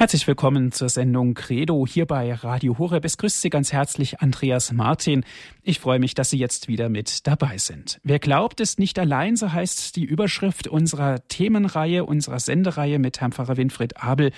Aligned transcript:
Herzlich 0.00 0.26
willkommen 0.26 0.72
zur 0.72 0.88
Sendung 0.88 1.34
Credo 1.34 1.86
hier 1.86 2.06
bei 2.06 2.32
Radio 2.32 2.78
Horeb. 2.78 3.04
Es 3.04 3.18
grüßt 3.18 3.42
Sie 3.42 3.50
ganz 3.50 3.70
herzlich 3.70 4.20
Andreas 4.20 4.72
Martin. 4.72 5.26
Ich 5.62 5.78
freue 5.78 5.98
mich, 5.98 6.14
dass 6.14 6.30
Sie 6.30 6.38
jetzt 6.38 6.68
wieder 6.68 6.88
mit 6.88 7.26
dabei 7.26 7.58
sind. 7.58 8.00
Wer 8.02 8.18
glaubt, 8.18 8.60
ist 8.60 8.78
nicht 8.78 8.98
allein, 8.98 9.36
so 9.36 9.52
heißt 9.52 9.94
die 9.96 10.04
Überschrift 10.04 10.68
unserer 10.68 11.28
Themenreihe, 11.28 12.06
unserer 12.06 12.40
Sendereihe 12.40 12.98
mit 12.98 13.20
Herrn 13.20 13.32
Pfarrer 13.32 13.58
Winfried 13.58 13.98
Abel. 13.98 14.32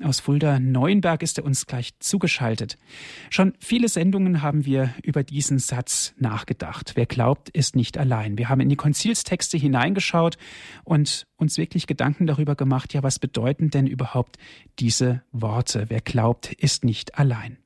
Aus 0.00 0.20
Fulda 0.20 0.60
Neuenberg 0.60 1.24
ist 1.24 1.38
er 1.38 1.44
uns 1.44 1.66
gleich 1.66 1.98
zugeschaltet. 1.98 2.78
Schon 3.28 3.54
viele 3.58 3.88
Sendungen 3.88 4.40
haben 4.40 4.66
wir 4.66 4.94
über 5.02 5.24
diesen 5.24 5.58
Satz 5.58 6.14
nachgedacht. 6.18 6.92
Wer 6.94 7.06
glaubt, 7.06 7.48
ist 7.48 7.74
nicht 7.74 7.98
allein. 7.98 8.38
Wir 8.38 8.48
haben 8.48 8.60
in 8.60 8.68
die 8.68 8.76
Konzilstexte 8.76 9.58
hineingeschaut 9.58 10.38
und 10.84 11.26
uns 11.38 11.58
wirklich 11.58 11.88
Gedanken 11.88 12.28
darüber 12.28 12.54
gemacht, 12.54 12.94
ja, 12.94 13.02
was 13.02 13.18
bedeuten 13.18 13.70
denn 13.70 13.88
überhaupt 13.88 14.38
diese 14.78 15.07
Worte? 15.32 15.86
Wer 15.88 16.00
glaubt, 16.00 16.52
ist 16.52 16.84
nicht 16.84 17.18
allein. 17.18 17.58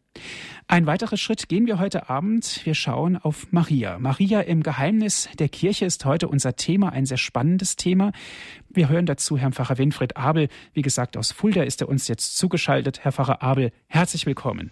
Ein 0.68 0.86
weiterer 0.86 1.16
Schritt 1.16 1.48
gehen 1.48 1.66
wir 1.66 1.78
heute 1.78 2.08
Abend. 2.08 2.60
Wir 2.64 2.74
schauen 2.74 3.16
auf 3.16 3.48
Maria. 3.50 3.98
Maria 3.98 4.40
im 4.40 4.62
Geheimnis 4.62 5.28
der 5.38 5.48
Kirche 5.48 5.84
ist 5.84 6.04
heute 6.04 6.28
unser 6.28 6.56
Thema, 6.56 6.90
ein 6.90 7.04
sehr 7.04 7.18
spannendes 7.18 7.76
Thema. 7.76 8.12
Wir 8.70 8.88
hören 8.88 9.06
dazu 9.06 9.36
Herrn 9.36 9.52
Pfarrer 9.52 9.78
Winfried 9.78 10.16
Abel. 10.16 10.48
Wie 10.72 10.82
gesagt, 10.82 11.16
aus 11.16 11.32
Fulda 11.32 11.62
ist 11.62 11.80
er 11.80 11.88
uns 11.88 12.08
jetzt 12.08 12.36
zugeschaltet. 12.36 13.04
Herr 13.04 13.12
Pfarrer 13.12 13.42
Abel, 13.42 13.72
herzlich 13.86 14.24
willkommen. 14.24 14.70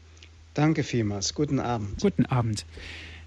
Danke 0.54 0.84
vielmals. 0.84 1.34
Guten 1.34 1.60
Abend. 1.60 2.00
Guten 2.00 2.26
Abend. 2.26 2.64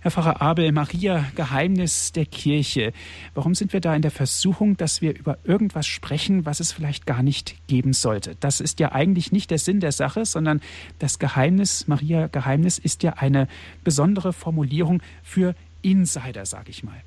Herr 0.03 0.11
Pfarrer 0.11 0.41
Abel, 0.41 0.73
Maria, 0.73 1.31
Geheimnis 1.33 2.11
der 2.11 2.25
Kirche. 2.25 2.91
Warum 3.35 3.55
sind 3.55 3.71
wir 3.71 3.79
da 3.79 3.95
in 3.95 4.01
der 4.01 4.11
Versuchung, 4.11 4.75
dass 4.75 5.01
wir 5.01 5.17
über 5.17 5.37
irgendwas 5.45 5.87
sprechen, 5.87 6.45
was 6.45 6.59
es 6.59 6.73
vielleicht 6.73 7.05
gar 7.05 7.23
nicht 7.23 7.55
geben 7.67 7.93
sollte? 7.93 8.35
Das 8.41 8.59
ist 8.59 8.81
ja 8.81 8.91
eigentlich 8.91 9.31
nicht 9.31 9.49
der 9.49 9.59
Sinn 9.59 9.79
der 9.79 9.93
Sache, 9.93 10.25
sondern 10.25 10.59
das 10.99 11.19
Geheimnis, 11.19 11.87
Maria, 11.87 12.27
Geheimnis 12.27 12.79
ist 12.79 13.01
ja 13.03 13.13
eine 13.13 13.47
besondere 13.85 14.33
Formulierung 14.33 15.01
für 15.23 15.55
Insider, 15.81 16.45
sage 16.45 16.71
ich 16.71 16.83
mal. 16.83 17.01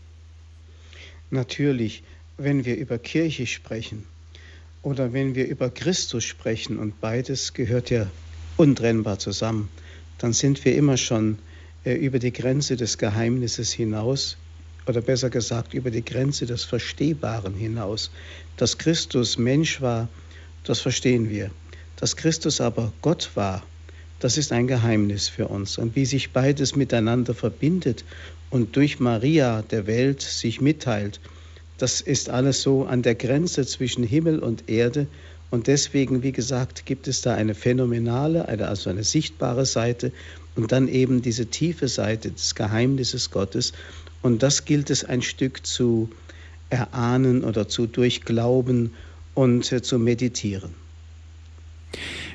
Natürlich, 1.29 2.03
wenn 2.39 2.65
wir 2.65 2.79
über 2.79 2.97
Kirche 2.97 3.47
sprechen 3.47 4.05
oder 4.81 5.13
wenn 5.13 5.35
wir 5.35 5.47
über 5.49 5.69
Christus 5.69 6.25
sprechen 6.25 6.79
und 6.79 6.99
beides 7.03 7.53
gehört 7.53 7.91
ja 7.91 8.07
untrennbar 8.57 9.19
zusammen, 9.19 9.69
dann 10.17 10.33
sind 10.33 10.65
wir 10.65 10.75
immer 10.75 10.97
schon 10.97 11.37
über 11.95 12.19
die 12.19 12.33
Grenze 12.33 12.77
des 12.77 12.99
Geheimnisses 12.99 13.73
hinaus, 13.73 14.37
oder 14.87 15.01
besser 15.01 15.31
gesagt 15.31 15.75
über 15.75 15.91
die 15.91 16.05
Grenze 16.05 16.47
des 16.47 16.65
Verstehbaren 16.65 17.55
hinaus. 17.55 18.11
Dass 18.57 18.79
Christus 18.79 19.37
Mensch 19.37 19.81
war, 19.81 20.09
das 20.65 20.81
verstehen 20.81 21.29
wir. 21.29 21.51
Dass 21.97 22.17
Christus 22.17 22.61
aber 22.61 22.93
Gott 23.03 23.31
war, 23.35 23.63
das 24.21 24.39
ist 24.39 24.53
ein 24.53 24.67
Geheimnis 24.67 25.29
für 25.29 25.49
uns. 25.49 25.79
Und 25.79 25.97
wie 25.97 26.07
sich 26.07 26.33
beides 26.33 26.77
miteinander 26.77 27.35
verbindet 27.35 28.05
und 28.51 28.77
durch 28.77 29.01
Maria 29.01 29.63
der 29.63 29.87
Welt 29.87 30.21
sich 30.23 30.61
mitteilt, 30.61 31.21
das 31.79 32.01
ist 32.01 32.31
alles 32.31 32.63
so 32.63 32.85
an 32.85 33.03
der 33.03 33.15
Grenze 33.15 33.67
zwischen 33.67 34.05
Himmel 34.05 34.39
und 34.39 34.71
Erde. 34.71 35.07
Und 35.51 35.67
deswegen, 35.67 36.23
wie 36.23 36.33
gesagt, 36.33 36.87
gibt 36.87 37.07
es 37.07 37.21
da 37.21 37.35
eine 37.35 37.55
phänomenale, 37.55 38.49
also 38.49 38.89
eine 38.89 39.05
sichtbare 39.05 39.67
Seite 39.67 40.13
und 40.57 40.73
dann 40.73 40.89
eben 40.89 41.23
diese 41.23 41.47
tiefe 41.47 41.89
Seite 41.89 42.31
des 42.31 42.55
Geheimnisses 42.55 43.31
Gottes. 43.31 43.73
Und 44.23 44.43
das 44.43 44.65
gilt 44.65 44.91
es 44.91 45.05
ein 45.05 45.23
Stück 45.23 45.67
zu 45.67 46.11
erahnen 46.71 47.45
oder 47.45 47.69
zu 47.69 47.87
durchglauben 47.87 48.95
und 49.35 49.71
äh, 49.71 49.83
zu 49.83 49.99
meditieren. 49.99 50.75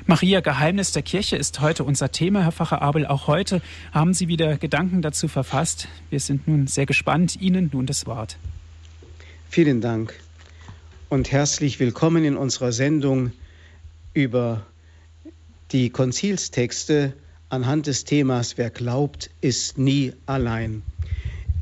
Maria, 0.06 0.40
Geheimnis 0.40 0.92
der 0.92 1.02
Kirche 1.02 1.36
ist 1.36 1.60
heute 1.60 1.84
unser 1.84 2.10
Thema, 2.10 2.42
Herr 2.42 2.52
Pfarrer 2.52 2.82
Abel. 2.82 3.06
Auch 3.06 3.26
heute 3.26 3.60
haben 3.92 4.14
Sie 4.14 4.26
wieder 4.26 4.56
Gedanken 4.56 5.02
dazu 5.02 5.28
verfasst. 5.28 5.86
Wir 6.10 6.18
sind 6.18 6.48
nun 6.48 6.66
sehr 6.66 6.86
gespannt. 6.86 7.40
Ihnen 7.40 7.70
nun 7.72 7.86
das 7.86 8.06
Wort. 8.06 8.36
Vielen 9.50 9.80
Dank 9.80 10.14
und 11.08 11.30
herzlich 11.30 11.78
willkommen 11.78 12.24
in 12.24 12.36
unserer 12.36 12.72
Sendung 12.72 13.32
über 14.14 14.66
die 15.70 15.90
Konzilstexte 15.90 17.12
anhand 17.52 17.86
des 17.86 18.04
Themas 18.04 18.56
Wer 18.56 18.70
glaubt, 18.70 19.28
ist 19.42 19.76
nie 19.76 20.14
allein. 20.24 20.82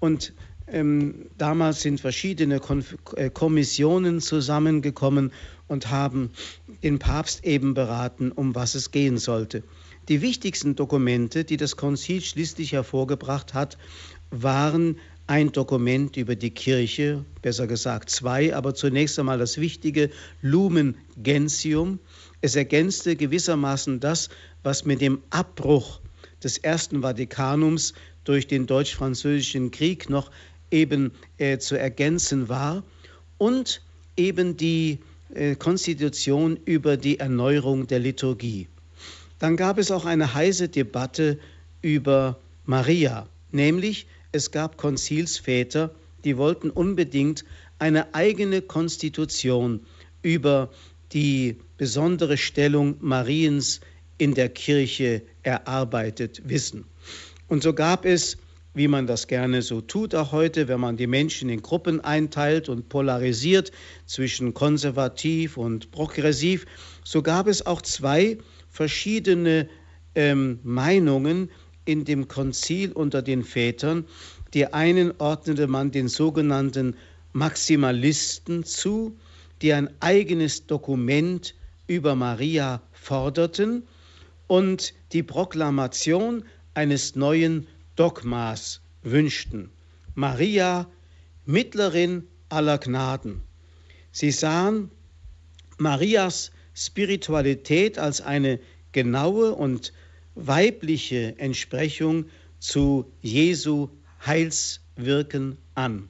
Und 0.00 0.32
ähm, 0.68 1.26
damals 1.38 1.82
sind 1.82 2.00
verschiedene 2.00 2.58
Konf 2.58 2.96
äh, 3.16 3.30
Kommissionen 3.30 4.20
zusammengekommen 4.20 5.32
und 5.68 5.90
haben 5.90 6.30
den 6.82 6.98
Papst 6.98 7.44
eben 7.44 7.74
beraten, 7.74 8.32
um 8.32 8.54
was 8.54 8.74
es 8.74 8.90
gehen 8.90 9.18
sollte. 9.18 9.62
Die 10.08 10.22
wichtigsten 10.22 10.74
Dokumente, 10.76 11.44
die 11.44 11.56
das 11.56 11.76
Konzil 11.76 12.20
schließlich 12.20 12.72
hervorgebracht 12.72 13.54
hat, 13.54 13.78
waren 14.30 14.98
ein 15.26 15.50
Dokument 15.50 16.16
über 16.16 16.36
die 16.36 16.50
Kirche, 16.50 17.24
besser 17.42 17.66
gesagt 17.66 18.10
zwei, 18.10 18.54
aber 18.54 18.74
zunächst 18.74 19.18
einmal 19.18 19.38
das 19.38 19.58
wichtige 19.58 20.10
Lumen 20.42 20.96
Gentium, 21.16 21.98
es 22.40 22.56
ergänzte 22.56 23.16
gewissermaßen 23.16 24.00
das, 24.00 24.28
was 24.62 24.84
mit 24.84 25.00
dem 25.00 25.22
Abbruch 25.30 26.00
des 26.42 26.58
Ersten 26.58 27.02
Vatikanums 27.02 27.94
durch 28.24 28.46
den 28.46 28.66
Deutsch-Französischen 28.66 29.70
Krieg 29.70 30.10
noch 30.10 30.30
eben 30.70 31.12
äh, 31.38 31.58
zu 31.58 31.78
ergänzen 31.78 32.48
war 32.48 32.82
und 33.38 33.82
eben 34.16 34.56
die 34.56 34.98
äh, 35.34 35.54
Konstitution 35.54 36.58
über 36.64 36.96
die 36.96 37.18
Erneuerung 37.18 37.86
der 37.86 38.00
Liturgie. 38.00 38.68
Dann 39.38 39.56
gab 39.56 39.78
es 39.78 39.90
auch 39.90 40.04
eine 40.04 40.34
heiße 40.34 40.68
Debatte 40.68 41.38
über 41.82 42.38
Maria, 42.64 43.28
nämlich 43.52 44.06
es 44.32 44.50
gab 44.50 44.76
Konzilsväter, 44.76 45.94
die 46.24 46.36
wollten 46.36 46.70
unbedingt 46.70 47.44
eine 47.78 48.14
eigene 48.14 48.62
Konstitution 48.62 49.80
über 50.22 50.70
die 51.12 51.56
besondere 51.76 52.36
Stellung 52.36 52.96
Mariens 53.00 53.80
in 54.18 54.34
der 54.34 54.48
Kirche 54.48 55.22
erarbeitet 55.42 56.42
wissen. 56.44 56.84
Und 57.48 57.62
so 57.62 57.74
gab 57.74 58.04
es, 58.04 58.38
wie 58.74 58.88
man 58.88 59.06
das 59.06 59.26
gerne 59.26 59.62
so 59.62 59.80
tut 59.80 60.14
auch 60.14 60.32
heute, 60.32 60.68
wenn 60.68 60.80
man 60.80 60.96
die 60.96 61.06
Menschen 61.06 61.48
in 61.48 61.62
Gruppen 61.62 62.00
einteilt 62.00 62.68
und 62.68 62.88
polarisiert 62.88 63.72
zwischen 64.04 64.52
konservativ 64.52 65.56
und 65.56 65.90
progressiv, 65.90 66.66
so 67.04 67.22
gab 67.22 67.46
es 67.46 67.64
auch 67.64 67.80
zwei 67.80 68.38
verschiedene 68.68 69.68
ähm, 70.14 70.60
Meinungen 70.62 71.50
in 71.86 72.04
dem 72.04 72.28
Konzil 72.28 72.92
unter 72.92 73.22
den 73.22 73.44
Vätern. 73.44 74.04
Die 74.52 74.72
einen 74.72 75.12
ordnete 75.18 75.66
man 75.66 75.90
den 75.90 76.08
sogenannten 76.08 76.96
Maximalisten 77.32 78.64
zu, 78.64 79.16
die 79.62 79.72
ein 79.72 79.88
eigenes 80.00 80.66
Dokument 80.66 81.54
über 81.86 82.14
Maria 82.14 82.82
forderten 82.92 83.86
und 84.46 84.94
die 85.12 85.22
Proklamation 85.22 86.44
eines 86.74 87.16
neuen 87.16 87.66
Dogmas 87.96 88.80
wünschten. 89.02 89.70
Maria, 90.14 90.88
Mittlerin 91.44 92.26
aller 92.48 92.78
Gnaden. 92.78 93.42
Sie 94.12 94.30
sahen 94.30 94.90
Marias 95.78 96.50
Spiritualität 96.74 97.98
als 97.98 98.20
eine 98.20 98.58
genaue 98.92 99.54
und 99.54 99.92
weibliche 100.34 101.38
Entsprechung 101.38 102.26
zu 102.58 103.10
Jesu 103.22 103.88
Heilswirken 104.24 105.58
an. 105.74 106.08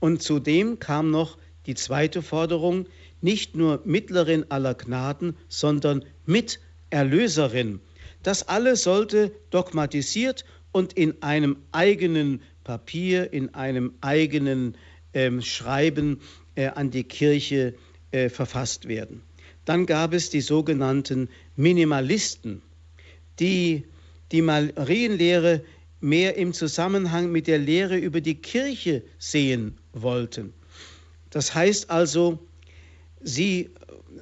Und 0.00 0.22
zudem 0.22 0.78
kam 0.78 1.10
noch 1.10 1.38
die 1.66 1.74
zweite 1.74 2.22
Forderung, 2.22 2.86
nicht 3.20 3.56
nur 3.56 3.82
Mittlerin 3.84 4.46
aller 4.48 4.74
Gnaden, 4.74 5.36
sondern 5.48 6.04
Miterlöserin. 6.26 7.80
Das 8.22 8.48
alles 8.48 8.82
sollte 8.82 9.32
dogmatisiert 9.50 10.44
und 10.72 10.92
in 10.92 11.22
einem 11.22 11.56
eigenen 11.72 12.42
Papier, 12.64 13.32
in 13.32 13.54
einem 13.54 13.94
eigenen 14.00 14.76
äh, 15.12 15.40
Schreiben 15.40 16.20
äh, 16.54 16.66
an 16.66 16.90
die 16.90 17.04
Kirche 17.04 17.74
äh, 18.10 18.28
verfasst 18.28 18.88
werden. 18.88 19.22
Dann 19.64 19.86
gab 19.86 20.14
es 20.14 20.30
die 20.30 20.40
sogenannten 20.40 21.28
Minimalisten, 21.56 22.62
die 23.38 23.84
die 24.32 24.42
Marienlehre 24.42 25.62
mehr 26.00 26.36
im 26.36 26.52
Zusammenhang 26.52 27.30
mit 27.30 27.46
der 27.46 27.58
Lehre 27.58 27.98
über 27.98 28.20
die 28.20 28.36
Kirche 28.36 29.02
sehen 29.18 29.76
wollten. 29.92 30.52
Das 31.30 31.54
heißt 31.54 31.90
also, 31.90 32.38
sie 33.20 33.70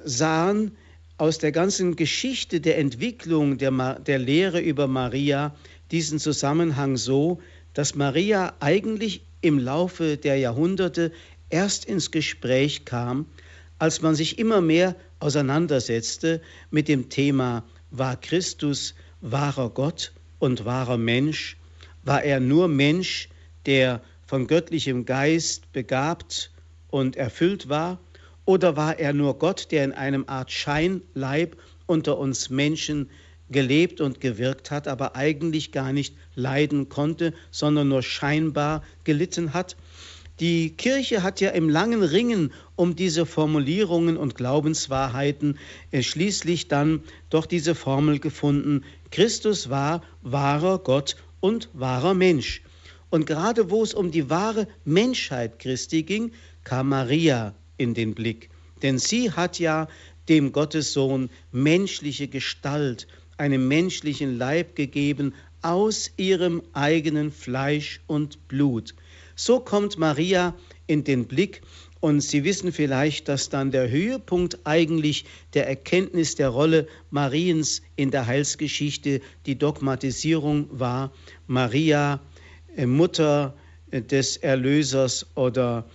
sahen 0.03 0.71
aus 1.17 1.37
der 1.37 1.51
ganzen 1.51 1.95
Geschichte 1.95 2.61
der 2.61 2.77
Entwicklung 2.77 3.57
der, 3.57 3.99
der 3.99 4.19
Lehre 4.19 4.61
über 4.61 4.87
Maria 4.87 5.55
diesen 5.91 6.19
Zusammenhang 6.19 6.97
so, 6.97 7.41
dass 7.73 7.95
Maria 7.95 8.53
eigentlich 8.59 9.21
im 9.41 9.59
Laufe 9.59 10.17
der 10.17 10.37
Jahrhunderte 10.37 11.11
erst 11.49 11.85
ins 11.85 12.11
Gespräch 12.11 12.85
kam, 12.85 13.25
als 13.79 14.01
man 14.01 14.15
sich 14.15 14.39
immer 14.39 14.61
mehr 14.61 14.95
auseinandersetzte 15.19 16.41
mit 16.71 16.87
dem 16.87 17.09
Thema, 17.09 17.63
war 17.91 18.19
Christus 18.19 18.95
wahrer 19.21 19.69
Gott 19.69 20.13
und 20.37 20.65
wahrer 20.65 20.97
Mensch? 20.97 21.57
War 22.03 22.23
er 22.23 22.39
nur 22.39 22.67
Mensch, 22.67 23.29
der 23.65 24.01
von 24.25 24.47
göttlichem 24.47 25.05
Geist 25.05 25.71
begabt 25.73 26.51
und 26.89 27.15
erfüllt 27.15 27.67
war? 27.69 27.99
Oder 28.49 28.75
war 28.75 28.97
er 28.97 29.13
nur 29.13 29.37
Gott, 29.37 29.67
der 29.69 29.83
in 29.83 29.91
einem 29.91 30.23
Art 30.25 30.51
Scheinleib 30.51 31.55
unter 31.85 32.17
uns 32.17 32.49
Menschen 32.49 33.11
gelebt 33.51 34.01
und 34.01 34.21
gewirkt 34.21 34.71
hat, 34.71 34.87
aber 34.87 35.15
eigentlich 35.15 35.71
gar 35.71 35.93
nicht 35.93 36.15
leiden 36.33 36.89
konnte, 36.89 37.35
sondern 37.51 37.89
nur 37.89 38.01
scheinbar 38.01 38.83
gelitten 39.03 39.53
hat? 39.53 39.77
Die 40.39 40.71
Kirche 40.71 41.21
hat 41.21 41.41
ja 41.41 41.51
im 41.51 41.69
langen 41.69 42.01
Ringen 42.01 42.51
um 42.75 42.95
diese 42.95 43.27
Formulierungen 43.27 44.17
und 44.17 44.33
Glaubenswahrheiten 44.33 45.59
äh, 45.91 46.01
schließlich 46.01 46.67
dann 46.67 47.03
doch 47.29 47.45
diese 47.45 47.75
Formel 47.75 48.17
gefunden, 48.17 48.83
Christus 49.11 49.69
war 49.69 50.01
wahrer 50.23 50.79
Gott 50.79 51.17
und 51.39 51.69
wahrer 51.73 52.15
Mensch. 52.15 52.63
Und 53.11 53.27
gerade 53.27 53.69
wo 53.69 53.83
es 53.83 53.93
um 53.93 54.09
die 54.09 54.31
wahre 54.31 54.67
Menschheit 54.85 55.59
Christi 55.59 56.01
ging, 56.01 56.31
kam 56.63 56.89
Maria 56.89 57.53
in 57.79 57.95
den 57.95 58.13
Blick. 58.13 58.49
Denn 58.83 58.99
sie 58.99 59.31
hat 59.31 59.57
ja 59.57 59.87
dem 60.29 60.51
Gottessohn 60.51 61.31
menschliche 61.51 62.27
Gestalt, 62.27 63.07
einen 63.37 63.67
menschlichen 63.67 64.37
Leib 64.37 64.75
gegeben 64.75 65.33
aus 65.61 66.11
ihrem 66.17 66.61
eigenen 66.73 67.31
Fleisch 67.31 68.01
und 68.05 68.47
Blut. 68.47 68.93
So 69.35 69.59
kommt 69.59 69.97
Maria 69.97 70.53
in 70.85 71.03
den 71.03 71.25
Blick 71.25 71.61
und 72.01 72.21
Sie 72.21 72.45
wissen 72.45 72.71
vielleicht, 72.71 73.27
dass 73.27 73.49
dann 73.49 73.71
der 73.71 73.89
Höhepunkt 73.89 74.59
eigentlich 74.63 75.25
der 75.53 75.67
Erkenntnis 75.67 76.35
der 76.35 76.49
Rolle 76.49 76.87
Mariens 77.09 77.81
in 77.97 78.09
der 78.09 78.25
Heilsgeschichte 78.25 79.19
die 79.45 79.57
Dogmatisierung 79.57 80.67
war. 80.71 81.11
Maria, 81.47 82.21
äh, 82.75 82.85
Mutter 82.85 83.53
äh, 83.91 84.01
des 84.01 84.37
Erlösers 84.37 85.25
oder 85.35 85.89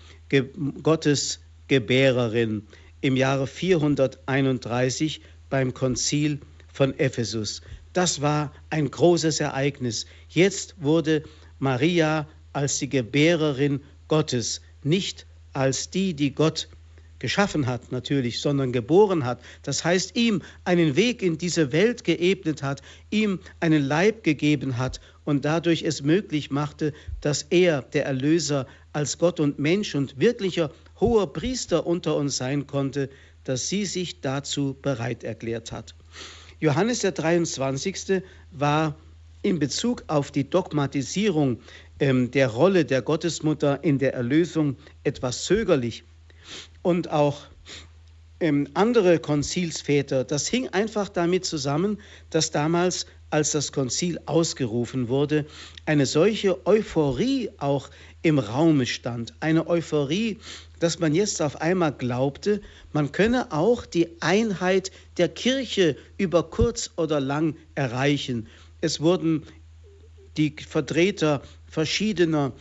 Gottes 0.82 1.40
Gebärerin 1.68 2.66
im 3.00 3.16
Jahre 3.16 3.46
431 3.46 5.20
beim 5.50 5.74
Konzil 5.74 6.40
von 6.72 6.98
Ephesus. 6.98 7.62
Das 7.92 8.20
war 8.20 8.52
ein 8.70 8.90
großes 8.90 9.40
Ereignis. 9.40 10.06
Jetzt 10.28 10.74
wurde 10.82 11.22
Maria 11.58 12.28
als 12.52 12.78
die 12.78 12.88
Gebärerin 12.88 13.80
Gottes, 14.08 14.60
nicht 14.82 15.26
als 15.52 15.90
die, 15.90 16.14
die 16.14 16.34
Gott 16.34 16.68
geschaffen 17.18 17.66
hat 17.66 17.92
natürlich, 17.92 18.40
sondern 18.40 18.72
geboren 18.72 19.24
hat. 19.24 19.40
Das 19.62 19.84
heißt, 19.84 20.16
ihm 20.16 20.42
einen 20.64 20.96
Weg 20.96 21.22
in 21.22 21.38
diese 21.38 21.72
Welt 21.72 22.04
geebnet 22.04 22.62
hat, 22.62 22.82
ihm 23.10 23.38
einen 23.60 23.82
Leib 23.82 24.24
gegeben 24.24 24.76
hat 24.76 25.00
und 25.24 25.44
dadurch 25.44 25.82
es 25.82 26.02
möglich 26.02 26.50
machte, 26.50 26.92
dass 27.22 27.42
er, 27.48 27.80
der 27.80 28.04
Erlöser, 28.04 28.66
als 28.92 29.18
Gott 29.18 29.40
und 29.40 29.58
Mensch 29.58 29.94
und 29.94 30.20
wirklicher 30.20 30.70
hoher 31.00 31.32
Priester 31.32 31.86
unter 31.86 32.16
uns 32.16 32.36
sein 32.36 32.66
konnte, 32.66 33.10
dass 33.44 33.68
sie 33.68 33.84
sich 33.84 34.20
dazu 34.20 34.76
bereit 34.80 35.24
erklärt 35.24 35.72
hat. 35.72 35.94
Johannes 36.60 37.00
der 37.00 37.12
23. 37.12 38.22
war 38.52 38.96
in 39.42 39.58
Bezug 39.58 40.04
auf 40.06 40.30
die 40.30 40.48
Dogmatisierung 40.48 41.60
ähm, 42.00 42.30
der 42.30 42.48
Rolle 42.48 42.84
der 42.84 43.02
Gottesmutter 43.02 43.84
in 43.84 43.98
der 43.98 44.14
Erlösung 44.14 44.76
etwas 45.04 45.44
zögerlich. 45.44 46.04
Und 46.82 47.10
auch 47.10 47.42
ähm, 48.40 48.68
andere 48.74 49.18
Konzilsväter, 49.18 50.24
das 50.24 50.48
hing 50.48 50.68
einfach 50.68 51.08
damit 51.08 51.44
zusammen, 51.44 51.98
dass 52.30 52.50
damals, 52.50 53.06
als 53.30 53.52
das 53.52 53.72
Konzil 53.72 54.18
ausgerufen 54.26 55.08
wurde, 55.08 55.46
eine 55.86 56.06
solche 56.06 56.66
Euphorie 56.66 57.50
auch 57.58 57.90
im 58.22 58.38
Raume 58.38 58.86
stand. 58.86 59.34
Eine 59.40 59.66
Euphorie, 59.66 60.38
dass 60.84 60.98
man 60.98 61.14
jetzt 61.14 61.40
auf 61.40 61.62
einmal 61.62 61.92
glaubte, 61.92 62.60
man 62.92 63.10
könne 63.10 63.52
auch 63.52 63.86
die 63.86 64.20
Einheit 64.20 64.92
der 65.16 65.30
Kirche 65.30 65.96
über 66.18 66.42
kurz 66.42 66.90
oder 66.96 67.20
lang 67.20 67.56
erreichen. 67.74 68.48
Es 68.82 69.00
wurden 69.00 69.44
die 70.36 70.54
Vertreter 70.68 71.40
verschiedener 71.66 72.52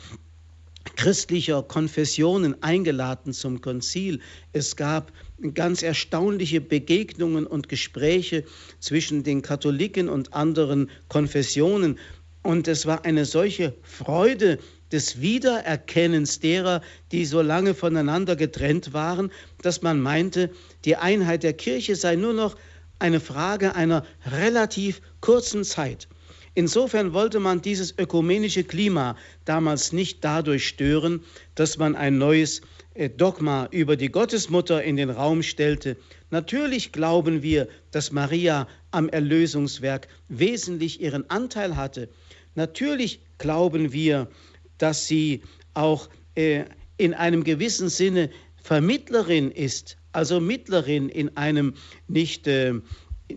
christlicher 0.95 1.63
Konfessionen 1.63 2.63
eingeladen 2.63 3.33
zum 3.33 3.59
Konzil. 3.59 4.21
Es 4.53 4.77
gab 4.77 5.11
ganz 5.53 5.83
erstaunliche 5.83 6.61
Begegnungen 6.61 7.45
und 7.45 7.67
Gespräche 7.67 8.45
zwischen 8.79 9.23
den 9.23 9.41
Katholiken 9.41 10.07
und 10.07 10.33
anderen 10.33 10.89
Konfessionen. 11.09 11.99
Und 12.41 12.69
es 12.69 12.85
war 12.85 13.03
eine 13.03 13.25
solche 13.25 13.73
Freude 13.81 14.59
des 14.93 15.19
Wiedererkennens 15.19 16.39
derer, 16.39 16.81
die 17.11 17.25
so 17.25 17.41
lange 17.41 17.73
voneinander 17.73 18.37
getrennt 18.37 18.93
waren, 18.93 19.31
dass 19.61 19.81
man 19.81 19.99
meinte, 19.99 20.51
die 20.85 20.95
Einheit 20.95 21.43
der 21.43 21.53
Kirche 21.53 21.97
sei 21.97 22.15
nur 22.15 22.33
noch 22.33 22.55
eine 22.99 23.19
Frage 23.19 23.75
einer 23.75 24.05
relativ 24.25 25.01
kurzen 25.19 25.65
Zeit. 25.65 26.07
Insofern 26.55 27.13
wollte 27.13 27.39
man 27.39 27.61
dieses 27.61 27.97
ökumenische 27.97 28.63
Klima 28.63 29.17
damals 29.43 29.91
nicht 29.91 30.23
dadurch 30.23 30.67
stören, 30.67 31.23
dass 31.55 31.77
man 31.79 31.95
ein 31.95 32.19
neues 32.19 32.61
äh, 32.93 33.09
Dogma 33.09 33.67
über 33.71 33.95
die 33.95 34.11
Gottesmutter 34.11 34.83
in 34.83 34.95
den 34.95 35.09
Raum 35.09 35.41
stellte. 35.41 35.97
Natürlich 36.29 36.91
glauben 36.91 37.41
wir, 37.41 37.67
dass 37.89 38.11
Maria 38.11 38.67
am 38.91 39.09
Erlösungswerk 39.09 40.07
wesentlich 40.29 41.01
ihren 41.01 41.27
Anteil 41.31 41.75
hatte. 41.75 42.09
Natürlich 42.53 43.19
glauben 43.39 43.91
wir, 43.91 44.27
dass 44.77 45.07
sie 45.07 45.43
auch 45.73 46.09
äh, 46.35 46.65
in 46.97 47.13
einem 47.13 47.43
gewissen 47.43 47.89
Sinne 47.89 48.29
Vermittlerin 48.61 49.51
ist, 49.51 49.97
also 50.11 50.39
Mittlerin 50.39 51.09
in 51.09 51.35
einem 51.35 51.73
nicht 52.07 52.47
äh, 52.47 52.73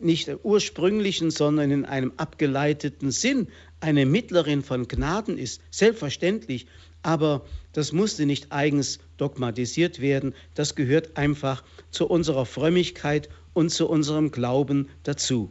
nicht 0.00 0.30
ursprünglichen, 0.42 1.30
sondern 1.30 1.70
in 1.70 1.84
einem 1.84 2.12
abgeleiteten 2.16 3.10
Sinn 3.10 3.48
eine 3.80 4.06
Mittlerin 4.06 4.62
von 4.62 4.88
Gnaden 4.88 5.38
ist. 5.38 5.60
Selbstverständlich, 5.70 6.66
aber 7.02 7.44
das 7.72 7.92
musste 7.92 8.26
nicht 8.26 8.52
eigens 8.52 8.98
dogmatisiert 9.16 10.00
werden. 10.00 10.34
Das 10.54 10.74
gehört 10.74 11.16
einfach 11.16 11.62
zu 11.90 12.08
unserer 12.08 12.46
Frömmigkeit 12.46 13.28
und 13.54 13.70
zu 13.70 13.88
unserem 13.88 14.30
Glauben 14.30 14.88
dazu. 15.02 15.50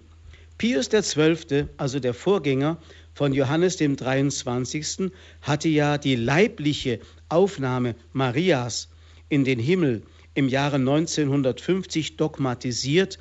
Pius 0.57 0.89
XII., 0.89 1.67
also 1.77 1.99
der 1.99 2.13
Vorgänger, 2.13 2.77
von 3.15 3.33
Johannes 3.33 3.77
dem 3.77 3.95
23. 3.95 5.09
hatte 5.41 5.69
ja 5.69 5.97
die 5.97 6.17
leibliche 6.17 6.99
Aufnahme 7.29 7.95
Marias 8.11 8.89
in 9.29 9.45
den 9.45 9.57
Himmel 9.57 10.03
im 10.33 10.49
Jahre 10.49 10.75
1950 10.75 12.17
dogmatisiert 12.17 13.17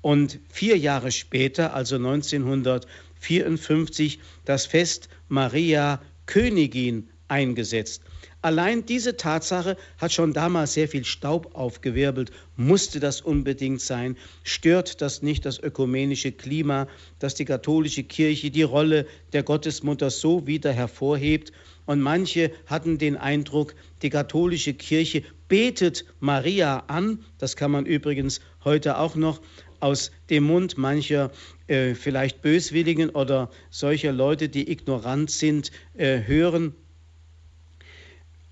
und 0.00 0.38
vier 0.48 0.78
Jahre 0.78 1.10
später, 1.10 1.74
also 1.74 1.96
1954, 1.96 4.20
das 4.44 4.66
Fest 4.66 5.08
Maria 5.28 6.00
Königin 6.26 7.08
eingesetzt. 7.26 8.04
Allein 8.42 8.84
diese 8.84 9.16
Tatsache 9.16 9.76
hat 9.98 10.12
schon 10.12 10.32
damals 10.32 10.74
sehr 10.74 10.88
viel 10.88 11.04
Staub 11.04 11.54
aufgewirbelt. 11.54 12.32
Musste 12.56 12.98
das 12.98 13.20
unbedingt 13.20 13.80
sein? 13.80 14.16
Stört 14.42 15.00
das 15.00 15.22
nicht 15.22 15.46
das 15.46 15.60
ökumenische 15.60 16.32
Klima, 16.32 16.88
dass 17.20 17.36
die 17.36 17.44
katholische 17.44 18.02
Kirche 18.02 18.50
die 18.50 18.64
Rolle 18.64 19.06
der 19.32 19.44
Gottesmutter 19.44 20.10
so 20.10 20.44
wieder 20.48 20.72
hervorhebt? 20.72 21.52
Und 21.86 22.00
manche 22.00 22.50
hatten 22.66 22.98
den 22.98 23.16
Eindruck, 23.16 23.76
die 24.02 24.10
katholische 24.10 24.74
Kirche 24.74 25.22
betet 25.46 26.04
Maria 26.18 26.84
an. 26.88 27.24
Das 27.38 27.54
kann 27.54 27.70
man 27.70 27.86
übrigens 27.86 28.40
heute 28.64 28.98
auch 28.98 29.14
noch 29.14 29.40
aus 29.78 30.10
dem 30.30 30.44
Mund 30.44 30.78
mancher 30.78 31.30
äh, 31.68 31.94
vielleicht 31.94 32.42
Böswilligen 32.42 33.10
oder 33.10 33.50
solcher 33.70 34.12
Leute, 34.12 34.48
die 34.48 34.70
ignorant 34.70 35.30
sind, 35.30 35.70
äh, 35.94 36.22
hören. 36.24 36.74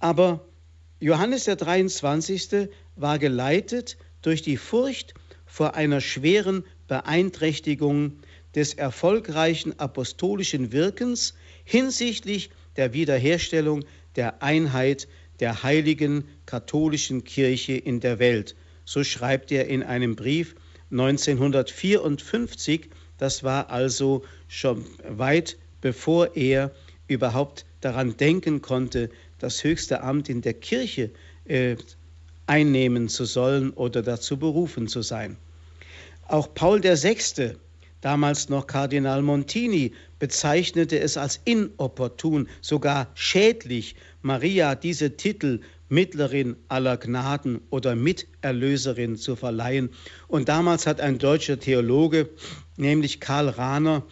Aber 0.00 0.44
Johannes 0.98 1.44
der 1.44 1.56
23. 1.56 2.68
war 2.96 3.18
geleitet 3.18 3.96
durch 4.22 4.42
die 4.42 4.56
Furcht 4.56 5.14
vor 5.46 5.74
einer 5.74 6.00
schweren 6.00 6.64
Beeinträchtigung 6.88 8.18
des 8.54 8.74
erfolgreichen 8.74 9.78
apostolischen 9.78 10.72
Wirkens 10.72 11.34
hinsichtlich 11.64 12.50
der 12.76 12.92
Wiederherstellung 12.92 13.84
der 14.16 14.42
Einheit 14.42 15.06
der 15.38 15.62
heiligen 15.62 16.24
katholischen 16.46 17.22
Kirche 17.24 17.74
in 17.74 18.00
der 18.00 18.18
Welt. 18.18 18.56
So 18.84 19.04
schreibt 19.04 19.52
er 19.52 19.68
in 19.68 19.82
einem 19.82 20.16
Brief 20.16 20.56
1954, 20.90 22.88
das 23.18 23.44
war 23.44 23.70
also 23.70 24.24
schon 24.48 24.84
weit 25.08 25.56
bevor 25.80 26.36
er 26.36 26.72
überhaupt 27.06 27.64
daran 27.80 28.16
denken 28.16 28.60
konnte, 28.60 29.10
das 29.40 29.64
höchste 29.64 30.02
Amt 30.02 30.28
in 30.28 30.42
der 30.42 30.54
Kirche 30.54 31.10
äh, 31.44 31.76
einnehmen 32.46 33.08
zu 33.08 33.24
sollen 33.24 33.70
oder 33.70 34.02
dazu 34.02 34.38
berufen 34.38 34.88
zu 34.88 35.02
sein. 35.02 35.36
Auch 36.28 36.54
Paul 36.54 36.82
VI., 36.82 37.56
damals 38.00 38.48
noch 38.48 38.66
Kardinal 38.66 39.22
Montini, 39.22 39.92
bezeichnete 40.18 40.98
es 41.00 41.16
als 41.16 41.40
inopportun, 41.44 42.48
sogar 42.60 43.08
schädlich, 43.14 43.96
Maria 44.22 44.74
diese 44.74 45.16
Titel 45.16 45.60
Mittlerin 45.88 46.56
aller 46.68 46.96
Gnaden 46.96 47.60
oder 47.70 47.96
Miterlöserin 47.96 49.16
zu 49.16 49.34
verleihen. 49.34 49.90
Und 50.28 50.48
damals 50.48 50.86
hat 50.86 51.00
ein 51.00 51.18
deutscher 51.18 51.58
Theologe, 51.58 52.30
nämlich 52.76 53.18
Karl 53.20 53.48
Rahner, 53.48 54.06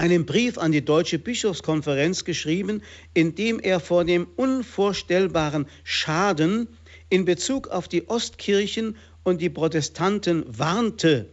einen 0.00 0.24
Brief 0.24 0.56
an 0.56 0.72
die 0.72 0.82
Deutsche 0.82 1.18
Bischofskonferenz 1.18 2.24
geschrieben, 2.24 2.80
in 3.12 3.34
dem 3.34 3.60
er 3.60 3.80
vor 3.80 4.06
dem 4.06 4.26
unvorstellbaren 4.36 5.66
Schaden 5.84 6.68
in 7.10 7.26
Bezug 7.26 7.68
auf 7.68 7.86
die 7.86 8.08
Ostkirchen 8.08 8.96
und 9.24 9.42
die 9.42 9.50
Protestanten 9.50 10.42
warnte. 10.46 11.28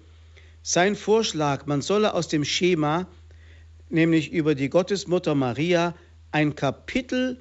Sein 0.64 0.98
Vorschlag, 0.98 1.66
man 1.66 1.82
solle 1.82 2.14
aus 2.14 2.28
dem 2.28 2.44
Schema, 2.44 3.08
nämlich 3.90 4.34
über 4.34 4.54
die 4.54 4.70
Gottesmutter 4.70 5.34
Maria, 5.34 5.96
ein 6.32 6.56
Kapitel 6.56 7.40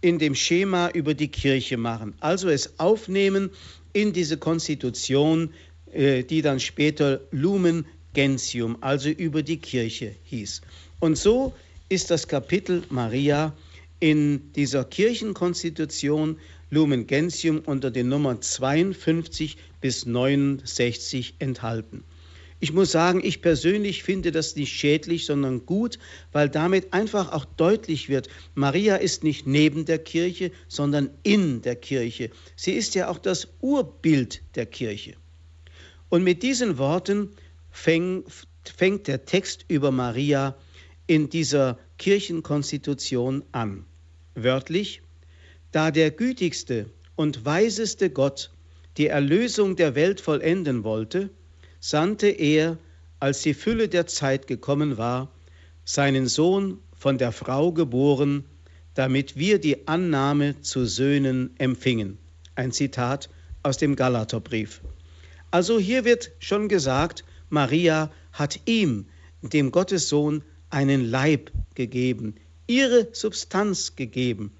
in 0.00 0.20
dem 0.20 0.36
Schema 0.36 0.88
über 0.90 1.14
die 1.14 1.32
Kirche 1.32 1.78
machen, 1.78 2.14
also 2.20 2.48
es 2.48 2.78
aufnehmen 2.78 3.50
in 3.92 4.12
diese 4.12 4.36
Konstitution, 4.36 5.52
äh, 5.90 6.22
die 6.22 6.42
dann 6.42 6.60
später 6.60 7.22
Lumen 7.32 7.86
Gentium, 8.18 8.78
also 8.80 9.10
über 9.10 9.44
die 9.44 9.58
Kirche 9.58 10.12
hieß. 10.24 10.62
Und 10.98 11.16
so 11.16 11.54
ist 11.88 12.10
das 12.10 12.26
Kapitel 12.26 12.82
Maria 12.90 13.56
in 14.00 14.52
dieser 14.54 14.84
Kirchenkonstitution 14.84 16.36
Lumen 16.68 17.06
Gentium 17.06 17.60
unter 17.60 17.92
den 17.92 18.08
Nummern 18.08 18.42
52 18.42 19.56
bis 19.80 20.04
69 20.04 21.36
enthalten. 21.38 22.02
Ich 22.58 22.72
muss 22.72 22.90
sagen, 22.90 23.20
ich 23.22 23.40
persönlich 23.40 24.02
finde 24.02 24.32
das 24.32 24.56
nicht 24.56 24.72
schädlich, 24.72 25.24
sondern 25.24 25.64
gut, 25.64 26.00
weil 26.32 26.48
damit 26.48 26.92
einfach 26.92 27.30
auch 27.30 27.44
deutlich 27.44 28.08
wird, 28.08 28.28
Maria 28.56 28.96
ist 28.96 29.22
nicht 29.22 29.46
neben 29.46 29.84
der 29.84 30.00
Kirche, 30.00 30.50
sondern 30.66 31.10
in 31.22 31.62
der 31.62 31.76
Kirche. 31.76 32.30
Sie 32.56 32.72
ist 32.72 32.96
ja 32.96 33.10
auch 33.10 33.18
das 33.18 33.46
Urbild 33.60 34.42
der 34.56 34.66
Kirche. 34.66 35.14
Und 36.08 36.24
mit 36.24 36.42
diesen 36.42 36.78
Worten 36.78 37.28
fäng, 37.78 38.24
fängt 38.64 39.06
der 39.06 39.24
Text 39.24 39.64
über 39.68 39.90
Maria 39.90 40.56
in 41.06 41.30
dieser 41.30 41.78
Kirchenkonstitution 41.96 43.44
an. 43.52 43.84
Wörtlich, 44.34 45.02
da 45.70 45.90
der 45.90 46.10
gütigste 46.10 46.90
und 47.14 47.44
weiseste 47.44 48.10
Gott 48.10 48.50
die 48.96 49.06
Erlösung 49.06 49.76
der 49.76 49.94
Welt 49.94 50.20
vollenden 50.20 50.82
wollte, 50.82 51.30
sandte 51.78 52.26
er, 52.26 52.78
als 53.20 53.42
die 53.42 53.54
Fülle 53.54 53.88
der 53.88 54.06
Zeit 54.06 54.46
gekommen 54.48 54.98
war, 54.98 55.32
seinen 55.84 56.26
Sohn 56.26 56.80
von 56.96 57.16
der 57.16 57.32
Frau 57.32 57.72
geboren, 57.72 58.44
damit 58.94 59.36
wir 59.36 59.60
die 59.60 59.86
Annahme 59.86 60.60
zu 60.62 60.84
Söhnen 60.84 61.54
empfingen. 61.58 62.18
Ein 62.56 62.72
Zitat 62.72 63.30
aus 63.62 63.78
dem 63.78 63.94
Galaterbrief. 63.94 64.80
Also 65.52 65.78
hier 65.78 66.04
wird 66.04 66.32
schon 66.40 66.68
gesagt, 66.68 67.24
Maria 67.50 68.10
hat 68.32 68.60
ihm, 68.66 69.06
dem 69.42 69.70
Gottessohn, 69.70 70.42
einen 70.70 71.04
Leib 71.04 71.50
gegeben, 71.74 72.34
ihre 72.66 73.08
Substanz 73.12 73.96
gegeben. 73.96 74.52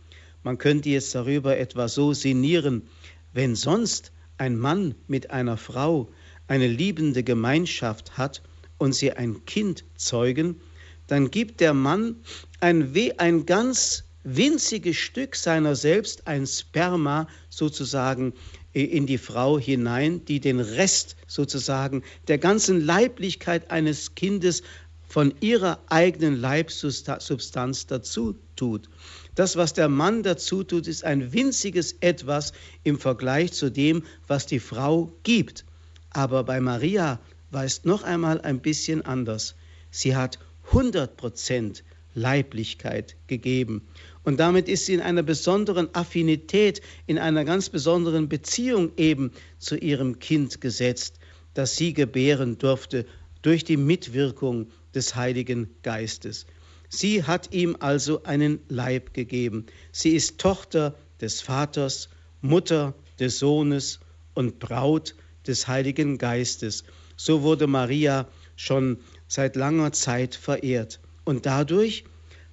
Man 0.42 0.59
könnte 0.59 0.88
jetzt 0.88 1.14
darüber 1.14 1.59
etwa 1.59 1.88
so 1.88 2.12
sinnieren, 2.12 2.88
wenn 3.33 3.54
sonst 3.54 4.12
ein 4.38 4.57
Mann 4.57 4.95
mit 5.07 5.30
einer 5.30 5.57
Frau 5.57 6.09
eine 6.47 6.66
liebende 6.66 7.23
Gemeinschaft 7.23 8.16
hat 8.16 8.42
und 8.78 8.95
sie 8.95 9.12
ein 9.12 9.45
Kind 9.45 9.85
zeugen, 9.97 10.61
dann 11.07 11.30
gibt 11.30 11.61
der 11.61 11.75
Mann 11.75 12.16
ein, 12.61 12.95
ein 13.18 13.47
ganz 13.47 14.04
winziges 14.25 14.97
Stück 14.97 15.37
seiner 15.37 15.75
selbst, 15.75 16.26
ein 16.26 16.47
Sperma 16.47 17.28
sozusagen, 17.49 18.35
in 18.72 19.06
die 19.06 19.18
Frau 19.18 19.58
hinein, 19.58 20.25
die 20.25 20.40
den 20.40 20.60
Rest 20.60 21.16
sozusagen 21.26 22.02
der 22.28 22.38
ganzen 22.38 22.84
Leiblichkeit 22.84 23.70
eines 23.70 24.14
Kindes 24.14 24.62
von 25.08 25.34
ihrer 25.40 25.80
eigenen 25.88 26.38
Leibsubstanz 26.38 27.87
dazu 27.87 28.37
tut. 28.56 28.90
Das, 29.34 29.56
was 29.56 29.72
der 29.72 29.88
Mann 29.88 30.22
dazu 30.22 30.64
tut, 30.64 30.87
ist 30.87 31.04
ein 31.04 31.32
winziges 31.32 31.96
Etwas 32.00 32.52
im 32.84 32.98
Vergleich 32.98 33.52
zu 33.52 33.70
dem, 33.70 34.02
was 34.26 34.46
die 34.46 34.60
Frau 34.60 35.12
gibt. 35.22 35.64
Aber 36.10 36.44
bei 36.44 36.60
Maria 36.60 37.20
war 37.50 37.64
es 37.64 37.84
noch 37.84 38.02
einmal 38.02 38.40
ein 38.40 38.60
bisschen 38.60 39.02
anders. 39.02 39.54
Sie 39.90 40.14
hat 40.14 40.38
100 40.66 41.16
Prozent 41.16 41.84
Leiblichkeit 42.14 43.16
gegeben. 43.26 43.88
Und 44.25 44.40
damit 44.40 44.68
ist 44.68 44.87
sie 44.87 44.94
in 44.94 45.00
einer 45.00 45.22
besonderen 45.22 45.94
Affinität, 45.94 46.82
in 47.06 47.18
einer 47.18 47.44
ganz 47.44 47.68
besonderen 47.68 48.28
Beziehung 48.28 48.92
eben 48.96 49.32
zu 49.58 49.76
ihrem 49.76 50.18
Kind 50.18 50.60
gesetzt, 50.60 51.18
das 51.54 51.76
sie 51.76 51.92
gebären 51.92 52.58
durfte 52.58 53.06
durch 53.42 53.64
die 53.64 53.76
Mitwirkung 53.76 54.68
des 54.94 55.14
Heiligen 55.14 55.70
Geistes. 55.82 56.46
Sie 56.88 57.25
hat 57.25 57.52
ihm 57.52 57.76
also 57.80 58.22
einen 58.22 58.60
Leib 58.68 59.12
gegeben. 59.12 59.66
Sie 59.92 60.10
ist 60.10 60.38
Tochter 60.38 60.96
des 61.20 61.40
Vaters, 61.40 62.08
Mutter 62.40 62.94
des 63.18 63.38
Sohnes 63.38 64.00
und 64.34 64.58
Braut 64.58 65.14
des 65.46 65.68
Heiligen 65.68 66.18
Geistes. 66.18 66.84
So 67.16 67.42
wurde 67.42 67.66
Maria 67.66 68.28
schon 68.56 68.98
seit 69.26 69.56
langer 69.56 69.92
Zeit 69.92 70.34
verehrt. 70.34 71.00
Und 71.25 71.46
dadurch 71.46 72.04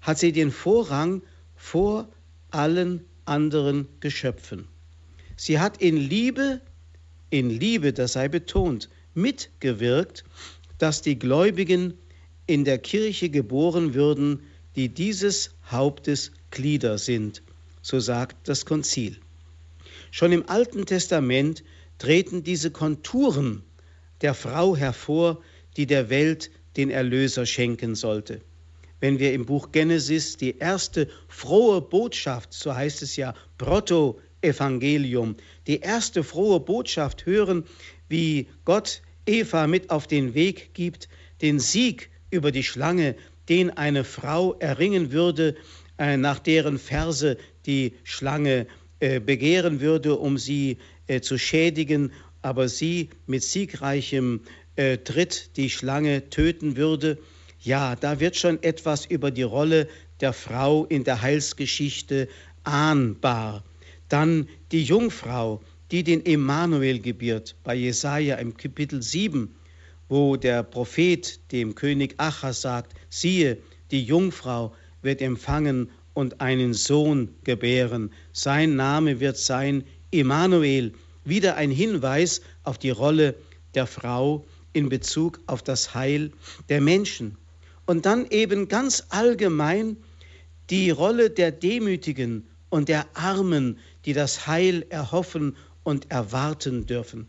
hat 0.02 0.20
sie 0.20 0.32
den 0.32 0.52
Vorrang 0.52 1.22
vor 1.66 2.08
allen 2.52 3.04
anderen 3.26 3.88
Geschöpfen. 4.00 4.68
Sie 5.36 5.60
hat 5.60 5.78
in 5.82 5.98
Liebe, 5.98 6.62
in 7.32 7.50
Liebe, 7.50 7.92
das 7.92 8.14
sei 8.14 8.28
betont, 8.28 8.88
mitgewirkt, 9.16 10.26
dass 10.78 11.02
die 11.02 11.18
Gläubigen 11.18 11.96
in 12.46 12.66
der 12.66 12.78
Kirche 12.78 13.32
geboren 13.32 13.96
würden, 13.96 14.42
die 14.76 14.90
dieses 14.90 15.56
Hauptes 15.72 16.32
Glieder 16.52 17.00
sind, 17.00 17.42
so 17.82 18.00
sagt 18.00 18.48
das 18.48 18.68
Konzil. 18.68 19.18
Schon 20.12 20.34
im 20.34 20.48
Alten 20.48 20.86
Testament 20.86 21.64
treten 21.98 22.44
diese 22.44 22.70
Konturen 22.70 23.64
der 24.22 24.36
Frau 24.36 24.78
hervor, 24.78 25.42
die 25.78 25.88
der 25.88 26.12
Welt 26.12 26.52
den 26.78 26.92
Erlöser 26.92 27.48
schenken 27.48 27.96
sollte. 27.96 28.42
Wenn 29.06 29.20
wir 29.20 29.34
im 29.34 29.46
Buch 29.46 29.72
Genesis 29.72 30.36
die 30.36 30.58
erste 30.58 31.08
frohe 31.28 31.80
Botschaft, 31.80 32.52
so 32.54 32.74
heißt 32.74 33.04
es 33.04 33.18
ja, 33.18 33.36
Proto-Evangelium, 33.60 35.36
die 35.68 35.80
erste 35.80 36.24
frohe 36.24 36.60
Botschaft 36.60 37.28
hören, 37.28 37.66
wie 38.10 38.48
Gott 38.64 39.04
Eva 39.28 39.68
mit 39.68 39.92
auf 39.92 40.08
den 40.08 40.34
Weg 40.34 40.74
gibt, 40.74 41.08
den 41.44 41.60
Sieg 41.60 42.10
über 42.32 42.52
die 42.52 42.64
Schlange, 42.64 43.16
den 43.48 43.70
eine 43.70 44.06
Frau 44.06 44.56
erringen 44.56 45.12
würde, 45.12 45.56
äh, 46.00 46.18
nach 46.18 46.40
deren 46.40 46.80
Verse 46.80 47.38
die 47.68 47.94
Schlange 48.04 48.66
äh, 49.02 49.20
begehren 49.20 49.82
würde, 49.82 50.16
um 50.16 50.40
sie 50.40 50.80
äh, 51.06 51.22
zu 51.22 51.38
schädigen, 51.38 52.12
aber 52.42 52.70
sie 52.70 53.10
mit 53.28 53.44
siegreichem 53.44 54.42
Tritt 55.06 55.56
die 55.56 55.70
Schlange 55.70 56.30
töten 56.30 56.76
würde. 56.76 57.18
Ja, 57.66 57.96
da 57.96 58.20
wird 58.20 58.36
schon 58.36 58.62
etwas 58.62 59.08
über 59.08 59.32
die 59.32 59.42
Rolle 59.42 59.88
der 60.22 60.34
Frau 60.34 60.86
in 60.86 61.04
der 61.04 61.24
Heilsgeschichte 61.24 62.28
ahnbar. 62.64 63.64
Dann 64.08 64.48
die 64.72 64.84
Jungfrau, 64.84 65.64
die 65.90 66.04
den 66.04 66.24
Emanuel 66.28 67.00
gebiert, 67.00 67.56
bei 67.64 67.74
Jesaja 67.74 68.36
im 68.36 68.56
Kapitel 68.56 69.02
7, 69.02 69.56
wo 70.10 70.36
der 70.36 70.62
Prophet 70.62 71.40
dem 71.52 71.74
König 71.74 72.14
Achas 72.18 72.62
sagt: 72.62 72.94
Siehe, 73.10 73.58
die 73.90 74.04
Jungfrau 74.04 74.76
wird 75.02 75.20
empfangen 75.24 75.90
und 76.14 76.42
einen 76.42 76.76
Sohn 76.76 77.34
gebären. 77.46 78.12
Sein 78.32 78.76
Name 78.76 79.20
wird 79.20 79.38
sein 79.38 79.84
Emanuel. 80.12 80.94
Wieder 81.24 81.56
ein 81.56 81.72
Hinweis 81.72 82.42
auf 82.62 82.78
die 82.78 82.92
Rolle 82.92 83.34
der 83.74 83.88
Frau 83.88 84.46
in 84.74 84.88
Bezug 84.88 85.40
auf 85.48 85.64
das 85.64 85.96
Heil 85.96 86.32
der 86.70 86.80
Menschen. 86.80 87.36
Und 87.86 88.06
dann 88.06 88.26
eben 88.30 88.68
ganz 88.68 89.06
allgemein 89.10 89.98
die 90.70 90.90
Rolle 90.90 91.30
der 91.30 91.52
Demütigen 91.52 92.48
und 92.70 92.90
der 92.90 93.06
Armen, 93.14 93.80
die 94.06 94.14
das 94.14 94.48
Heil 94.48 94.86
erhoffen 94.90 95.56
und 95.84 96.12
erwarten 96.12 96.88
dürfen. 96.88 97.28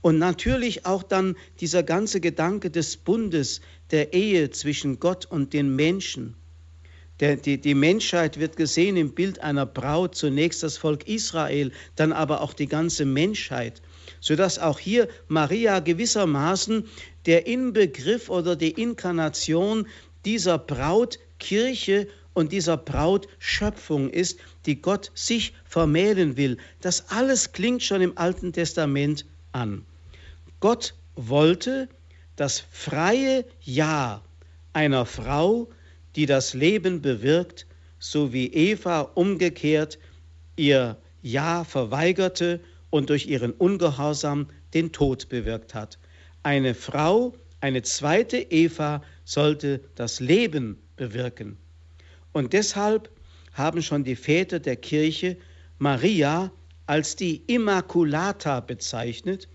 Und 0.00 0.18
natürlich 0.18 0.84
auch 0.84 1.04
dann 1.04 1.36
dieser 1.60 1.84
ganze 1.84 2.20
Gedanke 2.20 2.70
des 2.70 2.96
Bundes, 2.96 3.60
der 3.92 4.12
Ehe 4.12 4.50
zwischen 4.50 4.98
Gott 4.98 5.26
und 5.26 5.52
den 5.52 5.76
Menschen. 5.76 6.34
Der, 7.22 7.36
die, 7.36 7.56
die 7.56 7.76
Menschheit 7.76 8.40
wird 8.40 8.56
gesehen 8.56 8.96
im 8.96 9.12
Bild 9.12 9.38
einer 9.38 9.64
Braut, 9.64 10.16
zunächst 10.16 10.64
das 10.64 10.76
Volk 10.76 11.06
Israel, 11.06 11.70
dann 11.94 12.12
aber 12.12 12.40
auch 12.40 12.52
die 12.52 12.66
ganze 12.66 13.04
Menschheit, 13.04 13.80
sodass 14.18 14.58
auch 14.58 14.80
hier 14.80 15.06
Maria 15.28 15.78
gewissermaßen 15.78 16.88
der 17.26 17.46
Inbegriff 17.46 18.28
oder 18.28 18.56
die 18.56 18.72
Inkarnation 18.72 19.86
dieser 20.24 20.58
Brautkirche 20.58 22.08
und 22.34 22.50
dieser 22.50 22.76
Braut 22.76 23.28
Schöpfung 23.38 24.10
ist, 24.10 24.40
die 24.66 24.82
Gott 24.82 25.12
sich 25.14 25.54
vermählen 25.64 26.36
will. 26.36 26.56
Das 26.80 27.08
alles 27.10 27.52
klingt 27.52 27.84
schon 27.84 28.02
im 28.02 28.18
Alten 28.18 28.52
Testament 28.52 29.26
an. 29.52 29.86
Gott 30.58 30.96
wollte 31.14 31.88
das 32.34 32.64
freie 32.72 33.44
Ja 33.60 34.22
einer 34.72 35.06
Frau 35.06 35.68
die 36.16 36.26
das 36.26 36.54
Leben 36.54 37.00
bewirkt, 37.02 37.66
so 37.98 38.32
wie 38.32 38.52
Eva 38.52 39.00
umgekehrt 39.00 39.98
ihr 40.56 40.96
Ja 41.22 41.64
verweigerte 41.64 42.60
und 42.90 43.10
durch 43.10 43.26
ihren 43.26 43.52
Ungehorsam 43.52 44.48
den 44.74 44.92
Tod 44.92 45.28
bewirkt 45.28 45.74
hat. 45.74 45.98
Eine 46.42 46.74
Frau, 46.74 47.34
eine 47.60 47.82
zweite 47.82 48.38
Eva 48.38 49.02
sollte 49.24 49.80
das 49.94 50.20
Leben 50.20 50.78
bewirken. 50.96 51.56
Und 52.32 52.52
deshalb 52.52 53.10
haben 53.52 53.82
schon 53.82 54.04
die 54.04 54.16
Väter 54.16 54.58
der 54.58 54.76
Kirche 54.76 55.36
Maria 55.78 56.50
als 56.86 57.16
die 57.16 57.42
Immaculata 57.46 58.60
bezeichnet, 58.60 59.48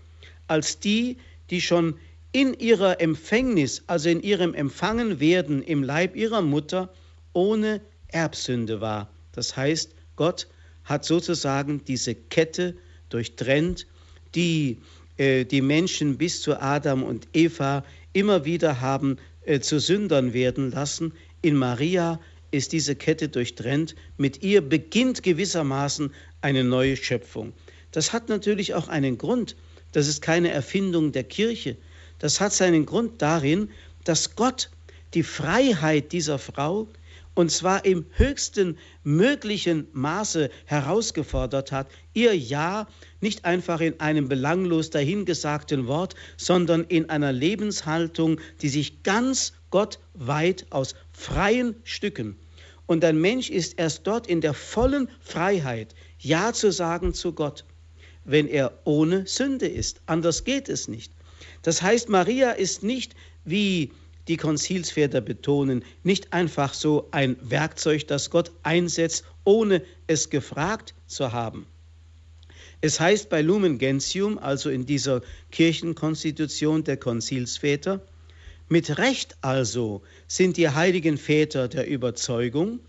als 0.46 0.78
die, 0.80 1.18
die 1.50 1.60
schon 1.60 1.98
in 2.32 2.54
ihrer 2.54 3.00
Empfängnis, 3.00 3.82
also 3.86 4.08
in 4.08 4.22
ihrem 4.22 4.54
Empfangenwerden 4.54 5.62
im 5.62 5.82
Leib 5.82 6.16
ihrer 6.16 6.42
Mutter, 6.42 6.92
ohne 7.32 7.80
Erbsünde 8.08 8.80
war. 8.80 9.10
Das 9.32 9.56
heißt, 9.56 9.94
Gott 10.16 10.48
hat 10.84 11.04
sozusagen 11.04 11.84
diese 11.84 12.14
Kette 12.14 12.76
durchtrennt, 13.08 13.86
die 14.34 14.78
äh, 15.16 15.44
die 15.44 15.60
Menschen 15.60 16.16
bis 16.16 16.42
zu 16.42 16.60
Adam 16.60 17.02
und 17.02 17.28
Eva 17.32 17.84
immer 18.12 18.44
wieder 18.44 18.80
haben 18.80 19.18
äh, 19.44 19.60
zu 19.60 19.78
Sündern 19.80 20.32
werden 20.32 20.70
lassen. 20.70 21.12
In 21.42 21.56
Maria 21.56 22.20
ist 22.50 22.72
diese 22.72 22.96
Kette 22.96 23.28
durchtrennt. 23.28 23.94
Mit 24.16 24.42
ihr 24.42 24.62
beginnt 24.62 25.22
gewissermaßen 25.22 26.12
eine 26.40 26.64
neue 26.64 26.96
Schöpfung. 26.96 27.52
Das 27.90 28.12
hat 28.12 28.28
natürlich 28.28 28.74
auch 28.74 28.88
einen 28.88 29.18
Grund. 29.18 29.56
Das 29.92 30.08
ist 30.08 30.22
keine 30.22 30.50
Erfindung 30.50 31.12
der 31.12 31.24
Kirche. 31.24 31.76
Das 32.18 32.40
hat 32.40 32.52
seinen 32.52 32.86
Grund 32.86 33.22
darin, 33.22 33.70
dass 34.04 34.34
Gott 34.36 34.70
die 35.14 35.22
Freiheit 35.22 36.12
dieser 36.12 36.38
Frau 36.38 36.88
und 37.38 37.52
zwar 37.52 37.84
im 37.84 38.04
höchsten 38.10 38.78
möglichen 39.04 39.86
Maße 39.92 40.50
herausgefordert 40.64 41.70
hat, 41.70 41.86
ihr 42.12 42.36
Ja 42.36 42.88
nicht 43.20 43.44
einfach 43.44 43.80
in 43.80 44.00
einem 44.00 44.28
belanglos 44.28 44.90
dahingesagten 44.90 45.86
Wort, 45.86 46.16
sondern 46.36 46.82
in 46.82 47.10
einer 47.10 47.32
Lebenshaltung, 47.32 48.40
die 48.60 48.68
sich 48.68 49.04
ganz 49.04 49.52
Gott 49.70 50.00
weiht 50.14 50.66
aus 50.70 50.96
freien 51.12 51.76
Stücken. 51.84 52.36
Und 52.86 53.04
ein 53.04 53.20
Mensch 53.20 53.50
ist 53.50 53.78
erst 53.78 54.04
dort 54.08 54.26
in 54.26 54.40
der 54.40 54.54
vollen 54.54 55.08
Freiheit, 55.20 55.94
Ja 56.18 56.52
zu 56.52 56.72
sagen 56.72 57.14
zu 57.14 57.34
Gott, 57.34 57.64
wenn 58.28 58.46
er 58.46 58.72
ohne 58.84 59.26
Sünde 59.26 59.66
ist. 59.66 60.00
Anders 60.06 60.44
geht 60.44 60.68
es 60.68 60.86
nicht. 60.86 61.12
Das 61.62 61.82
heißt, 61.82 62.08
Maria 62.08 62.52
ist 62.52 62.82
nicht, 62.82 63.14
wie 63.44 63.90
die 64.28 64.36
Konzilsväter 64.36 65.20
betonen, 65.20 65.84
nicht 66.02 66.32
einfach 66.32 66.74
so 66.74 67.08
ein 67.10 67.36
Werkzeug, 67.40 68.06
das 68.06 68.30
Gott 68.30 68.52
einsetzt, 68.62 69.24
ohne 69.44 69.82
es 70.06 70.28
gefragt 70.28 70.94
zu 71.06 71.32
haben. 71.32 71.66
Es 72.80 73.00
heißt 73.00 73.30
bei 73.30 73.40
Lumen 73.40 73.78
Gentium, 73.78 74.38
also 74.38 74.70
in 74.70 74.86
dieser 74.86 75.22
Kirchenkonstitution 75.50 76.84
der 76.84 76.98
Konzilsväter, 76.98 78.02
mit 78.68 78.98
Recht 78.98 79.36
also 79.40 80.02
sind 80.26 80.58
die 80.58 80.68
heiligen 80.68 81.16
Väter 81.16 81.68
der 81.68 81.88
Überzeugung, 81.88 82.80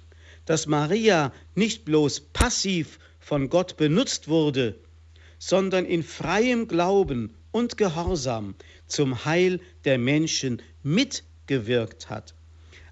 dass 0.46 0.68
Maria 0.68 1.32
nicht 1.56 1.86
bloß 1.86 2.20
passiv 2.20 3.00
von 3.20 3.50
Gott 3.50 3.78
benutzt 3.78 4.28
wurde, 4.28 4.76
sondern 5.40 5.86
in 5.86 6.04
freiem 6.04 6.68
Glauben 6.68 7.34
und 7.52 7.78
Gehorsam 7.78 8.54
zum 8.86 9.26
Heil 9.26 9.60
der 9.86 9.98
Menschen 9.98 10.62
mitgewirkt 10.84 12.10
hat. 12.10 12.36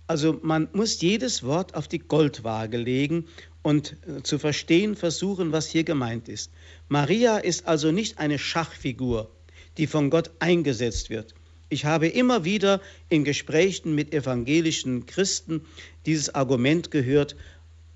Also 0.07 0.39
man 0.41 0.69
muss 0.71 1.01
jedes 1.01 1.43
Wort 1.43 1.75
auf 1.75 1.87
die 1.87 1.99
Goldwaage 1.99 2.77
legen 2.77 3.25
und 3.61 3.97
äh, 4.07 4.23
zu 4.23 4.39
verstehen 4.39 4.95
versuchen, 4.95 5.51
was 5.51 5.67
hier 5.67 5.83
gemeint 5.83 6.29
ist. 6.29 6.51
Maria 6.87 7.37
ist 7.37 7.67
also 7.67 7.91
nicht 7.91 8.17
eine 8.17 8.39
Schachfigur, 8.39 9.29
die 9.77 9.85
von 9.85 10.09
Gott 10.09 10.31
eingesetzt 10.39 11.09
wird. 11.09 11.35
Ich 11.69 11.83
habe 11.83 12.07
immer 12.07 12.45
wieder 12.45 12.79
in 13.09 13.25
Gesprächen 13.25 13.93
mit 13.93 14.13
evangelischen 14.13 15.05
Christen 15.05 15.65
dieses 16.05 16.33
Argument 16.33 16.91
gehört, 16.91 17.35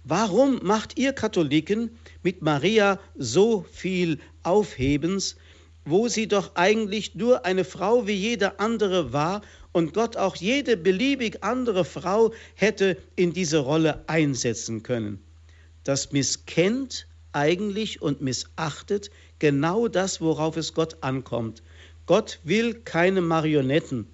warum 0.04 0.60
macht 0.64 0.98
ihr 0.98 1.14
Katholiken 1.14 1.98
mit 2.24 2.42
Maria 2.42 3.00
so 3.16 3.66
viel 3.72 4.20
Aufhebens, 4.44 5.36
wo 5.86 6.08
sie 6.08 6.28
doch 6.28 6.56
eigentlich 6.56 7.16
nur 7.16 7.46
eine 7.46 7.64
Frau 7.64 8.08
wie 8.08 8.14
jede 8.14 8.60
andere 8.60 9.14
war 9.14 9.42
und 9.72 9.94
Gott 9.94 10.18
auch 10.18 10.36
jede 10.36 10.78
beliebig 10.78 11.44
andere 11.44 11.86
Frau 11.86 12.34
hätte 12.56 12.98
in 13.16 13.34
diese 13.34 13.60
Rolle 13.60 14.04
einsetzen 14.08 14.84
können. 14.84 15.20
Das 15.84 16.12
misskennt 16.12 17.08
eigentlich 17.32 18.02
und 18.02 18.22
missachtet 18.22 19.10
genau 19.40 19.88
das, 19.88 20.22
worauf 20.22 20.58
es 20.58 20.74
Gott 20.74 20.98
ankommt. 21.02 21.64
Gott 22.06 22.40
will 22.44 22.74
keine 22.74 23.22
Marionetten, 23.22 24.08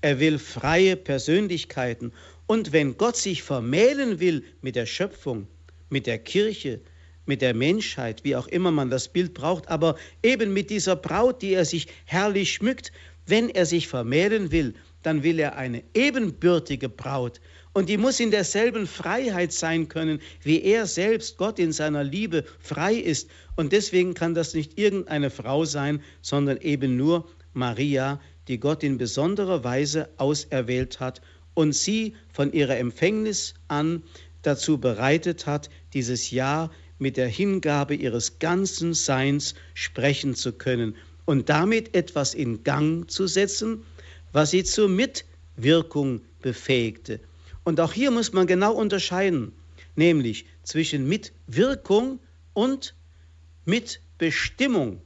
er 0.00 0.18
will 0.18 0.38
freie 0.38 0.96
Persönlichkeiten. 0.96 2.12
Und 2.46 2.72
wenn 2.72 2.96
Gott 2.96 3.16
sich 3.16 3.42
vermählen 3.42 4.20
will 4.20 4.44
mit 4.60 4.76
der 4.76 4.86
Schöpfung, 4.86 5.46
mit 5.88 6.06
der 6.06 6.18
Kirche, 6.18 6.80
mit 7.24 7.40
der 7.40 7.54
Menschheit, 7.54 8.24
wie 8.24 8.36
auch 8.36 8.48
immer 8.48 8.70
man 8.72 8.90
das 8.90 9.08
Bild 9.08 9.34
braucht, 9.34 9.68
aber 9.68 9.96
eben 10.22 10.52
mit 10.52 10.70
dieser 10.70 10.96
Braut, 10.96 11.42
die 11.42 11.54
er 11.54 11.64
sich 11.64 11.86
herrlich 12.04 12.52
schmückt. 12.52 12.92
Wenn 13.26 13.48
er 13.48 13.66
sich 13.66 13.86
vermählen 13.86 14.50
will, 14.50 14.74
dann 15.02 15.22
will 15.22 15.38
er 15.38 15.56
eine 15.56 15.84
ebenbürtige 15.94 16.88
Braut. 16.88 17.40
Und 17.72 17.88
die 17.88 17.96
muss 17.96 18.20
in 18.20 18.30
derselben 18.30 18.86
Freiheit 18.86 19.52
sein 19.52 19.88
können, 19.88 20.20
wie 20.42 20.62
er 20.62 20.86
selbst, 20.86 21.38
Gott 21.38 21.58
in 21.58 21.72
seiner 21.72 22.04
Liebe, 22.04 22.44
frei 22.58 22.94
ist. 22.94 23.30
Und 23.56 23.72
deswegen 23.72 24.14
kann 24.14 24.34
das 24.34 24.54
nicht 24.54 24.78
irgendeine 24.78 25.30
Frau 25.30 25.64
sein, 25.64 26.02
sondern 26.20 26.58
eben 26.58 26.96
nur 26.96 27.28
Maria, 27.54 28.20
die 28.48 28.58
Gott 28.58 28.82
in 28.82 28.98
besonderer 28.98 29.62
Weise 29.62 30.10
auserwählt 30.18 30.98
hat 31.00 31.22
und 31.54 31.74
sie 31.74 32.14
von 32.32 32.52
ihrer 32.52 32.78
Empfängnis 32.78 33.54
an 33.68 34.02
dazu 34.42 34.78
bereitet 34.78 35.46
hat, 35.46 35.70
dieses 35.94 36.30
Jahr 36.30 36.70
mit 36.98 37.16
der 37.16 37.28
Hingabe 37.28 37.94
ihres 37.94 38.38
ganzen 38.38 38.94
Seins 38.94 39.54
sprechen 39.74 40.34
zu 40.34 40.52
können 40.52 40.94
und 41.24 41.48
damit 41.48 41.94
etwas 41.94 42.34
in 42.34 42.64
Gang 42.64 43.10
zu 43.10 43.26
setzen, 43.26 43.84
was 44.32 44.50
sie 44.50 44.64
zur 44.64 44.88
Mitwirkung 44.88 46.20
befähigte. 46.40 47.20
Und 47.64 47.80
auch 47.80 47.92
hier 47.92 48.10
muss 48.10 48.32
man 48.32 48.46
genau 48.46 48.72
unterscheiden, 48.72 49.52
nämlich 49.94 50.46
zwischen 50.62 51.08
Mitwirkung 51.08 52.18
und 52.54 52.94
Mitbestimmung. 53.64 55.00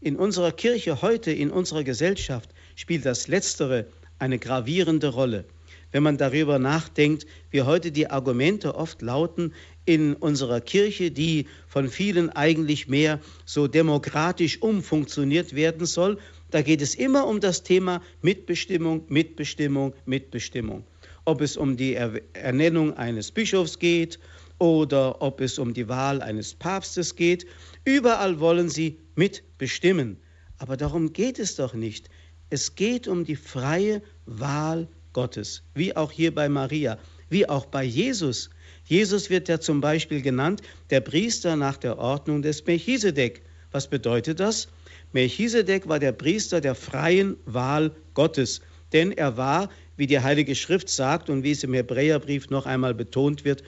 In 0.00 0.16
unserer 0.16 0.52
Kirche 0.52 1.02
heute, 1.02 1.30
in 1.30 1.50
unserer 1.50 1.84
Gesellschaft 1.84 2.50
spielt 2.74 3.06
das 3.06 3.28
Letztere 3.28 3.86
eine 4.18 4.38
gravierende 4.38 5.08
Rolle. 5.08 5.44
Wenn 5.92 6.02
man 6.02 6.16
darüber 6.16 6.58
nachdenkt, 6.58 7.26
wie 7.50 7.62
heute 7.62 7.92
die 7.92 8.08
Argumente 8.10 8.74
oft 8.74 9.02
lauten 9.02 9.52
in 9.84 10.14
unserer 10.14 10.62
Kirche, 10.62 11.10
die 11.10 11.46
von 11.68 11.88
vielen 11.88 12.30
eigentlich 12.30 12.88
mehr 12.88 13.20
so 13.44 13.68
demokratisch 13.68 14.62
umfunktioniert 14.62 15.54
werden 15.54 15.86
soll, 15.86 16.18
da 16.50 16.62
geht 16.62 16.80
es 16.80 16.94
immer 16.94 17.26
um 17.26 17.40
das 17.40 17.62
Thema 17.62 18.02
Mitbestimmung, 18.22 19.04
Mitbestimmung, 19.08 19.94
Mitbestimmung. 20.06 20.84
Ob 21.26 21.42
es 21.42 21.56
um 21.56 21.76
die 21.76 21.94
Ernennung 21.94 22.96
eines 22.96 23.30
Bischofs 23.30 23.78
geht 23.78 24.18
oder 24.58 25.20
ob 25.20 25.40
es 25.40 25.58
um 25.58 25.74
die 25.74 25.88
Wahl 25.88 26.22
eines 26.22 26.54
Papstes 26.54 27.16
geht, 27.16 27.46
überall 27.84 28.40
wollen 28.40 28.70
sie 28.70 28.98
mitbestimmen. 29.14 30.16
Aber 30.58 30.76
darum 30.76 31.12
geht 31.12 31.38
es 31.38 31.56
doch 31.56 31.74
nicht. 31.74 32.08
Es 32.48 32.74
geht 32.74 33.08
um 33.08 33.24
die 33.24 33.36
freie 33.36 34.02
Wahl 34.26 34.88
Gottes, 35.12 35.62
wie 35.74 35.96
auch 35.96 36.12
hier 36.12 36.34
bei 36.34 36.48
Maria, 36.48 36.98
wie 37.28 37.48
auch 37.48 37.66
bei 37.66 37.84
Jesus. 37.84 38.50
Jesus 38.84 39.30
wird 39.30 39.48
ja 39.48 39.60
zum 39.60 39.80
Beispiel 39.80 40.22
genannt, 40.22 40.62
der 40.90 41.00
Priester 41.00 41.56
nach 41.56 41.76
der 41.76 41.98
Ordnung 41.98 42.42
des 42.42 42.64
Melchisedek. 42.66 43.42
Was 43.70 43.88
bedeutet 43.88 44.40
das? 44.40 44.68
Melchisedek 45.12 45.88
war 45.88 45.98
der 45.98 46.12
Priester 46.12 46.60
der 46.60 46.74
freien 46.74 47.36
Wahl 47.46 47.94
Gottes, 48.14 48.60
denn 48.92 49.12
er 49.12 49.36
war, 49.36 49.70
wie 49.96 50.06
die 50.06 50.20
Heilige 50.20 50.54
Schrift 50.54 50.88
sagt 50.88 51.30
und 51.30 51.42
wie 51.42 51.52
es 51.52 51.64
im 51.64 51.74
Hebräerbrief 51.74 52.50
noch 52.50 52.66
einmal 52.66 52.94
betont 52.94 53.44
wird, 53.44 53.62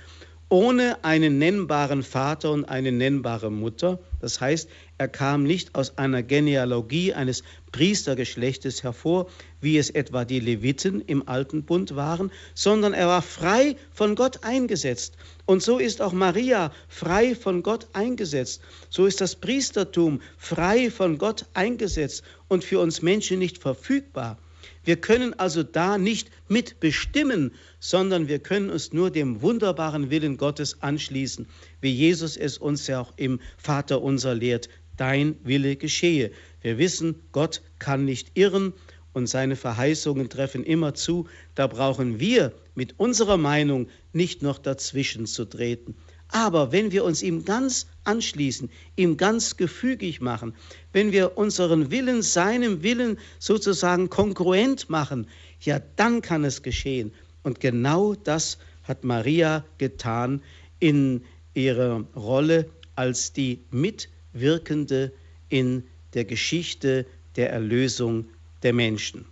ohne 0.48 1.02
einen 1.04 1.38
nennbaren 1.38 2.02
Vater 2.02 2.50
und 2.50 2.64
eine 2.66 2.92
nennbare 2.92 3.50
Mutter. 3.50 3.98
Das 4.20 4.40
heißt, 4.40 4.68
er 4.98 5.08
kam 5.08 5.42
nicht 5.42 5.74
aus 5.74 5.98
einer 5.98 6.22
Genealogie 6.22 7.14
eines 7.14 7.42
Priestergeschlechtes 7.72 8.82
hervor, 8.82 9.28
wie 9.60 9.78
es 9.78 9.90
etwa 9.90 10.24
die 10.24 10.40
Leviten 10.40 11.00
im 11.00 11.28
alten 11.28 11.64
Bund 11.64 11.96
waren, 11.96 12.30
sondern 12.54 12.92
er 12.92 13.08
war 13.08 13.22
frei 13.22 13.76
von 13.92 14.14
Gott 14.14 14.44
eingesetzt. 14.44 15.16
Und 15.46 15.62
so 15.62 15.78
ist 15.78 16.00
auch 16.00 16.12
Maria 16.12 16.72
frei 16.88 17.34
von 17.34 17.62
Gott 17.62 17.88
eingesetzt. 17.92 18.60
So 18.90 19.06
ist 19.06 19.20
das 19.20 19.36
Priestertum 19.36 20.20
frei 20.36 20.90
von 20.90 21.18
Gott 21.18 21.46
eingesetzt 21.54 22.22
und 22.48 22.64
für 22.64 22.80
uns 22.80 23.02
Menschen 23.02 23.38
nicht 23.38 23.58
verfügbar. 23.58 24.38
Wir 24.84 24.96
können 24.96 25.32
also 25.38 25.62
da 25.62 25.96
nicht 25.96 26.30
mitbestimmen, 26.48 27.52
sondern 27.80 28.28
wir 28.28 28.38
können 28.38 28.70
uns 28.70 28.92
nur 28.92 29.10
dem 29.10 29.40
wunderbaren 29.40 30.10
Willen 30.10 30.36
Gottes 30.36 30.82
anschließen, 30.82 31.46
wie 31.80 31.92
Jesus 31.92 32.36
es 32.36 32.58
uns 32.58 32.86
ja 32.86 33.00
auch 33.00 33.12
im 33.16 33.40
Vater 33.56 34.02
unser 34.02 34.34
lehrt. 34.34 34.68
Dein 34.96 35.36
Wille 35.42 35.76
geschehe. 35.76 36.30
Wir 36.60 36.78
wissen, 36.78 37.16
Gott 37.32 37.62
kann 37.78 38.04
nicht 38.04 38.32
irren 38.34 38.74
und 39.12 39.26
seine 39.26 39.56
Verheißungen 39.56 40.28
treffen 40.28 40.64
immer 40.64 40.94
zu. 40.94 41.28
Da 41.54 41.66
brauchen 41.66 42.20
wir 42.20 42.52
mit 42.74 42.98
unserer 42.98 43.38
Meinung 43.38 43.88
nicht 44.12 44.42
noch 44.42 44.58
dazwischen 44.58 45.26
zu 45.26 45.46
treten. 45.46 45.96
Aber 46.34 46.72
wenn 46.72 46.90
wir 46.90 47.04
uns 47.04 47.22
ihm 47.22 47.44
ganz 47.44 47.86
anschließen, 48.02 48.68
ihm 48.96 49.16
ganz 49.16 49.56
gefügig 49.56 50.20
machen, 50.20 50.52
wenn 50.92 51.12
wir 51.12 51.38
unseren 51.38 51.92
Willen 51.92 52.22
seinem 52.22 52.82
Willen 52.82 53.18
sozusagen 53.38 54.10
kongruent 54.10 54.90
machen, 54.90 55.28
ja, 55.60 55.80
dann 55.94 56.22
kann 56.22 56.42
es 56.42 56.64
geschehen. 56.64 57.12
Und 57.44 57.60
genau 57.60 58.16
das 58.16 58.58
hat 58.82 59.04
Maria 59.04 59.64
getan 59.78 60.42
in 60.80 61.22
ihrer 61.54 62.04
Rolle 62.16 62.68
als 62.96 63.32
die 63.32 63.60
Mitwirkende 63.70 65.12
in 65.50 65.84
der 66.14 66.24
Geschichte 66.24 67.06
der 67.36 67.52
Erlösung 67.52 68.24
der 68.64 68.72
Menschen. 68.72 69.24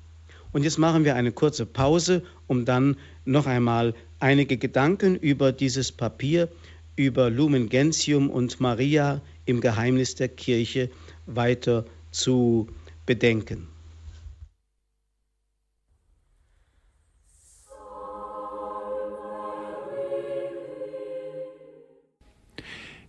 Und 0.52 0.62
jetzt 0.62 0.78
machen 0.78 1.04
wir 1.04 1.16
eine 1.16 1.32
kurze 1.32 1.66
Pause, 1.66 2.22
um 2.46 2.64
dann 2.64 2.96
noch 3.24 3.46
einmal 3.46 3.92
einige 4.20 4.56
Gedanken 4.56 5.16
über 5.16 5.50
dieses 5.50 5.90
Papier 5.90 6.48
über 6.96 7.30
Lumen 7.30 7.68
Gentium 7.68 8.30
und 8.30 8.60
Maria 8.60 9.22
im 9.44 9.60
Geheimnis 9.60 10.14
der 10.14 10.28
Kirche 10.28 10.90
weiter 11.26 11.84
zu 12.10 12.68
bedenken. 13.06 13.71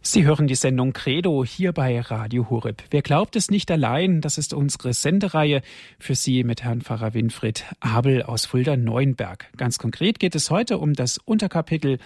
Sie 0.06 0.26
hören 0.26 0.48
die 0.48 0.56
Sendung 0.56 0.92
Credo 0.92 1.46
hier 1.46 1.72
bei 1.72 2.02
Radio 2.02 2.50
Horeb. 2.50 2.84
Wer 2.92 3.02
glaubt 3.02 3.38
es 3.38 3.50
nicht 3.50 3.72
allein, 3.72 4.20
das 4.20 4.38
ist 4.38 4.54
unsere 4.54 4.94
Sendereihe 4.94 5.62
für 5.98 6.13
Sie 6.13 6.44
mit 6.44 6.62
Herrn 6.62 6.82
Pfarrer 6.82 7.13
Winfried 7.13 7.63
Abel 7.80 8.22
aus 8.22 8.46
Fulda-Neuenberg. 8.46 9.48
Ganz 9.56 9.80
konkret 9.80 10.20
geht 10.20 10.36
es 10.36 10.52
heute 10.52 10.78
um 10.80 10.92
das 10.94 11.20
Unterkapitel 11.20 12.00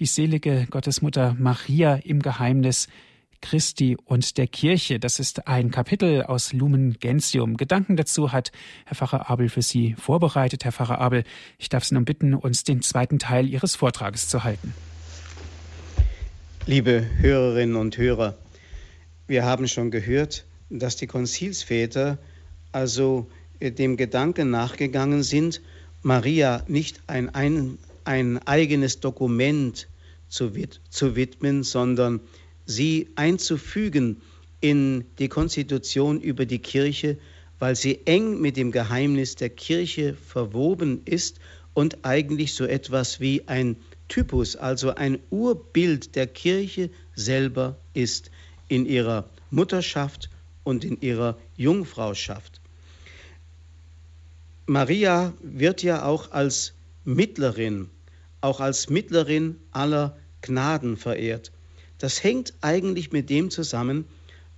Die 0.00 0.06
selige 0.06 0.66
Gottesmutter 0.68 1.36
Maria 1.38 1.94
im 1.94 2.22
Geheimnis 2.22 2.88
Christi 3.40 3.96
und 4.04 4.36
der 4.36 4.48
Kirche. 4.48 4.98
Das 4.98 5.20
ist 5.20 5.46
ein 5.46 5.70
Kapitel 5.70 6.22
aus 6.24 6.52
Lumen 6.52 6.98
Gentium. 6.98 7.56
Gedanken 7.56 7.94
dazu 7.94 8.32
hat 8.32 8.50
Herr 8.84 8.96
Pfarrer 8.96 9.30
Abel 9.30 9.48
für 9.48 9.62
Sie 9.62 9.94
vorbereitet. 9.94 10.64
Herr 10.64 10.72
Pfarrer 10.72 10.98
Abel, 10.98 11.22
ich 11.58 11.68
darf 11.68 11.84
Sie 11.84 11.94
nun 11.94 12.04
bitten, 12.04 12.34
uns 12.34 12.64
den 12.64 12.82
zweiten 12.82 13.20
Teil 13.20 13.48
Ihres 13.48 13.76
Vortrages 13.76 14.28
zu 14.28 14.42
halten. 14.42 14.74
Liebe 16.66 17.06
Hörerinnen 17.18 17.76
und 17.76 17.98
Hörer, 17.98 18.38
wir 19.26 19.44
haben 19.44 19.68
schon 19.68 19.90
gehört, 19.90 20.46
dass 20.70 20.96
die 20.96 21.06
Konzilsväter 21.06 22.16
also 22.72 23.26
äh, 23.60 23.70
dem 23.70 23.98
Gedanken 23.98 24.48
nachgegangen 24.48 25.22
sind, 25.22 25.60
Maria 26.00 26.64
nicht 26.66 27.02
ein, 27.06 27.28
ein, 27.34 27.76
ein 28.04 28.38
eigenes 28.46 29.00
Dokument 29.00 29.88
zu, 30.28 30.52
zu 30.88 31.16
widmen, 31.16 31.64
sondern 31.64 32.20
sie 32.64 33.08
einzufügen 33.14 34.22
in 34.62 35.04
die 35.18 35.28
Konstitution 35.28 36.18
über 36.18 36.46
die 36.46 36.60
Kirche, 36.60 37.18
weil 37.58 37.76
sie 37.76 38.06
eng 38.06 38.40
mit 38.40 38.56
dem 38.56 38.72
Geheimnis 38.72 39.34
der 39.34 39.50
Kirche 39.50 40.14
verwoben 40.14 41.02
ist 41.04 41.40
und 41.74 42.06
eigentlich 42.06 42.54
so 42.54 42.64
etwas 42.64 43.20
wie 43.20 43.46
ein 43.48 43.76
Typus, 44.14 44.54
also 44.54 44.94
ein 44.94 45.18
Urbild 45.30 46.14
der 46.14 46.28
Kirche 46.28 46.90
selber 47.16 47.80
ist 47.94 48.30
in 48.68 48.86
ihrer 48.86 49.28
Mutterschaft 49.50 50.30
und 50.62 50.84
in 50.84 51.00
ihrer 51.00 51.36
Jungfrauschaft. 51.56 52.60
Maria 54.66 55.32
wird 55.42 55.82
ja 55.82 56.04
auch 56.04 56.30
als 56.30 56.74
Mittlerin, 57.02 57.90
auch 58.40 58.60
als 58.60 58.88
Mittlerin 58.88 59.56
aller 59.72 60.16
Gnaden 60.42 60.96
verehrt. 60.96 61.50
Das 61.98 62.22
hängt 62.22 62.54
eigentlich 62.60 63.10
mit 63.10 63.28
dem 63.30 63.50
zusammen, 63.50 64.04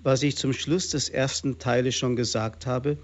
was 0.01 0.23
ich 0.23 0.37
zum 0.37 0.53
Schluss 0.53 0.90
des 0.90 1.09
ersten 1.09 1.59
Teiles 1.59 1.95
schon 1.95 2.14
gesagt 2.14 2.66
habe, 2.66 2.99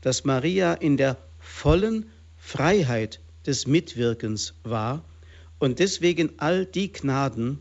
dass 0.00 0.24
Maria 0.24 0.72
in 0.72 0.96
der 0.96 1.18
vollen 1.38 2.08
Freiheit 2.38 3.20
des 3.44 3.66
Mitwirkens 3.66 4.54
war 4.62 5.04
und 5.58 5.78
deswegen 5.78 6.30
all 6.38 6.66
die 6.66 6.92
Gnaden, 6.92 7.58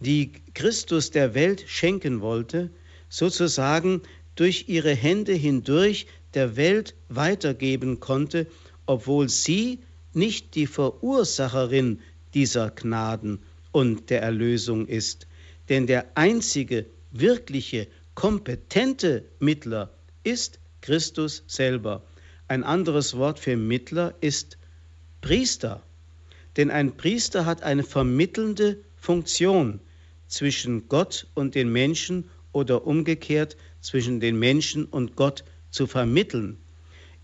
die 0.00 0.32
Christus 0.54 1.10
der 1.10 1.34
Welt 1.34 1.64
schenken 1.66 2.20
wollte, 2.20 2.70
sozusagen 3.08 4.02
durch 4.34 4.68
ihre 4.68 4.94
Hände 4.94 5.32
hindurch 5.32 6.06
der 6.34 6.56
Welt 6.56 6.94
weitergeben 7.08 8.00
konnte, 8.00 8.46
obwohl 8.86 9.28
sie 9.28 9.78
nicht 10.12 10.54
die 10.54 10.66
Verursacherin 10.66 12.00
dieser 12.34 12.70
Gnaden 12.70 13.40
und 13.72 14.10
der 14.10 14.22
Erlösung 14.22 14.86
ist. 14.86 15.26
Denn 15.68 15.86
der 15.86 16.16
einzige 16.16 16.86
wirkliche, 17.10 17.86
kompetente 18.14 19.24
Mittler 19.38 19.90
ist 20.22 20.58
Christus 20.80 21.42
selber. 21.46 22.02
Ein 22.48 22.64
anderes 22.64 23.16
Wort 23.16 23.38
für 23.38 23.56
Mittler 23.56 24.14
ist 24.20 24.58
Priester. 25.20 25.82
Denn 26.56 26.70
ein 26.70 26.96
Priester 26.96 27.46
hat 27.46 27.62
eine 27.62 27.82
vermittelnde 27.82 28.78
Funktion 28.96 29.80
zwischen 30.28 30.88
Gott 30.88 31.26
und 31.34 31.54
den 31.54 31.70
Menschen 31.70 32.30
oder 32.52 32.86
umgekehrt 32.86 33.56
zwischen 33.80 34.20
den 34.20 34.38
Menschen 34.38 34.84
und 34.86 35.16
Gott 35.16 35.44
zu 35.70 35.86
vermitteln. 35.86 36.56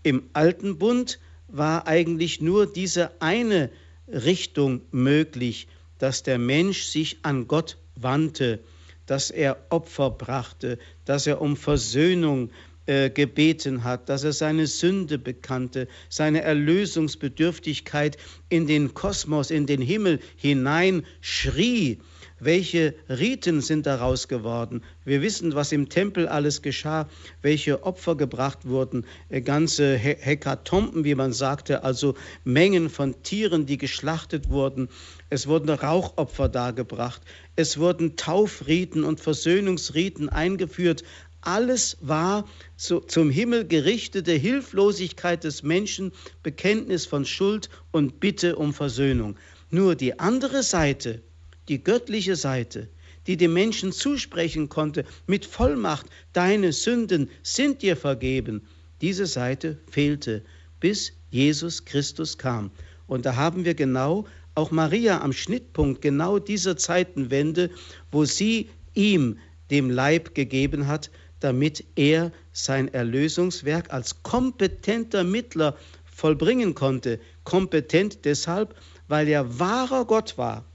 Im 0.03 0.29
alten 0.33 0.77
Bund 0.77 1.19
war 1.47 1.87
eigentlich 1.87 2.41
nur 2.41 2.71
diese 2.71 3.21
eine 3.21 3.69
Richtung 4.07 4.81
möglich, 4.91 5.67
dass 5.97 6.23
der 6.23 6.37
Mensch 6.37 6.83
sich 6.83 7.19
an 7.23 7.47
Gott 7.47 7.77
wandte, 7.95 8.59
dass 9.05 9.29
er 9.29 9.57
Opfer 9.69 10.09
brachte, 10.09 10.79
dass 11.05 11.27
er 11.27 11.41
um 11.41 11.55
Versöhnung 11.57 12.51
äh, 12.85 13.09
gebeten 13.09 13.83
hat, 13.83 14.09
dass 14.09 14.23
er 14.23 14.33
seine 14.33 14.67
Sünde 14.67 15.17
bekannte, 15.17 15.87
seine 16.09 16.41
Erlösungsbedürftigkeit 16.41 18.17
in 18.49 18.67
den 18.67 18.93
Kosmos, 18.93 19.51
in 19.51 19.65
den 19.65 19.81
Himmel 19.81 20.19
hinein 20.35 21.05
schrie. 21.21 21.99
Welche 22.43 22.95
Riten 23.07 23.61
sind 23.61 23.85
daraus 23.85 24.27
geworden? 24.27 24.81
Wir 25.05 25.21
wissen, 25.21 25.53
was 25.53 25.71
im 25.71 25.89
Tempel 25.89 26.27
alles 26.27 26.63
geschah, 26.63 27.07
welche 27.43 27.83
Opfer 27.83 28.15
gebracht 28.15 28.67
wurden, 28.67 29.05
äh, 29.29 29.41
ganze 29.41 29.95
Hekatomben, 29.95 31.03
wie 31.03 31.13
man 31.13 31.33
sagte, 31.33 31.83
also 31.83 32.15
Mengen 32.43 32.89
von 32.89 33.21
Tieren, 33.21 33.67
die 33.67 33.77
geschlachtet 33.77 34.49
wurden. 34.49 34.89
Es 35.29 35.45
wurden 35.45 35.69
Rauchopfer 35.69 36.49
dargebracht. 36.49 37.21
Es 37.55 37.77
wurden 37.77 38.15
Taufriten 38.15 39.03
und 39.03 39.19
Versöhnungsriten 39.19 40.29
eingeführt. 40.29 41.03
Alles 41.41 41.97
war 42.01 42.47
zu, 42.77 42.99
zum 42.99 43.31
Himmel 43.31 43.67
gerichtete 43.67 44.33
Hilflosigkeit 44.33 45.43
des 45.43 45.63
Menschen, 45.63 46.11
Bekenntnis 46.43 47.05
von 47.05 47.25
Schuld 47.25 47.69
und 47.91 48.19
Bitte 48.19 48.55
um 48.55 48.73
Versöhnung. 48.73 49.35
Nur 49.71 49.95
die 49.95 50.19
andere 50.19 50.61
Seite, 50.61 51.21
die 51.67 51.83
göttliche 51.83 52.35
Seite, 52.35 52.89
die 53.27 53.37
dem 53.37 53.53
Menschen 53.53 53.91
zusprechen 53.91 54.69
konnte 54.69 55.03
mit 55.25 55.45
Vollmacht, 55.45 56.05
deine 56.33 56.73
Sünden 56.73 57.29
sind 57.41 57.81
dir 57.81 57.95
vergeben, 57.95 58.67
diese 59.01 59.25
Seite 59.25 59.77
fehlte, 59.89 60.43
bis 60.79 61.13
Jesus 61.31 61.85
Christus 61.85 62.37
kam. 62.37 62.71
Und 63.07 63.25
da 63.25 63.35
haben 63.35 63.65
wir 63.65 63.73
genau 63.73 64.25
auch 64.53 64.71
Maria 64.71 65.21
am 65.21 65.33
Schnittpunkt 65.33 66.01
genau 66.01 66.37
dieser 66.37 66.77
Zeitenwende, 66.77 67.69
wo 68.11 68.25
sie 68.25 68.69
ihm 68.93 69.37
dem 69.69 69.89
Leib 69.89 70.35
gegeben 70.35 70.87
hat, 70.87 71.09
damit 71.41 71.83
er 71.95 72.31
sein 72.53 72.93
Erlösungswerk 72.93 73.93
als 73.93 74.23
kompetenter 74.23 75.23
Mittler 75.23 75.75
vollbringen 76.05 76.73
konnte. 76.73 77.19
Kompetent 77.43 78.25
deshalb, 78.25 78.75
weil 79.07 79.27
er 79.27 79.59
wahrer 79.59 80.05
Gott 80.05 80.37
war 80.37 80.65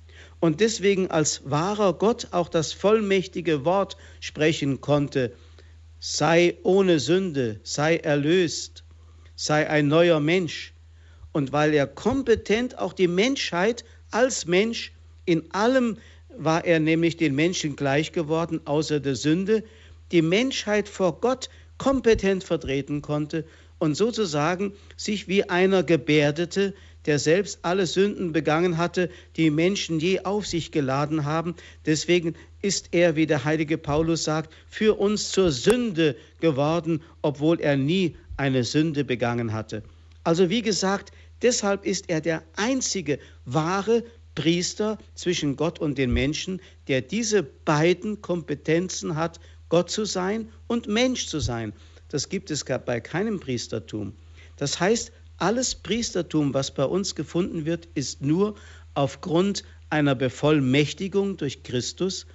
und 0.40 0.60
deswegen 0.60 1.10
als 1.10 1.42
wahrer 1.50 1.94
Gott 1.94 2.28
auch 2.32 2.48
das 2.48 2.72
vollmächtige 2.72 3.64
Wort 3.64 3.96
sprechen 4.20 4.80
konnte. 4.80 5.32
Sei 5.98 6.56
ohne 6.62 7.00
Sünde, 7.00 7.60
sei 7.62 7.96
erlöst, 7.96 8.84
sei 9.34 9.68
ein 9.68 9.88
neuer 9.88 10.20
Mensch. 10.20 10.74
Und 11.32 11.52
weil 11.52 11.74
er 11.74 11.86
kompetent 11.86 12.78
auch 12.78 12.92
die 12.92 13.08
Menschheit 13.08 13.84
als 14.10 14.46
Mensch 14.46 14.92
in 15.24 15.50
allem 15.52 15.98
war 16.38 16.64
er 16.64 16.80
nämlich 16.80 17.16
den 17.16 17.34
Menschen 17.34 17.76
gleich 17.76 18.12
geworden, 18.12 18.60
außer 18.66 19.00
der 19.00 19.16
Sünde, 19.16 19.64
die 20.12 20.22
Menschheit 20.22 20.88
vor 20.88 21.20
Gott 21.20 21.48
kompetent 21.78 22.44
vertreten 22.44 23.02
konnte 23.02 23.44
und 23.78 23.94
sozusagen 23.94 24.72
sich 24.96 25.28
wie 25.28 25.48
einer 25.48 25.82
gebärdete, 25.82 26.74
der 27.04 27.18
selbst 27.18 27.60
alle 27.62 27.86
Sünden 27.86 28.32
begangen 28.32 28.78
hatte, 28.78 29.10
die 29.36 29.50
Menschen 29.50 30.00
je 30.00 30.20
auf 30.20 30.46
sich 30.46 30.72
geladen 30.72 31.24
haben. 31.24 31.54
Deswegen 31.84 32.34
ist 32.62 32.88
er, 32.92 33.14
wie 33.16 33.26
der 33.26 33.44
heilige 33.44 33.78
Paulus 33.78 34.24
sagt, 34.24 34.52
für 34.68 34.98
uns 34.98 35.30
zur 35.30 35.52
Sünde 35.52 36.16
geworden, 36.40 37.02
obwohl 37.22 37.60
er 37.60 37.76
nie 37.76 38.16
eine 38.36 38.64
Sünde 38.64 39.04
begangen 39.04 39.52
hatte. 39.52 39.82
Also 40.24 40.50
wie 40.50 40.62
gesagt, 40.62 41.12
deshalb 41.42 41.84
ist 41.86 42.08
er 42.08 42.20
der 42.20 42.42
einzige 42.56 43.18
wahre 43.44 44.02
Priester 44.34 44.98
zwischen 45.14 45.56
Gott 45.56 45.78
und 45.78 45.96
den 45.96 46.12
Menschen, 46.12 46.60
der 46.88 47.00
diese 47.00 47.42
beiden 47.42 48.20
Kompetenzen 48.20 49.16
hat 49.16 49.40
Gott 49.68 49.90
zu 49.90 50.04
sein 50.04 50.48
und 50.66 50.88
Mensch 50.88 51.26
zu 51.26 51.40
sein. 51.40 51.72
Das 52.08 52.28
gibt 52.28 52.50
es 52.50 52.64
bei 52.64 53.00
keinem 53.00 53.40
Priestertum. 53.40 54.14
Das 54.56 54.80
heißt, 54.80 55.12
alles 55.38 55.74
Priestertum, 55.74 56.54
was 56.54 56.72
bei 56.72 56.84
uns 56.84 57.14
gefunden 57.14 57.66
wird, 57.66 57.88
ist 57.94 58.22
nur 58.22 58.54
aufgrund 58.94 59.64
einer 59.90 60.14
Bevollmächtigung 60.14 61.36
durch 61.36 61.62
Christus 61.62 62.26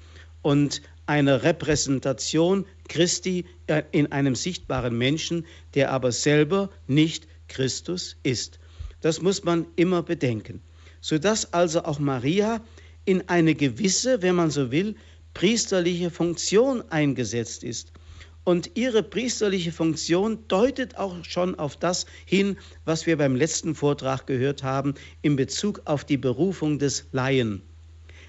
und 0.42 0.82
einer 1.06 1.44
Repräsentation 1.44 2.66
Christi 2.88 3.46
in 3.92 4.12
einem 4.12 4.36
sichtbaren 4.36 4.98
Menschen, 4.98 5.46
der 5.74 5.92
aber 5.92 6.12
selber 6.12 6.70
nicht 6.88 7.28
Christus 7.48 8.18
ist. 8.24 8.60
Das 9.02 9.22
muss 9.22 9.44
man 9.44 9.66
immer 9.76 10.04
bedenken, 10.04 10.62
sodass 11.02 11.54
also 11.54 11.84
auch 11.84 12.00
Maria 12.00 12.62
in 13.04 13.28
eine 13.30 13.56
gewisse, 13.56 14.22
wenn 14.22 14.36
man 14.36 14.52
so 14.52 14.72
will, 14.72 14.96
priesterliche 15.34 16.10
Funktion 16.10 16.84
eingesetzt 16.90 17.64
ist. 17.64 17.92
Und 18.44 18.72
ihre 18.76 19.04
priesterliche 19.04 19.72
Funktion 19.72 20.48
deutet 20.48 20.98
auch 20.98 21.24
schon 21.24 21.56
auf 21.56 21.78
das 21.78 22.08
hin, 22.26 22.58
was 22.86 23.06
wir 23.06 23.18
beim 23.18 23.36
letzten 23.36 23.76
Vortrag 23.76 24.26
gehört 24.26 24.64
haben 24.64 24.96
in 25.22 25.36
Bezug 25.36 25.82
auf 25.86 26.06
die 26.06 26.18
Berufung 26.18 26.80
des 26.80 27.06
Laien. 27.12 27.62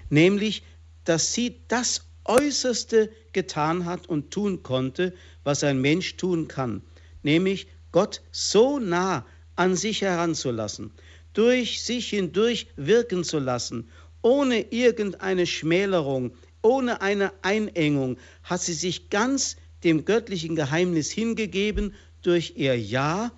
Nämlich, 0.09 0.63
dass 1.03 1.33
sie 1.33 1.61
das 1.67 2.05
Äußerste 2.25 3.09
getan 3.33 3.85
hat 3.85 4.07
und 4.07 4.31
tun 4.31 4.63
konnte, 4.63 5.13
was 5.43 5.63
ein 5.63 5.81
Mensch 5.81 6.15
tun 6.15 6.47
kann. 6.47 6.81
Nämlich 7.23 7.67
Gott 7.91 8.21
so 8.31 8.79
nah 8.79 9.25
an 9.55 9.75
sich 9.75 10.01
heranzulassen, 10.01 10.91
durch 11.33 11.81
sich 11.81 12.09
hindurch 12.09 12.67
wirken 12.75 13.23
zu 13.23 13.39
lassen, 13.39 13.89
ohne 14.21 14.71
irgendeine 14.71 15.45
Schmälerung, 15.45 16.35
ohne 16.63 17.01
eine 17.01 17.31
Einengung 17.43 18.17
hat 18.41 18.61
sie 18.61 18.73
sich 18.73 19.09
ganz 19.09 19.57
dem 19.83 20.05
göttlichen 20.05 20.55
Geheimnis 20.55 21.11
hingegeben 21.11 21.93
durch 22.21 22.53
ihr 22.55 22.79
Ja 22.79 23.31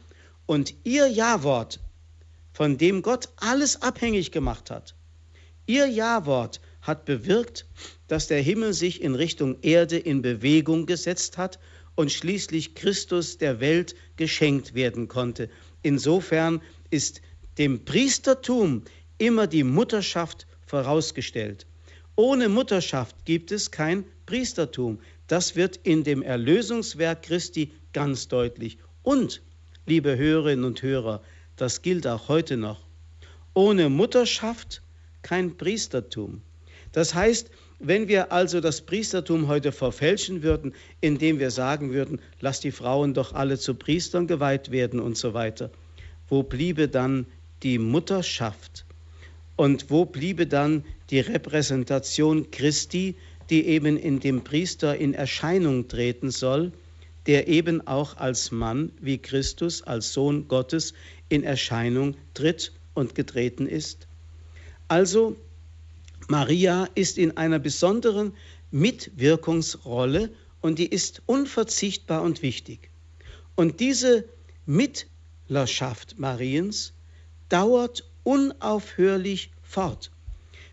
und 0.46 0.74
ihr 0.84 1.08
Ja-Wort, 1.08 1.80
von 2.54 2.78
dem 2.78 3.02
Gott 3.02 3.30
alles 3.38 3.82
abhängig 3.82 4.32
gemacht 4.32 4.72
hat. 4.72 4.96
Ihr 5.66 5.88
Ja-Wort 5.88 6.62
hat 6.82 7.06
bewirkt, 7.06 7.66
dass 8.08 8.28
der 8.28 8.42
Himmel 8.42 8.74
sich 8.74 9.02
in 9.02 9.16
Richtung 9.16 9.58
Erde 9.64 9.98
in 9.98 10.22
Bewegung 10.22 10.86
gesetzt 10.86 11.38
hat 11.38 11.60
und 11.96 12.12
schließlich 12.12 12.76
Christus 12.76 13.40
der 13.40 13.60
Welt 13.60 13.96
geschenkt 14.16 14.76
werden 14.76 15.08
konnte. 15.08 15.50
Insofern 15.82 16.62
ist 16.92 17.22
dem 17.58 17.86
Priestertum 17.86 18.84
immer 19.18 19.48
die 19.48 19.64
Mutterschaft 19.64 20.46
vorausgestellt. 20.68 21.66
Ohne 22.18 22.48
Mutterschaft 22.48 23.26
gibt 23.26 23.52
es 23.52 23.72
kein 23.72 24.06
Priestertum. 24.26 25.00
Das 25.28 25.56
wird 25.56 25.78
in 25.84 26.04
dem 26.04 26.22
Erlösungswerk 26.22 27.24
Christi 27.24 27.72
ganz 27.92 28.28
deutlich. 28.30 28.78
Und, 29.04 29.42
liebe 29.86 30.18
Hörerinnen 30.18 30.64
und 30.64 30.82
Hörer, 30.82 31.22
das 31.58 31.82
gilt 31.82 32.08
auch 32.08 32.30
heute 32.30 32.56
noch. 32.56 32.86
Ohne 33.54 33.90
Mutterschaft 33.90 34.82
kein 35.22 35.58
Priestertum. 35.58 36.42
Das 36.92 37.14
heißt, 37.14 37.52
wenn 37.80 38.08
wir 38.08 38.32
also 38.32 38.62
das 38.62 38.82
Priestertum 38.82 39.50
heute 39.50 39.74
verfälschen 39.74 40.42
würden, 40.44 40.74
indem 41.02 41.40
wir 41.40 41.52
sagen 41.52 41.92
würden, 41.92 42.22
lass 42.40 42.62
die 42.62 42.72
Frauen 42.72 43.14
doch 43.14 43.34
alle 43.34 43.58
zu 43.58 43.76
Priestern 43.76 44.28
geweiht 44.28 44.72
werden 44.72 45.02
und 45.02 45.18
so 45.18 45.34
weiter, 45.34 45.70
wo 46.30 46.44
bliebe 46.44 46.88
dann 46.88 47.26
die 47.64 47.78
Mutterschaft? 47.78 48.86
Und 49.58 49.90
wo 49.90 50.06
bliebe 50.06 50.48
dann 50.48 50.84
die 51.10 51.20
Repräsentation 51.20 52.50
Christi, 52.52 53.16
die 53.50 53.66
eben 53.66 53.98
in 53.98 54.20
dem 54.20 54.44
Priester 54.44 54.98
in 54.98 55.14
Erscheinung 55.14 55.88
treten 55.88 56.32
soll, 56.32 56.72
der 57.28 57.48
eben 57.48 57.86
auch 57.88 58.18
als 58.18 58.52
Mann 58.52 58.92
wie 59.02 59.18
Christus, 59.18 59.82
als 59.84 60.14
Sohn 60.14 60.48
Gottes 60.48 60.94
in 61.30 61.44
Erscheinung 61.44 62.16
tritt 62.34 62.72
und 62.94 63.16
getreten 63.16 63.68
ist? 63.68 64.08
Also, 64.88 65.36
Maria 66.28 66.88
ist 66.96 67.18
in 67.18 67.38
einer 67.38 67.60
besonderen 67.60 68.34
Mitwirkungsrolle 68.72 70.32
und 70.62 70.80
die 70.80 70.88
ist 70.88 71.22
unverzichtbar 71.28 72.22
und 72.24 72.42
wichtig. 72.42 72.90
Und 73.56 73.80
diese 73.80 74.26
Mittlerschaft 74.66 76.18
Mariens 76.18 76.94
dauert 77.50 78.10
unaufhörlich 78.24 79.52
fort. 79.62 80.12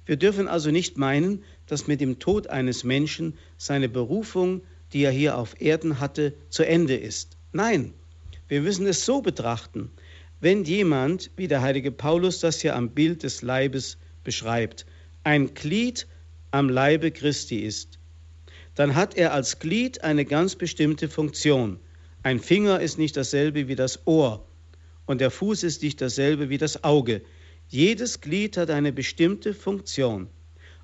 Wir 0.04 0.16
dürfen 0.16 0.48
also 0.48 0.70
nicht 0.70 0.98
meinen, 0.98 1.44
dass 1.66 1.86
mit 1.86 2.00
dem 2.00 2.18
Tod 2.18 2.48
eines 2.48 2.84
Menschen 2.84 3.38
seine 3.56 3.88
Berufung, 3.88 4.62
die 4.92 5.04
er 5.04 5.12
hier 5.12 5.38
auf 5.38 5.60
Erden 5.60 6.00
hatte, 6.00 6.34
zu 6.48 6.66
Ende 6.66 6.96
ist. 6.96 7.36
Nein, 7.52 7.94
wir 8.48 8.62
müssen 8.62 8.86
es 8.86 9.04
so 9.04 9.22
betrachten. 9.22 9.90
Wenn 10.40 10.64
jemand, 10.64 11.30
wie 11.36 11.48
der 11.48 11.62
heilige 11.62 11.92
Paulus 11.92 12.40
das 12.40 12.60
hier 12.60 12.74
am 12.74 12.90
Bild 12.90 13.22
des 13.22 13.42
Leibes 13.42 13.96
beschreibt, 14.24 14.86
ein 15.24 15.54
Glied 15.54 16.08
am 16.50 16.68
Leibe 16.68 17.12
Christi 17.12 17.60
ist, 17.60 17.98
dann 18.74 18.94
hat 18.94 19.16
er 19.16 19.32
als 19.32 19.58
Glied 19.58 20.02
eine 20.02 20.24
ganz 20.24 20.56
bestimmte 20.56 21.08
Funktion. 21.08 21.78
Ein 22.22 22.40
Finger 22.40 22.80
ist 22.80 22.98
nicht 22.98 23.16
dasselbe 23.16 23.68
wie 23.68 23.76
das 23.76 24.06
Ohr 24.06 24.44
Und 25.06 25.20
der 25.20 25.30
Fuß 25.30 25.62
ist 25.62 25.82
nicht 25.82 26.00
dasselbe 26.00 26.48
wie 26.48 26.58
das 26.58 26.84
Auge. 26.84 27.22
Jedes 27.72 28.20
Glied 28.20 28.58
hat 28.58 28.68
eine 28.68 28.92
bestimmte 28.92 29.54
Funktion. 29.54 30.28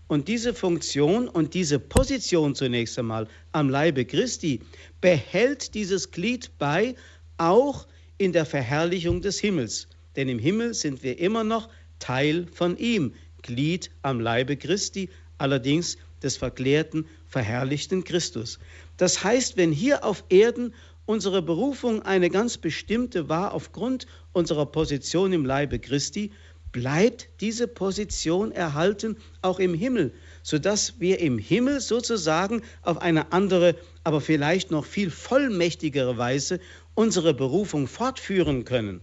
Und 0.06 0.26
diese 0.26 0.54
Funktion 0.54 1.28
und 1.28 1.52
diese 1.52 1.78
Position 1.78 2.54
zunächst 2.54 2.98
einmal 2.98 3.28
am 3.52 3.68
Leibe 3.68 4.06
Christi 4.06 4.62
behält 5.02 5.74
dieses 5.74 6.12
Glied 6.12 6.50
bei, 6.56 6.94
auch 7.36 7.86
in 8.16 8.32
der 8.32 8.46
Verherrlichung 8.46 9.20
des 9.20 9.38
Himmels. 9.38 9.88
Denn 10.16 10.30
im 10.30 10.38
Himmel 10.38 10.72
sind 10.72 11.02
wir 11.02 11.18
immer 11.18 11.44
noch 11.44 11.68
Teil 11.98 12.46
von 12.54 12.78
ihm, 12.78 13.12
Glied 13.42 13.90
am 14.00 14.18
Leibe 14.18 14.56
Christi, 14.56 15.10
allerdings 15.36 15.98
des 16.22 16.38
verklärten, 16.38 17.04
verherrlichten 17.26 18.02
Christus. 18.02 18.60
Das 18.96 19.22
heißt, 19.22 19.58
wenn 19.58 19.72
hier 19.72 20.06
auf 20.06 20.24
Erden 20.30 20.72
unsere 21.04 21.42
Berufung 21.42 22.02
eine 22.02 22.30
ganz 22.30 22.56
bestimmte 22.56 23.28
war 23.28 23.52
aufgrund 23.52 24.06
unserer 24.32 24.66
Position 24.66 25.34
im 25.34 25.44
Leibe 25.44 25.78
Christi, 25.78 26.32
bleibt 26.72 27.28
diese 27.40 27.68
Position 27.68 28.52
erhalten 28.52 29.16
auch 29.42 29.58
im 29.58 29.74
Himmel, 29.74 30.12
sodass 30.42 31.00
wir 31.00 31.20
im 31.20 31.38
Himmel 31.38 31.80
sozusagen 31.80 32.62
auf 32.82 32.98
eine 32.98 33.32
andere, 33.32 33.74
aber 34.04 34.20
vielleicht 34.20 34.70
noch 34.70 34.84
viel 34.84 35.10
vollmächtigere 35.10 36.18
Weise 36.18 36.60
unsere 36.94 37.34
Berufung 37.34 37.86
fortführen 37.86 38.64
können. 38.64 39.00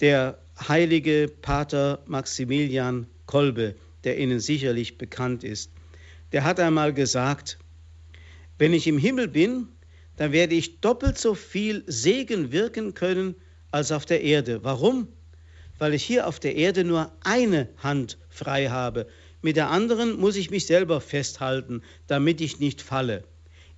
Der 0.00 0.38
heilige 0.58 1.28
Pater 1.40 2.02
Maximilian 2.06 3.06
Kolbe, 3.26 3.74
der 4.04 4.18
Ihnen 4.18 4.40
sicherlich 4.40 4.98
bekannt 4.98 5.44
ist, 5.44 5.70
der 6.32 6.44
hat 6.44 6.60
einmal 6.60 6.92
gesagt, 6.92 7.58
wenn 8.58 8.72
ich 8.72 8.86
im 8.86 8.98
Himmel 8.98 9.28
bin, 9.28 9.68
dann 10.16 10.32
werde 10.32 10.54
ich 10.54 10.80
doppelt 10.80 11.18
so 11.18 11.34
viel 11.34 11.84
Segen 11.86 12.52
wirken 12.52 12.94
können 12.94 13.34
als 13.70 13.90
auf 13.92 14.04
der 14.06 14.22
Erde. 14.22 14.62
Warum? 14.62 15.08
Weil 15.78 15.94
ich 15.94 16.04
hier 16.04 16.26
auf 16.26 16.40
der 16.40 16.56
Erde 16.56 16.84
nur 16.84 17.12
eine 17.22 17.68
Hand 17.78 18.18
frei 18.28 18.68
habe. 18.68 19.06
Mit 19.42 19.56
der 19.56 19.70
anderen 19.70 20.18
muss 20.18 20.36
ich 20.36 20.50
mich 20.50 20.66
selber 20.66 21.00
festhalten, 21.00 21.82
damit 22.06 22.40
ich 22.40 22.60
nicht 22.60 22.80
falle. 22.80 23.24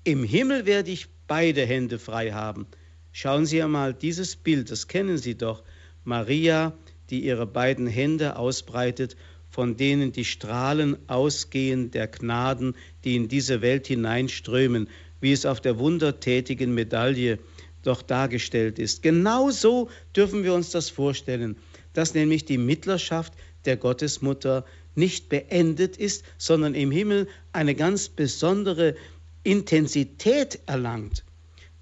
Im 0.04 0.22
Himmel 0.22 0.66
werde 0.66 0.90
ich 0.90 1.08
beide 1.26 1.66
Hände 1.66 1.98
frei 1.98 2.30
haben. 2.32 2.66
Schauen 3.12 3.46
Sie 3.46 3.62
einmal 3.62 3.94
dieses 3.94 4.36
Bild, 4.36 4.70
das 4.70 4.88
kennen 4.88 5.18
Sie 5.18 5.36
doch. 5.36 5.64
Maria, 6.04 6.74
die 7.10 7.24
ihre 7.24 7.46
beiden 7.46 7.86
Hände 7.86 8.36
ausbreitet, 8.36 9.16
von 9.48 9.76
denen 9.76 10.12
die 10.12 10.24
Strahlen 10.24 10.96
ausgehen 11.08 11.90
der 11.90 12.08
Gnaden, 12.08 12.76
die 13.04 13.16
in 13.16 13.28
diese 13.28 13.62
Welt 13.62 13.86
hineinströmen, 13.86 14.88
wie 15.20 15.32
es 15.32 15.46
auf 15.46 15.60
der 15.60 15.78
wundertätigen 15.78 16.74
Medaille 16.74 17.38
doch 17.82 18.02
dargestellt 18.02 18.78
ist. 18.78 19.02
Genauso 19.02 19.88
dürfen 20.14 20.44
wir 20.44 20.52
uns 20.52 20.70
das 20.70 20.90
vorstellen, 20.90 21.56
dass 21.96 22.14
nämlich 22.14 22.44
die 22.44 22.58
Mittlerschaft 22.58 23.32
der 23.64 23.76
Gottesmutter 23.76 24.64
nicht 24.94 25.28
beendet 25.28 25.96
ist, 25.96 26.24
sondern 26.38 26.74
im 26.74 26.90
Himmel 26.90 27.28
eine 27.52 27.74
ganz 27.74 28.08
besondere 28.08 28.96
Intensität 29.42 30.60
erlangt. 30.66 31.24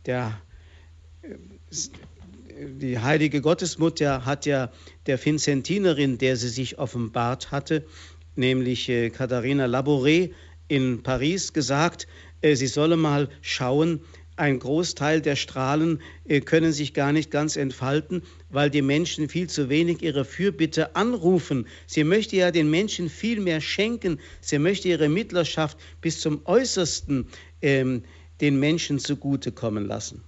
Der 0.07 0.40
die 2.81 2.98
heilige 2.98 3.40
Gottesmutter 3.40 4.24
hat 4.24 4.46
ja 4.46 4.70
der 5.07 5.24
Vincentinerin, 5.24 6.18
der 6.18 6.37
sie 6.37 6.48
sich 6.48 6.79
offenbart 6.79 7.50
hatte, 7.50 7.85
nämlich 8.37 8.88
äh, 8.88 9.11
Katharina 9.11 9.66
Labouré 9.66 10.31
in 10.68 11.03
Paris 11.03 11.53
gesagt, 11.53 12.07
äh, 12.40 12.55
sie 12.55 12.66
solle 12.66 12.96
mal 12.96 13.29
schauen, 13.42 14.00
ein 14.37 14.59
Großteil 14.59 15.20
der 15.20 15.37
Strahlen 15.37 16.01
äh, 16.25 16.40
können 16.40 16.73
sich 16.73 16.92
gar 16.92 17.12
nicht 17.12 17.31
ganz 17.31 17.57
entfalten, 17.57 18.23
weil 18.51 18.68
die 18.68 18.83
Menschen 18.83 19.29
viel 19.29 19.49
zu 19.49 19.68
wenig 19.68 20.03
ihre 20.03 20.25
Fürbitte 20.25 20.97
anrufen. 20.97 21.66
Sie 21.87 22.05
möchte 22.05 22.37
ja 22.37 22.51
den 22.51 22.68
Menschen 22.68 23.09
viel 23.09 23.40
mehr 23.40 23.61
schenken. 23.61 24.18
Sie 24.40 24.59
möchte 24.59 24.88
ihre 24.88 25.09
Mittlerschaft 25.09 25.79
bis 26.01 26.20
zum 26.20 26.40
Äußersten 26.47 27.29
ähm, 27.62 28.03
den 28.40 28.59
Menschen 28.59 28.99
zugutekommen 28.99 29.87
lassen. 29.87 30.25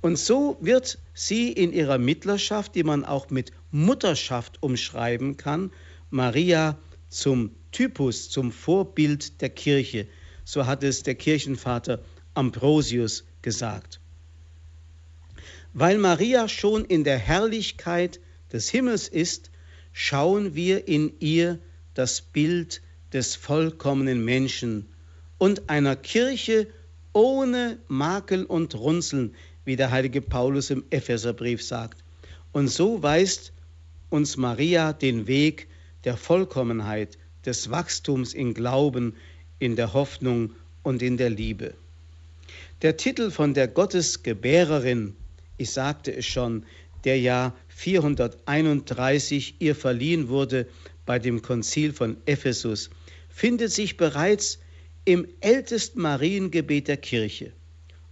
Und 0.00 0.18
so 0.18 0.56
wird 0.60 0.98
sie 1.14 1.52
in 1.52 1.72
ihrer 1.72 1.98
Mittlerschaft, 1.98 2.74
die 2.74 2.84
man 2.84 3.04
auch 3.04 3.30
mit 3.30 3.52
Mutterschaft 3.70 4.62
umschreiben 4.62 5.36
kann, 5.36 5.70
Maria 6.10 6.78
zum 7.08 7.50
Typus, 7.70 8.30
zum 8.30 8.50
Vorbild 8.50 9.40
der 9.40 9.50
Kirche. 9.50 10.08
So 10.44 10.66
hat 10.66 10.82
es 10.82 11.02
der 11.02 11.14
Kirchenvater 11.14 12.02
Ambrosius 12.40 13.24
gesagt. 13.42 14.00
Weil 15.74 15.98
Maria 15.98 16.48
schon 16.48 16.86
in 16.86 17.04
der 17.04 17.18
Herrlichkeit 17.18 18.18
des 18.50 18.70
Himmels 18.70 19.08
ist, 19.08 19.50
schauen 19.92 20.54
wir 20.54 20.88
in 20.88 21.12
ihr 21.20 21.58
das 21.92 22.22
Bild 22.22 22.80
des 23.12 23.36
vollkommenen 23.36 24.24
Menschen 24.24 24.88
und 25.36 25.68
einer 25.68 25.96
Kirche 25.96 26.66
ohne 27.12 27.78
Makel 27.88 28.44
und 28.44 28.74
Runzeln, 28.74 29.34
wie 29.66 29.76
der 29.76 29.90
heilige 29.90 30.22
Paulus 30.22 30.70
im 30.70 30.84
Epheserbrief 30.88 31.62
sagt. 31.62 32.02
Und 32.52 32.68
so 32.68 33.02
weist 33.02 33.52
uns 34.08 34.38
Maria 34.38 34.94
den 34.94 35.26
Weg 35.26 35.68
der 36.04 36.16
Vollkommenheit, 36.16 37.18
des 37.44 37.70
Wachstums 37.70 38.32
in 38.32 38.54
Glauben, 38.54 39.14
in 39.58 39.76
der 39.76 39.92
Hoffnung 39.92 40.52
und 40.82 41.02
in 41.02 41.18
der 41.18 41.30
Liebe. 41.30 41.74
Der 42.82 42.96
Titel 42.96 43.30
von 43.30 43.52
der 43.52 43.68
Gottesgebärerin, 43.68 45.14
ich 45.58 45.70
sagte 45.70 46.16
es 46.16 46.24
schon, 46.24 46.64
der 47.04 47.20
Jahr 47.20 47.54
431 47.68 49.56
ihr 49.58 49.74
verliehen 49.74 50.30
wurde 50.30 50.66
bei 51.04 51.18
dem 51.18 51.42
Konzil 51.42 51.92
von 51.92 52.16
Ephesus, 52.24 52.88
findet 53.28 53.70
sich 53.70 53.98
bereits 53.98 54.60
im 55.04 55.28
ältesten 55.40 56.00
Mariengebet 56.00 56.88
der 56.88 56.96
Kirche. 56.96 57.52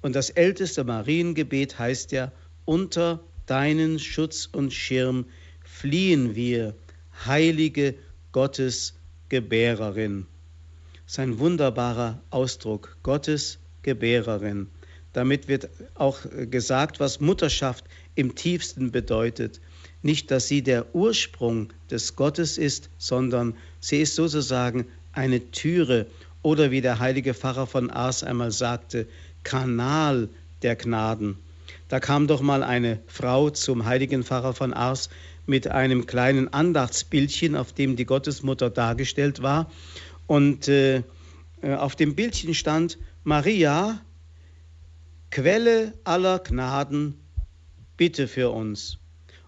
Und 0.02 0.14
das 0.14 0.28
älteste 0.28 0.84
Mariengebet 0.84 1.78
heißt 1.78 2.12
ja, 2.12 2.30
unter 2.66 3.24
deinen 3.46 3.98
Schutz 3.98 4.50
und 4.52 4.74
Schirm 4.74 5.24
fliehen 5.64 6.34
wir, 6.34 6.76
heilige 7.24 7.94
Gottes 8.32 8.92
Gebärerin. 9.30 10.26
Sein 11.06 11.38
wunderbarer 11.38 12.20
Ausdruck, 12.28 12.98
Gottes 13.02 13.60
Gebärerin. 13.82 14.68
Damit 15.12 15.48
wird 15.48 15.68
auch 15.94 16.20
gesagt, 16.50 17.00
was 17.00 17.20
Mutterschaft 17.20 17.84
im 18.14 18.34
tiefsten 18.34 18.90
bedeutet. 18.90 19.60
Nicht, 20.02 20.30
dass 20.30 20.48
sie 20.48 20.62
der 20.62 20.94
Ursprung 20.94 21.72
des 21.90 22.14
Gottes 22.14 22.58
ist, 22.58 22.90
sondern 22.98 23.54
sie 23.80 24.00
ist 24.00 24.14
sozusagen 24.14 24.86
eine 25.12 25.50
Türe 25.50 26.06
oder 26.42 26.70
wie 26.70 26.80
der 26.80 26.98
heilige 27.00 27.34
Pfarrer 27.34 27.66
von 27.66 27.90
Ars 27.90 28.22
einmal 28.22 28.52
sagte, 28.52 29.06
Kanal 29.42 30.28
der 30.62 30.76
Gnaden. 30.76 31.36
Da 31.88 32.00
kam 32.00 32.26
doch 32.26 32.42
mal 32.42 32.62
eine 32.62 33.00
Frau 33.06 33.50
zum 33.50 33.86
heiligen 33.86 34.22
Pfarrer 34.22 34.54
von 34.54 34.72
Ars 34.72 35.08
mit 35.46 35.68
einem 35.68 36.06
kleinen 36.06 36.52
Andachtsbildchen, 36.52 37.56
auf 37.56 37.72
dem 37.72 37.96
die 37.96 38.04
Gottesmutter 38.04 38.70
dargestellt 38.70 39.42
war. 39.42 39.70
Und 40.26 40.68
äh, 40.68 41.02
äh, 41.62 41.74
auf 41.74 41.96
dem 41.96 42.14
Bildchen 42.14 42.54
stand 42.54 42.98
Maria, 43.24 44.00
Quelle 45.30 45.92
aller 46.04 46.38
Gnaden, 46.38 47.20
bitte 47.96 48.28
für 48.28 48.50
uns. 48.50 48.98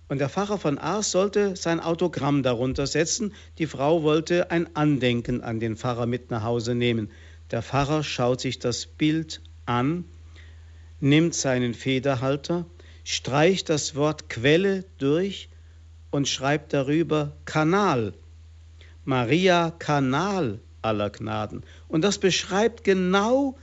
Und 0.08 0.18
der 0.18 0.28
Pfarrer 0.28 0.58
von 0.58 0.76
Ars 0.76 1.12
sollte 1.12 1.54
sein 1.54 1.78
Autogramm 1.78 2.42
darunter 2.42 2.86
setzen. 2.86 3.32
Die 3.58 3.66
Frau 3.66 4.02
wollte 4.02 4.50
ein 4.50 4.74
Andenken 4.74 5.40
an 5.40 5.60
den 5.60 5.76
Pfarrer 5.76 6.06
mit 6.06 6.30
nach 6.30 6.42
Hause 6.42 6.74
nehmen. 6.74 7.10
Der 7.52 7.62
Pfarrer 7.62 8.02
schaut 8.02 8.40
sich 8.40 8.58
das 8.58 8.86
Bild 8.86 9.40
an, 9.66 10.04
nimmt 10.98 11.34
seinen 11.34 11.74
Federhalter, 11.74 12.66
streicht 13.04 13.68
das 13.68 13.94
Wort 13.94 14.28
Quelle 14.28 14.84
durch 14.98 15.48
und 16.10 16.28
schreibt 16.28 16.72
darüber 16.72 17.36
Kanal. 17.44 18.14
Maria 19.04 19.70
Kanal 19.70 20.58
aller 20.82 21.10
Gnaden. 21.10 21.62
Und 21.88 22.02
das 22.02 22.18
beschreibt 22.18 22.84
genau 22.84 23.56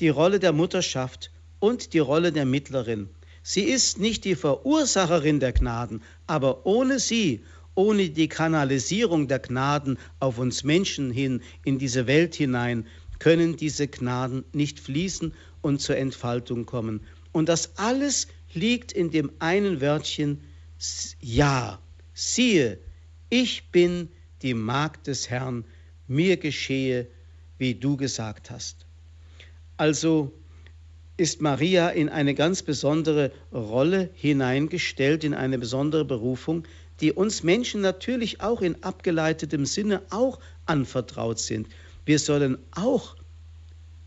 die 0.00 0.08
Rolle 0.08 0.38
der 0.38 0.52
Mutterschaft 0.52 1.30
und 1.58 1.92
die 1.92 1.98
Rolle 1.98 2.32
der 2.32 2.44
Mittlerin. 2.44 3.08
Sie 3.42 3.62
ist 3.62 3.98
nicht 3.98 4.24
die 4.24 4.36
Verursacherin 4.36 5.38
der 5.38 5.52
Gnaden, 5.52 6.02
aber 6.26 6.66
ohne 6.66 6.98
sie, 6.98 7.44
ohne 7.74 8.08
die 8.08 8.28
Kanalisierung 8.28 9.28
der 9.28 9.38
Gnaden 9.38 9.98
auf 10.18 10.38
uns 10.38 10.64
Menschen 10.64 11.10
hin, 11.10 11.42
in 11.64 11.78
diese 11.78 12.06
Welt 12.06 12.34
hinein, 12.34 12.86
können 13.18 13.56
diese 13.56 13.86
Gnaden 13.86 14.44
nicht 14.52 14.80
fließen 14.80 15.34
und 15.60 15.80
zur 15.80 15.96
Entfaltung 15.96 16.66
kommen. 16.66 17.00
Und 17.32 17.48
das 17.48 17.76
alles 17.76 18.28
liegt 18.52 18.92
in 18.92 19.10
dem 19.10 19.30
einen 19.38 19.80
Wörtchen 19.80 20.40
Ja. 21.20 21.80
Siehe, 22.12 22.78
ich 23.28 23.70
bin 23.72 24.08
die 24.42 24.54
Magd 24.54 25.06
des 25.08 25.28
Herrn, 25.28 25.64
mir 26.06 26.36
geschehe, 26.36 27.06
wie 27.58 27.74
du 27.74 27.96
gesagt 27.96 28.50
hast. 28.50 28.86
Also 29.76 30.32
ist 31.16 31.40
Maria 31.40 31.90
in 31.90 32.08
eine 32.08 32.34
ganz 32.34 32.62
besondere 32.62 33.30
Rolle 33.52 34.10
hineingestellt, 34.14 35.22
in 35.24 35.34
eine 35.34 35.58
besondere 35.58 36.04
Berufung, 36.04 36.64
die 37.00 37.12
uns 37.12 37.42
Menschen 37.42 37.80
natürlich 37.80 38.40
auch 38.40 38.60
in 38.62 38.82
abgeleitetem 38.82 39.66
Sinne 39.66 40.02
auch 40.10 40.40
anvertraut 40.66 41.38
sind. 41.38 41.68
Wir 42.04 42.18
sollen 42.18 42.58
auch 42.72 43.16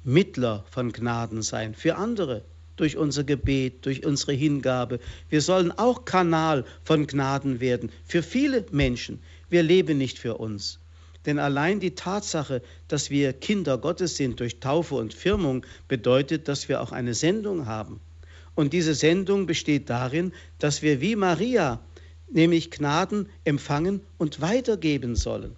Mittler 0.04 0.66
von 0.70 0.91
Gnaden 0.91 1.41
sein 1.41 1.76
für 1.76 1.95
andere 1.95 2.43
durch 2.78 2.95
unser 2.95 3.24
Gebet, 3.24 3.86
durch 3.86 4.06
unsere 4.06 4.34
Hingabe. 4.34 5.00
Wir 5.30 5.41
sollen 5.41 5.72
auch 5.72 6.06
Kanal 6.06 6.64
von 6.84 7.08
Gnaden 7.08 7.60
werden 7.60 7.91
für 8.06 8.24
viele 8.24 8.66
Menschen. 8.72 9.20
Wir 9.50 9.64
leben 9.64 9.98
nicht 9.98 10.20
für 10.20 10.36
uns. 10.36 10.80
Denn 11.28 11.40
allein 11.40 11.82
die 11.82 11.94
Tatsache, 11.94 12.62
dass 12.88 13.10
wir 13.10 13.34
Kinder 13.34 13.78
Gottes 13.78 14.16
sind 14.16 14.40
durch 14.40 14.60
Taufe 14.62 14.96
und 14.96 15.14
Firmung, 15.14 15.66
bedeutet, 15.90 16.48
dass 16.48 16.70
wir 16.70 16.82
auch 16.82 16.94
eine 16.94 17.14
Sendung 17.14 17.68
haben. 17.68 18.00
Und 18.56 18.74
diese 18.74 18.96
Sendung 18.96 19.46
besteht 19.46 19.90
darin, 19.90 20.34
dass 20.58 20.82
wir 20.82 21.02
wie 21.02 21.16
Maria, 21.16 21.82
nämlich 22.32 22.72
Gnaden 22.72 23.28
empfangen 23.44 24.02
und 24.18 24.42
weitergeben 24.42 25.16
sollen. 25.16 25.56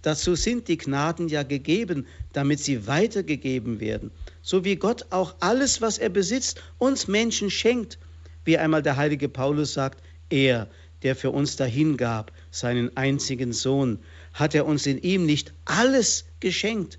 Dazu 0.00 0.34
sind 0.34 0.66
die 0.66 0.78
Gnaden 0.78 1.28
ja 1.28 1.42
gegeben, 1.42 2.06
damit 2.32 2.58
sie 2.58 2.86
weitergegeben 2.86 3.80
werden. 3.80 4.10
So 4.40 4.64
wie 4.64 4.76
Gott 4.76 5.06
auch 5.10 5.36
alles, 5.40 5.80
was 5.80 5.98
er 5.98 6.08
besitzt, 6.08 6.60
uns 6.78 7.06
Menschen 7.06 7.50
schenkt. 7.50 7.98
Wie 8.44 8.58
einmal 8.58 8.82
der 8.82 8.96
heilige 8.96 9.28
Paulus 9.28 9.74
sagt, 9.74 10.02
er, 10.30 10.68
der 11.02 11.16
für 11.16 11.30
uns 11.30 11.56
dahingab, 11.56 12.32
seinen 12.50 12.96
einzigen 12.96 13.52
Sohn, 13.52 14.00
hat 14.32 14.54
er 14.54 14.66
uns 14.66 14.86
in 14.86 15.00
ihm 15.02 15.26
nicht 15.26 15.52
alles 15.64 16.24
geschenkt. 16.40 16.98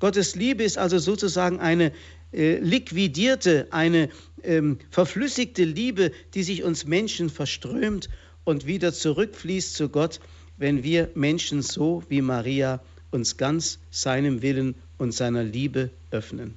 Gottes 0.00 0.34
Liebe 0.34 0.64
ist 0.64 0.78
also 0.78 0.98
sozusagen 0.98 1.60
eine 1.60 1.92
äh, 2.32 2.58
liquidierte, 2.58 3.68
eine 3.70 4.08
ähm, 4.42 4.78
verflüssigte 4.90 5.64
Liebe, 5.64 6.12
die 6.34 6.42
sich 6.42 6.64
uns 6.64 6.86
Menschen 6.86 7.30
verströmt 7.30 8.08
und 8.44 8.66
wieder 8.66 8.92
zurückfließt 8.92 9.74
zu 9.74 9.88
Gott, 9.88 10.20
wenn 10.56 10.82
wir 10.82 11.10
Menschen 11.14 11.62
so 11.62 12.02
wie 12.08 12.22
Maria 12.22 12.82
uns 13.10 13.36
ganz 13.36 13.78
seinem 13.90 14.42
Willen 14.42 14.74
und 14.98 15.12
seiner 15.12 15.44
Liebe 15.44 15.90
öffnen. 16.10 16.54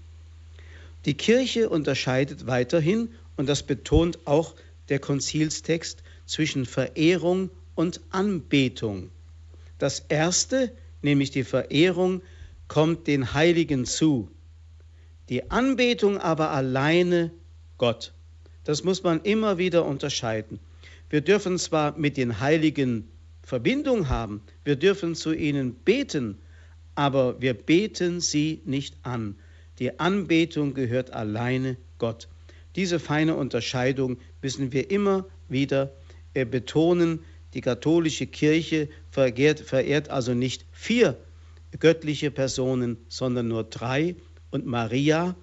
Die 1.05 1.13
Kirche 1.13 1.69
unterscheidet 1.69 2.47
weiterhin, 2.47 3.09
und 3.37 3.47
das 3.47 3.63
betont 3.63 4.19
auch 4.25 4.55
der 4.89 4.99
Konzilstext, 4.99 6.01
zwischen 6.25 6.65
Verehrung 6.65 7.51
und 7.75 8.01
Anbetung. 8.09 9.11
Das 9.77 9.99
Erste, 9.99 10.71
nämlich 11.01 11.31
die 11.31 11.43
Verehrung, 11.43 12.21
kommt 12.67 13.07
den 13.07 13.33
Heiligen 13.33 13.85
zu, 13.85 14.29
die 15.29 15.51
Anbetung 15.51 16.17
aber 16.17 16.51
alleine 16.51 17.31
Gott. 17.77 18.13
Das 18.63 18.83
muss 18.83 19.03
man 19.03 19.21
immer 19.21 19.57
wieder 19.57 19.85
unterscheiden. 19.85 20.59
Wir 21.09 21.21
dürfen 21.21 21.57
zwar 21.57 21.97
mit 21.97 22.17
den 22.17 22.39
Heiligen 22.39 23.09
Verbindung 23.43 24.09
haben, 24.09 24.41
wir 24.63 24.75
dürfen 24.75 25.13
zu 25.13 25.33
ihnen 25.33 25.75
beten, 25.75 26.39
aber 26.95 27.39
wir 27.41 27.53
beten 27.53 28.21
sie 28.21 28.61
nicht 28.65 28.97
an. 29.03 29.35
Die 29.77 29.99
Anbetung 29.99 30.73
gehört 30.73 31.11
alleine 31.11 31.77
Gott. 31.99 32.27
Diese 32.75 32.99
feine 32.99 33.35
Unterscheidung 33.35 34.17
müssen 34.41 34.73
wir 34.73 34.89
immer 34.89 35.25
wieder 35.47 35.91
äh, 36.33 36.45
betonen. 36.45 37.19
Die 37.55 37.61
katholische 37.61 38.27
Kirche 38.27 38.89
verehrt, 39.09 39.61
verehrt 39.61 40.09
also 40.09 40.33
nicht 40.33 40.65
vier 40.71 41.17
göttliche 41.79 42.29
Personen, 42.29 42.97
sondern 43.07 43.47
nur 43.47 43.63
drei. 43.63 44.15
Und 44.51 44.65
Maria 44.65 45.35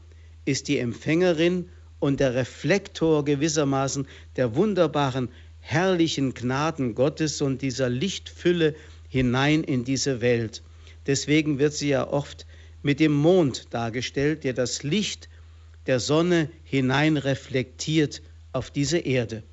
ist 0.45 0.69
die 0.69 0.79
Empfängerin 0.79 1.71
und 1.99 2.21
der 2.21 2.35
Reflektor 2.35 3.25
gewissermaßen 3.25 4.07
der 4.37 4.55
wunderbaren 4.55 5.31
herrlichen 5.59 6.35
Gnaden 6.35 6.95
Gottes 6.95 7.41
und 7.41 7.63
dieser 7.63 7.89
Lichtfülle 7.89 8.75
hinein 9.09 9.65
in 9.65 9.85
diese 9.85 10.21
Welt. 10.21 10.63
Deswegen 11.07 11.59
wird 11.59 11.73
sie 11.73 11.89
ja 11.89 12.07
oft 12.07 12.47
mit 12.83 13.01
dem 13.01 13.13
Mond 13.13 13.73
dargestellt, 13.73 14.45
der 14.45 14.53
das 14.53 14.83
Licht 14.83 15.31
der 15.87 15.99
Sonne 15.99 16.51
hinein 16.65 17.17
reflektiert 17.17 18.21
auf 18.53 18.71
diese 18.71 18.99
Erde. 18.99 19.45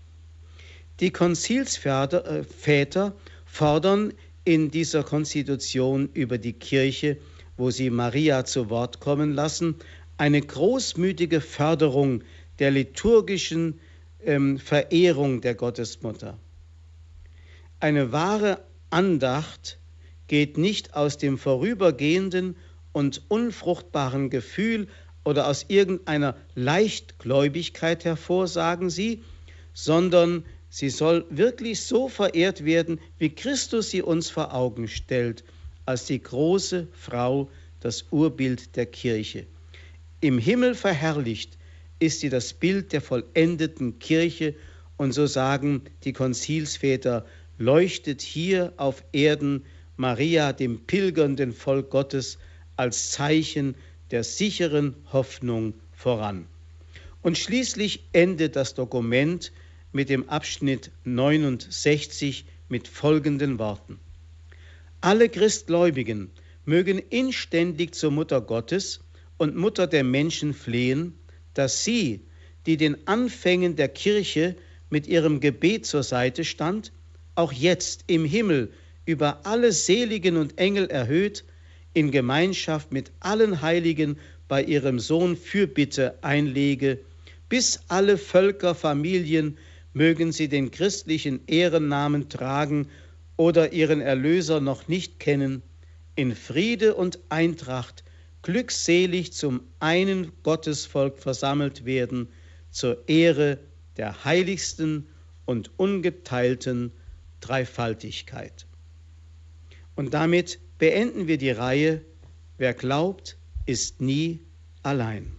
Die 0.99 1.11
Konzilsväter 1.11 2.25
äh, 2.25 3.11
fordern 3.45 4.13
in 4.43 4.69
dieser 4.71 5.03
Konstitution 5.03 6.09
über 6.13 6.37
die 6.37 6.53
Kirche, 6.53 7.17
wo 7.55 7.71
sie 7.71 7.89
Maria 7.89 8.45
zu 8.45 8.69
Wort 8.69 8.99
kommen 8.99 9.33
lassen, 9.33 9.75
eine 10.17 10.41
großmütige 10.41 11.39
Förderung 11.39 12.23
der 12.59 12.71
liturgischen 12.71 13.79
ähm, 14.25 14.57
Verehrung 14.57 15.39
der 15.39 15.55
Gottesmutter. 15.55 16.37
Eine 17.79 18.11
wahre 18.11 18.59
Andacht 18.89 19.79
geht 20.27 20.57
nicht 20.57 20.95
aus 20.95 21.17
dem 21.17 21.37
vorübergehenden 21.37 22.57
und 22.91 23.21
unfruchtbaren 23.29 24.29
Gefühl 24.29 24.87
oder 25.23 25.47
aus 25.47 25.65
irgendeiner 25.69 26.35
Leichtgläubigkeit 26.55 28.03
hervor, 28.03 28.47
sagen 28.47 28.89
sie, 28.89 29.23
sondern 29.73 30.43
sie 30.69 30.89
soll 30.89 31.25
wirklich 31.29 31.81
so 31.81 32.07
verehrt 32.07 32.65
werden, 32.65 32.99
wie 33.17 33.29
Christus 33.29 33.89
sie 33.89 34.01
uns 34.01 34.29
vor 34.29 34.53
Augen 34.53 34.87
stellt, 34.87 35.43
als 35.85 36.05
die 36.05 36.21
große 36.21 36.87
Frau, 36.93 37.49
das 37.79 38.05
Urbild 38.11 38.75
der 38.75 38.85
Kirche. 38.85 39.47
Im 40.21 40.37
Himmel 40.37 40.75
verherrlicht 40.75 41.57
ist 41.99 42.19
sie 42.19 42.29
das 42.29 42.53
Bild 42.53 42.93
der 42.93 43.01
vollendeten 43.01 43.99
Kirche 43.99 44.55
und 44.97 45.13
so 45.13 45.27
sagen 45.27 45.83
die 46.03 46.13
Konzilsväter, 46.13 47.25
leuchtet 47.57 48.21
hier 48.21 48.73
auf 48.77 49.03
Erden 49.11 49.65
Maria 49.97 50.53
dem 50.53 50.85
pilgernden 50.85 51.53
Volk 51.53 51.89
Gottes 51.89 52.37
als 52.75 53.11
Zeichen 53.11 53.75
der 54.11 54.23
sicheren 54.23 54.95
Hoffnung 55.11 55.73
voran. 55.91 56.47
Und 57.21 57.37
schließlich 57.37 58.03
endet 58.13 58.55
das 58.55 58.75
Dokument 58.75 59.51
mit 59.91 60.09
dem 60.09 60.29
Abschnitt 60.29 60.91
69 61.03 62.45
mit 62.67 62.87
folgenden 62.87 63.59
Worten. 63.59 63.99
Alle 65.01 65.29
Christgläubigen 65.29 66.29
mögen 66.65 66.99
inständig 66.99 67.95
zur 67.95 68.11
Mutter 68.11 68.41
Gottes 68.41 68.99
und 69.37 69.55
Mutter 69.55 69.87
der 69.87 70.03
Menschen 70.03 70.53
flehen, 70.53 71.13
dass 71.53 71.83
sie, 71.83 72.21
die 72.65 72.77
den 72.77 73.07
Anfängen 73.07 73.75
der 73.75 73.87
Kirche 73.87 74.55
mit 74.89 75.07
ihrem 75.07 75.39
Gebet 75.39 75.85
zur 75.85 76.03
Seite 76.03 76.43
stand, 76.43 76.91
auch 77.35 77.51
jetzt 77.51 78.03
im 78.07 78.25
Himmel 78.25 78.71
über 79.05 79.45
alle 79.45 79.71
Seligen 79.71 80.37
und 80.37 80.57
Engel 80.57 80.87
erhöht, 80.89 81.45
in 81.93 82.11
Gemeinschaft 82.11 82.91
mit 82.91 83.11
allen 83.19 83.61
Heiligen 83.61 84.17
bei 84.47 84.63
ihrem 84.63 84.99
Sohn 84.99 85.35
Fürbitte 85.35 86.17
einlege, 86.21 86.99
bis 87.47 87.79
alle 87.87 88.17
Völker, 88.17 88.75
Familien 88.75 89.57
mögen 89.93 90.31
sie 90.31 90.47
den 90.47 90.71
christlichen 90.71 91.41
Ehrennamen 91.47 92.29
tragen 92.29 92.89
oder 93.37 93.73
ihren 93.73 94.01
Erlöser 94.01 94.59
noch 94.59 94.87
nicht 94.87 95.19
kennen, 95.19 95.61
in 96.15 96.35
Friede 96.35 96.95
und 96.95 97.19
Eintracht 97.29 98.03
glückselig 98.41 99.33
zum 99.33 99.61
einen 99.79 100.31
Gottesvolk 100.43 101.17
versammelt 101.17 101.85
werden, 101.85 102.29
zur 102.71 103.07
Ehre 103.07 103.59
der 103.97 104.23
heiligsten 104.25 105.07
und 105.45 105.71
ungeteilten 105.77 106.91
Dreifaltigkeit. 107.41 108.65
Und 109.95 110.13
damit 110.13 110.59
beenden 110.77 111.27
wir 111.27 111.37
die 111.37 111.51
Reihe 111.51 112.01
Wer 112.59 112.73
glaubt, 112.73 113.37
ist 113.65 114.01
nie 114.01 114.41
allein. 114.83 115.38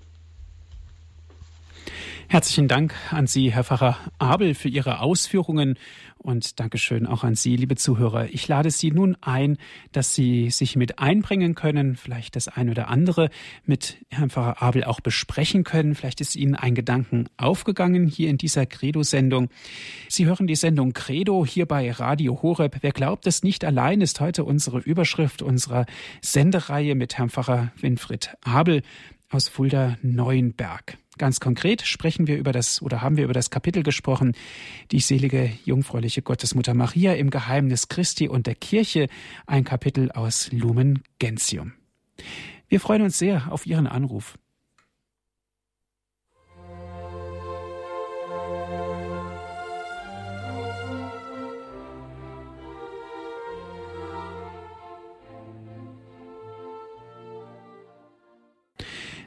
Herzlichen 2.33 2.69
Dank 2.69 2.95
an 3.11 3.27
Sie, 3.27 3.53
Herr 3.53 3.65
Pfarrer 3.65 3.99
Abel, 4.21 4.55
für 4.55 4.69
Ihre 4.69 5.01
Ausführungen 5.01 5.77
und 6.17 6.61
Dankeschön 6.61 7.05
auch 7.05 7.25
an 7.25 7.35
Sie, 7.35 7.57
liebe 7.57 7.75
Zuhörer. 7.75 8.29
Ich 8.29 8.47
lade 8.47 8.71
Sie 8.71 8.93
nun 8.93 9.17
ein, 9.21 9.59
dass 9.91 10.15
Sie 10.15 10.49
sich 10.51 10.77
mit 10.77 11.01
einbringen 11.01 11.57
können, 11.57 11.97
vielleicht 11.97 12.37
das 12.37 12.47
eine 12.47 12.71
oder 12.71 12.87
andere 12.87 13.31
mit 13.65 13.97
Herrn 14.11 14.31
Pfarrer 14.31 14.63
Abel 14.63 14.85
auch 14.85 15.01
besprechen 15.01 15.65
können. 15.65 15.97
Vielleicht 15.97 16.21
ist 16.21 16.37
Ihnen 16.37 16.55
ein 16.55 16.77
Gedanken 16.77 17.29
aufgegangen 17.37 18.07
hier 18.07 18.31
in 18.31 18.39
dieser 18.39 18.65
Credo-Sendung. 18.65 19.51
Sie 20.09 20.27
hören 20.27 20.47
die 20.47 20.55
Sendung 20.55 20.93
Credo 20.93 21.45
hier 21.45 21.67
bei 21.67 21.91
Radio 21.91 22.43
Horeb. 22.43 22.77
Wer 22.81 22.93
glaubt 22.93 23.27
es 23.27 23.43
nicht 23.43 23.65
allein, 23.65 24.01
ist 24.01 24.21
heute 24.21 24.45
unsere 24.45 24.79
Überschrift 24.79 25.43
unserer 25.43 25.85
Sendereihe 26.21 26.95
mit 26.95 27.19
Herrn 27.19 27.31
Pfarrer 27.31 27.73
Winfried 27.81 28.37
Abel 28.43 28.83
aus 29.31 29.49
Fulda 29.49 29.97
Neuenberg. 30.03 30.99
Ganz 31.17 31.41
konkret 31.41 31.83
sprechen 31.83 32.27
wir 32.27 32.39
über 32.39 32.53
das 32.53 32.83
oder 32.83 33.01
haben 33.01 33.17
wir 33.17 33.25
über 33.25 33.33
das 33.33 33.51
Kapitel 33.51 33.83
gesprochen, 33.83 34.35
die 34.91 35.01
selige 35.01 35.53
jungfräuliche 35.65 36.23
Gottesmutter 36.23 36.75
Maria 36.75 37.15
im 37.15 37.31
Geheimnis 37.31 37.89
Christi 37.89 38.29
und 38.29 38.47
der 38.47 38.55
Kirche, 38.55 39.09
ein 39.47 39.65
Kapitel 39.65 40.11
aus 40.13 40.51
Lumen 40.53 41.03
Gentium. 41.19 41.73
Wir 42.69 42.81
freuen 42.81 43.03
uns 43.03 43.19
sehr 43.19 43.53
auf 43.53 43.67
Ihren 43.67 43.87
Anruf. 43.87 44.39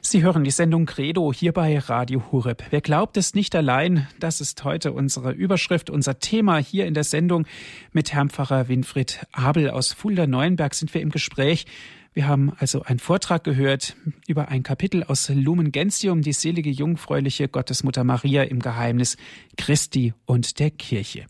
Sie 0.06 0.22
hören 0.22 0.44
die 0.44 0.50
Sendung 0.50 0.84
Credo 0.84 1.32
hier 1.32 1.52
bei 1.52 1.78
Radio 1.78 2.30
Hureb. 2.30 2.62
Wer 2.68 2.82
glaubt 2.82 3.16
es 3.16 3.34
nicht 3.34 3.56
allein, 3.56 4.06
das 4.20 4.42
ist 4.42 4.62
heute 4.62 4.92
unsere 4.92 5.32
Überschrift, 5.32 5.88
unser 5.88 6.18
Thema 6.18 6.58
hier 6.58 6.84
in 6.84 6.92
der 6.92 7.04
Sendung. 7.04 7.46
Mit 7.92 8.12
Herrn 8.12 8.28
Pfarrer 8.28 8.68
Winfried 8.68 9.26
Abel 9.32 9.70
aus 9.70 9.94
Fulda-Neuenberg 9.94 10.74
sind 10.74 10.92
wir 10.92 11.00
im 11.00 11.08
Gespräch. 11.08 11.64
Wir 12.12 12.28
haben 12.28 12.52
also 12.58 12.82
einen 12.82 12.98
Vortrag 12.98 13.44
gehört 13.44 13.96
über 14.28 14.48
ein 14.48 14.62
Kapitel 14.62 15.04
aus 15.04 15.30
Lumen 15.30 15.72
Gentium, 15.72 16.20
die 16.20 16.34
selige 16.34 16.70
jungfräuliche 16.70 17.48
Gottesmutter 17.48 18.04
Maria 18.04 18.42
im 18.42 18.60
Geheimnis 18.60 19.16
Christi 19.56 20.12
und 20.26 20.58
der 20.58 20.70
Kirche. 20.70 21.24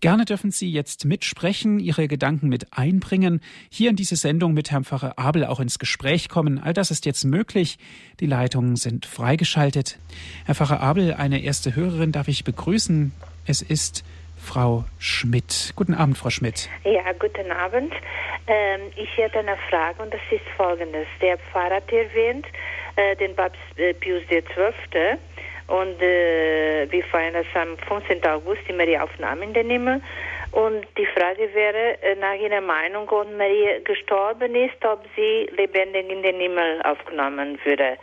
Gerne 0.00 0.24
dürfen 0.24 0.50
Sie 0.50 0.70
jetzt 0.70 1.04
mitsprechen, 1.04 1.78
Ihre 1.78 2.08
Gedanken 2.08 2.48
mit 2.48 2.68
einbringen, 2.72 3.42
hier 3.70 3.90
in 3.90 3.96
diese 3.96 4.16
Sendung 4.16 4.54
mit 4.54 4.70
Herrn 4.70 4.84
Pfarrer 4.84 5.18
Abel 5.18 5.44
auch 5.44 5.60
ins 5.60 5.78
Gespräch 5.78 6.30
kommen. 6.30 6.58
All 6.58 6.72
das 6.72 6.90
ist 6.90 7.04
jetzt 7.04 7.24
möglich. 7.24 7.76
Die 8.18 8.24
Leitungen 8.24 8.76
sind 8.76 9.04
freigeschaltet. 9.04 9.98
Herr 10.46 10.54
Pfarrer 10.54 10.80
Abel, 10.80 11.12
eine 11.12 11.42
erste 11.42 11.76
Hörerin 11.76 12.12
darf 12.12 12.28
ich 12.28 12.44
begrüßen. 12.44 13.12
Es 13.46 13.60
ist 13.60 14.02
Frau 14.38 14.86
Schmidt. 14.98 15.74
Guten 15.76 15.92
Abend, 15.92 16.16
Frau 16.16 16.30
Schmidt. 16.30 16.70
Ja, 16.84 17.12
guten 17.18 17.52
Abend. 17.52 17.92
Ähm, 18.46 18.80
ich 18.96 19.14
hätte 19.18 19.40
eine 19.40 19.58
Frage 19.68 20.02
und 20.02 20.14
das 20.14 20.20
ist 20.30 20.48
folgendes. 20.56 21.06
Der 21.20 21.36
Pfarrer 21.36 21.74
hat 21.74 21.92
erwähnt, 21.92 22.46
äh, 22.96 23.16
den 23.16 23.36
Papst 23.36 23.60
äh, 23.76 23.92
Pius 23.92 24.22
XII., 24.28 25.18
und 25.70 26.02
äh, 26.02 26.90
wir 26.90 27.04
feiern 27.04 27.34
das 27.34 27.46
am 27.54 27.78
15. 27.78 28.24
August, 28.26 28.60
die 28.68 28.72
Maria-Aufnahme 28.72 29.44
in 29.44 29.54
den 29.54 29.70
Himmel. 29.70 30.02
Und 30.50 30.84
die 30.98 31.06
Frage 31.06 31.48
wäre, 31.54 32.02
äh, 32.02 32.16
nach 32.16 32.34
Ihrer 32.34 32.60
Meinung, 32.60 33.08
ob 33.08 33.30
Maria 33.36 33.78
gestorben 33.84 34.54
ist, 34.56 34.84
ob 34.84 35.04
sie 35.14 35.48
lebendig 35.56 36.10
in 36.10 36.22
den 36.22 36.40
Himmel 36.40 36.82
aufgenommen 36.82 37.58
würde. 37.64 37.96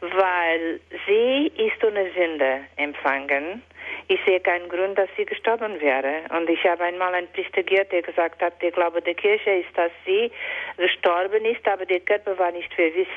Weil 0.00 0.80
sie 1.06 1.50
ist 1.56 1.82
ohne 1.82 2.10
Sünde 2.12 2.60
empfangen 2.76 3.62
ich 4.08 4.20
sehe 4.26 4.40
keinen 4.40 4.68
Grund, 4.68 4.98
dass 4.98 5.08
sie 5.16 5.24
gestorben 5.24 5.80
wäre. 5.80 6.22
Und 6.36 6.48
ich 6.48 6.62
habe 6.64 6.84
einmal 6.84 7.14
einen 7.14 7.28
Priester 7.28 7.62
gehört, 7.62 7.92
der 7.92 8.02
gesagt 8.02 8.42
hat, 8.42 8.60
der 8.62 8.70
Glaube 8.70 9.00
der 9.02 9.14
Kirche 9.14 9.50
ist, 9.50 9.76
dass 9.76 9.92
sie 10.04 10.30
gestorben 10.76 11.44
ist, 11.44 11.66
aber 11.66 11.86
der 11.86 12.00
Körper 12.00 12.38
war 12.38 12.52
nicht 12.52 12.72
verwisst. 12.74 13.10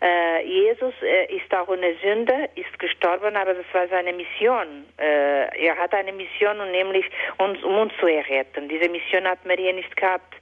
Äh, 0.00 0.44
Jesus 0.44 0.94
äh, 1.02 1.34
ist 1.34 1.54
auch 1.54 1.68
ohne 1.68 1.94
Sünde, 2.02 2.48
ist 2.54 2.78
gestorben, 2.78 3.36
aber 3.36 3.54
das 3.54 3.66
war 3.72 3.88
seine 3.88 4.12
Mission. 4.12 4.86
Äh, 4.98 5.66
er 5.66 5.76
hat 5.76 5.94
eine 5.94 6.12
Mission, 6.12 6.60
und 6.60 6.72
nämlich 6.72 7.06
uns, 7.38 7.62
um 7.62 7.78
uns 7.78 7.92
zu 8.00 8.06
erretten. 8.06 8.68
Diese 8.68 8.88
Mission 8.88 9.26
hat 9.26 9.44
Maria 9.44 9.72
nicht 9.72 9.96
gehabt. 9.96 10.34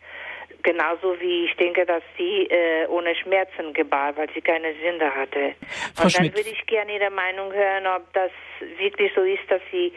Genauso 0.62 1.18
wie 1.20 1.46
ich 1.46 1.56
denke, 1.56 1.86
dass 1.86 2.02
sie 2.16 2.46
äh, 2.50 2.86
ohne 2.88 3.14
Schmerzen 3.14 3.72
gebar, 3.72 4.16
weil 4.16 4.28
sie 4.34 4.40
keine 4.40 4.74
Sünde 4.82 5.14
hatte. 5.14 5.54
Frau 5.94 6.04
und 6.04 6.16
dann 6.16 6.24
Schmidt. 6.24 6.36
würde 6.36 6.50
ich 6.50 6.66
gerne 6.66 6.94
Ihre 6.94 7.10
Meinung 7.10 7.52
hören, 7.52 7.86
ob 7.86 8.12
das 8.12 8.30
wirklich 8.78 9.12
so 9.14 9.22
ist, 9.22 9.48
dass 9.48 9.62
sie 9.70 9.92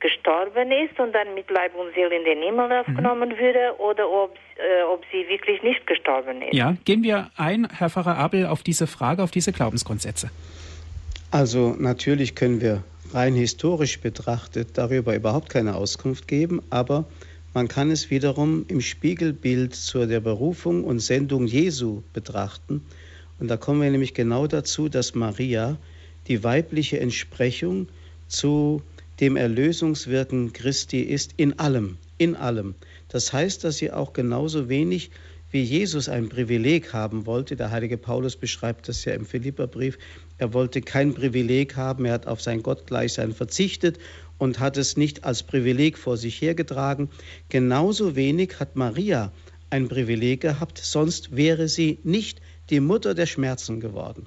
gestorben 0.00 0.70
ist 0.70 0.98
und 1.00 1.12
dann 1.12 1.34
mit 1.34 1.50
Leib 1.50 1.74
und 1.74 1.92
Seele 1.94 2.16
in 2.16 2.24
den 2.24 2.42
Himmel 2.42 2.72
aufgenommen 2.72 3.30
mhm. 3.30 3.38
würde 3.38 3.74
oder 3.78 4.08
ob, 4.08 4.36
äh, 4.56 4.82
ob 4.84 5.04
sie 5.10 5.28
wirklich 5.28 5.62
nicht 5.62 5.86
gestorben 5.86 6.42
ist. 6.42 6.54
Ja, 6.54 6.76
gehen 6.84 7.02
wir 7.02 7.30
ein, 7.36 7.68
Herr 7.76 7.90
Pfarrer 7.90 8.16
Abel, 8.16 8.46
auf 8.46 8.62
diese 8.62 8.86
Frage, 8.86 9.22
auf 9.22 9.30
diese 9.30 9.52
Glaubensgrundsätze. 9.52 10.30
Also 11.30 11.74
natürlich 11.78 12.34
können 12.36 12.60
wir 12.60 12.84
rein 13.12 13.34
historisch 13.34 14.00
betrachtet 14.00 14.78
darüber 14.78 15.14
überhaupt 15.14 15.50
keine 15.50 15.74
Auskunft 15.74 16.28
geben, 16.28 16.62
aber 16.70 17.04
man 17.58 17.66
kann 17.66 17.90
es 17.90 18.08
wiederum 18.08 18.66
im 18.68 18.80
Spiegelbild 18.80 19.74
zu 19.74 20.06
der 20.06 20.20
Berufung 20.20 20.84
und 20.84 21.00
Sendung 21.00 21.48
Jesu 21.48 22.04
betrachten. 22.12 22.84
Und 23.40 23.48
da 23.48 23.56
kommen 23.56 23.82
wir 23.82 23.90
nämlich 23.90 24.14
genau 24.14 24.46
dazu, 24.46 24.88
dass 24.88 25.16
Maria 25.16 25.76
die 26.28 26.44
weibliche 26.44 27.00
Entsprechung 27.00 27.88
zu 28.28 28.80
dem 29.18 29.34
Erlösungswirken 29.34 30.52
Christi 30.52 31.00
ist 31.00 31.34
in 31.36 31.58
allem, 31.58 31.96
in 32.16 32.36
allem. 32.36 32.76
Das 33.08 33.32
heißt, 33.32 33.64
dass 33.64 33.78
sie 33.78 33.90
auch 33.90 34.12
genauso 34.12 34.68
wenig 34.68 35.10
wie 35.50 35.62
Jesus 35.62 36.08
ein 36.08 36.28
Privileg 36.28 36.92
haben 36.92 37.26
wollte. 37.26 37.56
Der 37.56 37.72
heilige 37.72 37.96
Paulus 37.96 38.36
beschreibt 38.36 38.88
das 38.88 39.04
ja 39.04 39.14
im 39.14 39.26
Philipperbrief. 39.26 39.98
Er 40.36 40.52
wollte 40.52 40.80
kein 40.80 41.12
Privileg 41.12 41.74
haben, 41.74 42.04
er 42.04 42.12
hat 42.12 42.28
auf 42.28 42.40
sein 42.40 42.62
Gottgleichsein 42.62 43.32
verzichtet 43.32 43.98
und 44.38 44.60
hat 44.60 44.76
es 44.76 44.96
nicht 44.96 45.24
als 45.24 45.42
Privileg 45.42 45.98
vor 45.98 46.16
sich 46.16 46.40
hergetragen. 46.40 47.10
Genauso 47.48 48.16
wenig 48.16 48.60
hat 48.60 48.76
Maria 48.76 49.32
ein 49.70 49.88
Privileg 49.88 50.40
gehabt, 50.40 50.78
sonst 50.78 51.36
wäre 51.36 51.68
sie 51.68 51.98
nicht 52.04 52.40
die 52.70 52.80
Mutter 52.80 53.14
der 53.14 53.26
Schmerzen 53.26 53.80
geworden. 53.80 54.26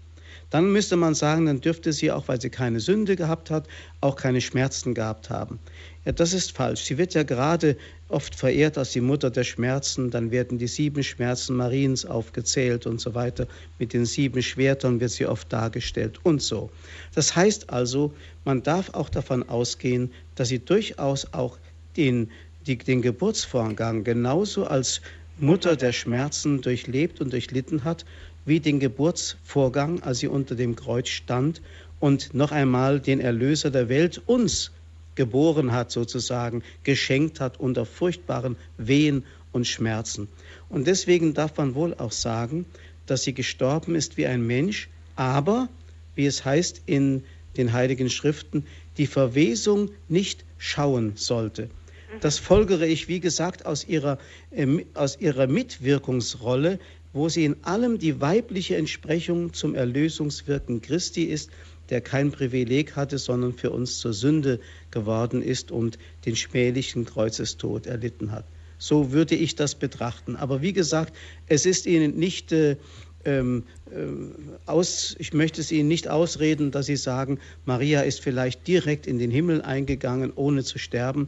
Dann 0.52 0.72
müsste 0.72 0.98
man 0.98 1.16
sagen, 1.16 1.48
dann 1.48 1.62
dürfte 1.62 1.94
sie, 1.94 2.12
auch 2.12 2.28
weil 2.28 2.40
sie 2.40 2.50
keine 2.50 2.80
Sünde 2.80 3.16
gehabt 3.16 3.50
hat, 3.50 3.68
auch 4.02 4.18
keine 4.18 4.42
Schmerzen 4.42 4.94
gehabt 4.94 5.30
haben. 5.30 5.60
Ja, 6.06 6.12
das 6.12 6.34
ist 6.34 6.52
falsch. 6.52 6.84
Sie 6.84 6.98
wird 6.98 7.14
ja 7.14 7.24
gerade 7.24 7.78
oft 8.10 8.36
verehrt 8.36 8.78
als 8.78 8.92
die 8.92 9.02
Mutter 9.02 9.30
der 9.30 9.46
Schmerzen. 9.46 10.12
Dann 10.12 10.30
werden 10.30 10.58
die 10.58 10.68
sieben 10.68 11.04
Schmerzen 11.04 11.56
Mariens 11.56 12.06
aufgezählt 12.06 12.86
und 12.86 13.00
so 13.00 13.16
weiter. 13.16 13.48
Mit 13.80 13.94
den 13.94 14.06
sieben 14.06 14.44
Schwertern 14.44 15.00
wird 15.00 15.12
sie 15.12 15.26
oft 15.26 15.52
dargestellt 15.54 16.20
und 16.24 16.42
so. 16.42 16.70
Das 17.16 17.36
heißt 17.36 17.70
also, 17.70 18.14
man 18.44 18.62
darf 18.62 18.94
auch 18.94 19.10
davon 19.10 19.48
ausgehen, 19.48 20.12
dass 20.36 20.50
sie 20.50 20.60
durchaus 20.60 21.34
auch 21.34 21.58
den, 21.96 22.30
die, 22.68 22.78
den 22.78 23.02
Geburtsvorgang 23.02 24.04
genauso 24.04 24.66
als 24.66 25.02
Mutter 25.40 25.76
der 25.76 25.92
Schmerzen 25.92 26.62
durchlebt 26.62 27.22
und 27.22 27.32
durchlitten 27.32 27.84
hat, 27.84 28.06
wie 28.46 28.60
den 28.60 28.80
Geburtsvorgang, 28.80 30.04
als 30.04 30.20
sie 30.20 30.28
unter 30.28 30.56
dem 30.56 30.76
Kreuz 30.76 31.10
stand 31.10 31.62
und 32.00 32.34
noch 32.34 32.52
einmal 32.52 33.00
den 33.00 33.20
Erlöser 33.20 33.72
der 33.72 33.90
Welt 33.90 34.22
uns 34.26 34.72
geboren 35.16 35.72
hat, 35.72 35.92
sozusagen, 35.92 36.64
geschenkt 36.84 37.40
hat 37.40 37.60
unter 37.60 37.86
furchtbaren 37.86 38.56
Wehen 38.78 39.24
und 39.52 39.68
Schmerzen. 39.68 40.28
Und 40.70 40.88
deswegen 40.88 41.34
darf 41.34 41.58
man 41.58 41.76
wohl 41.76 41.94
auch 41.94 42.12
sagen, 42.12 42.66
dass 43.06 43.24
sie 43.24 43.34
gestorben 43.34 43.96
ist 43.96 44.18
wie 44.18 44.26
ein 44.26 44.46
Mensch, 44.46 44.90
aber, 45.16 45.70
wie 46.16 46.26
es 46.26 46.46
heißt 46.46 46.84
in 46.86 47.24
den 47.58 47.74
heiligen 47.74 48.10
Schriften, 48.10 48.66
die 48.98 49.08
Verwesung 49.08 49.92
nicht 50.08 50.46
schauen 50.58 51.14
sollte. 51.16 51.70
Das 52.20 52.38
folgere 52.40 52.86
ich, 52.86 53.08
wie 53.08 53.20
gesagt, 53.20 53.66
aus 53.66 53.88
ihrer, 53.88 54.18
äh, 54.52 54.86
aus 54.94 55.20
ihrer 55.20 55.48
Mitwirkungsrolle, 55.48 56.80
wo 57.14 57.30
sie 57.30 57.46
in 57.46 57.64
allem 57.64 57.98
die 57.98 58.22
weibliche 58.22 58.78
Entsprechung 58.78 59.54
zum 59.54 59.76
Erlösungswirken 59.76 60.82
Christi 60.82 61.24
ist, 61.24 61.50
der 61.90 62.02
kein 62.02 62.32
Privileg 62.32 62.96
hatte, 62.96 63.18
sondern 63.18 63.54
für 63.54 63.72
uns 63.72 64.00
zur 64.00 64.14
Sünde 64.14 64.60
geworden 64.92 65.42
ist 65.42 65.72
und 65.72 66.00
den 66.26 66.36
schmählichen 66.36 67.06
Kreuzestod 67.06 67.86
erlitten 67.86 68.32
hat. 68.32 68.46
So 68.78 69.12
würde 69.12 69.36
ich 69.36 69.56
das 69.56 69.76
betrachten. 69.76 70.36
Aber 70.36 70.62
wie 70.62 70.74
gesagt, 70.74 71.14
es 71.48 71.66
ist 71.66 71.86
Ihnen 71.86 72.18
nicht 72.18 72.52
äh, 72.52 72.78
ähm, 73.26 73.64
äh, 73.92 74.08
aus, 74.66 75.16
ich 75.20 75.34
möchte 75.34 75.62
es 75.62 75.72
Ihnen 75.72 75.88
nicht 75.88 76.08
ausreden, 76.08 76.72
dass 76.72 76.88
Sie 76.88 76.96
sagen, 76.96 77.40
Maria 77.66 78.02
ist 78.02 78.22
vielleicht 78.22 78.66
direkt 78.68 79.06
in 79.06 79.20
den 79.20 79.30
Himmel 79.30 79.62
eingegangen, 79.62 80.32
ohne 80.34 80.64
zu 80.64 80.80
sterben. 80.80 81.28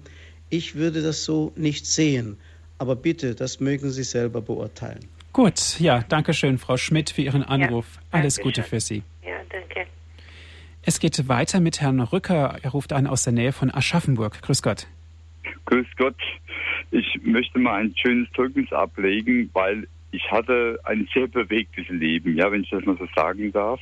Ich 0.49 0.75
würde 0.75 1.01
das 1.01 1.25
so 1.25 1.51
nicht 1.55 1.85
sehen. 1.85 2.37
Aber 2.77 2.95
bitte, 2.95 3.35
das 3.35 3.59
mögen 3.59 3.91
Sie 3.91 4.03
selber 4.03 4.41
beurteilen. 4.41 5.05
Gut, 5.33 5.79
ja, 5.79 6.03
danke 6.07 6.33
schön, 6.33 6.59
Frau 6.59 6.77
Schmidt, 6.77 7.09
für 7.09 7.23
Ihren 7.23 7.43
Anruf. 7.43 7.85
Ja, 7.95 8.19
Alles 8.19 8.39
Gute 8.39 8.61
schön. 8.61 8.69
für 8.69 8.79
Sie. 8.79 9.03
Ja, 9.23 9.37
danke. 9.49 9.87
Es 10.83 10.99
geht 10.99 11.27
weiter 11.27 11.59
mit 11.59 11.81
Herrn 11.81 11.99
Rücker. 11.99 12.59
Er 12.61 12.69
ruft 12.69 12.93
an 12.93 13.07
aus 13.07 13.23
der 13.23 13.33
Nähe 13.33 13.51
von 13.51 13.73
Aschaffenburg. 13.73 14.41
Grüß 14.43 14.61
Gott. 14.61 14.85
Grüß 15.65 15.87
Gott. 15.97 16.15
Ich 16.91 17.19
möchte 17.23 17.57
mal 17.57 17.81
ein 17.81 17.95
schönes 17.97 18.29
Zeugnis 18.35 18.71
ablegen, 18.71 19.49
weil 19.53 19.87
ich 20.13 20.31
hatte 20.31 20.79
ein 20.83 21.09
sehr 21.11 21.27
bewegtes 21.27 21.89
Leben, 21.89 22.37
ja, 22.37 22.51
wenn 22.51 22.61
ich 22.61 22.69
das 22.69 22.85
mal 22.85 22.97
so 22.97 23.07
sagen 23.15 23.51
darf. 23.51 23.81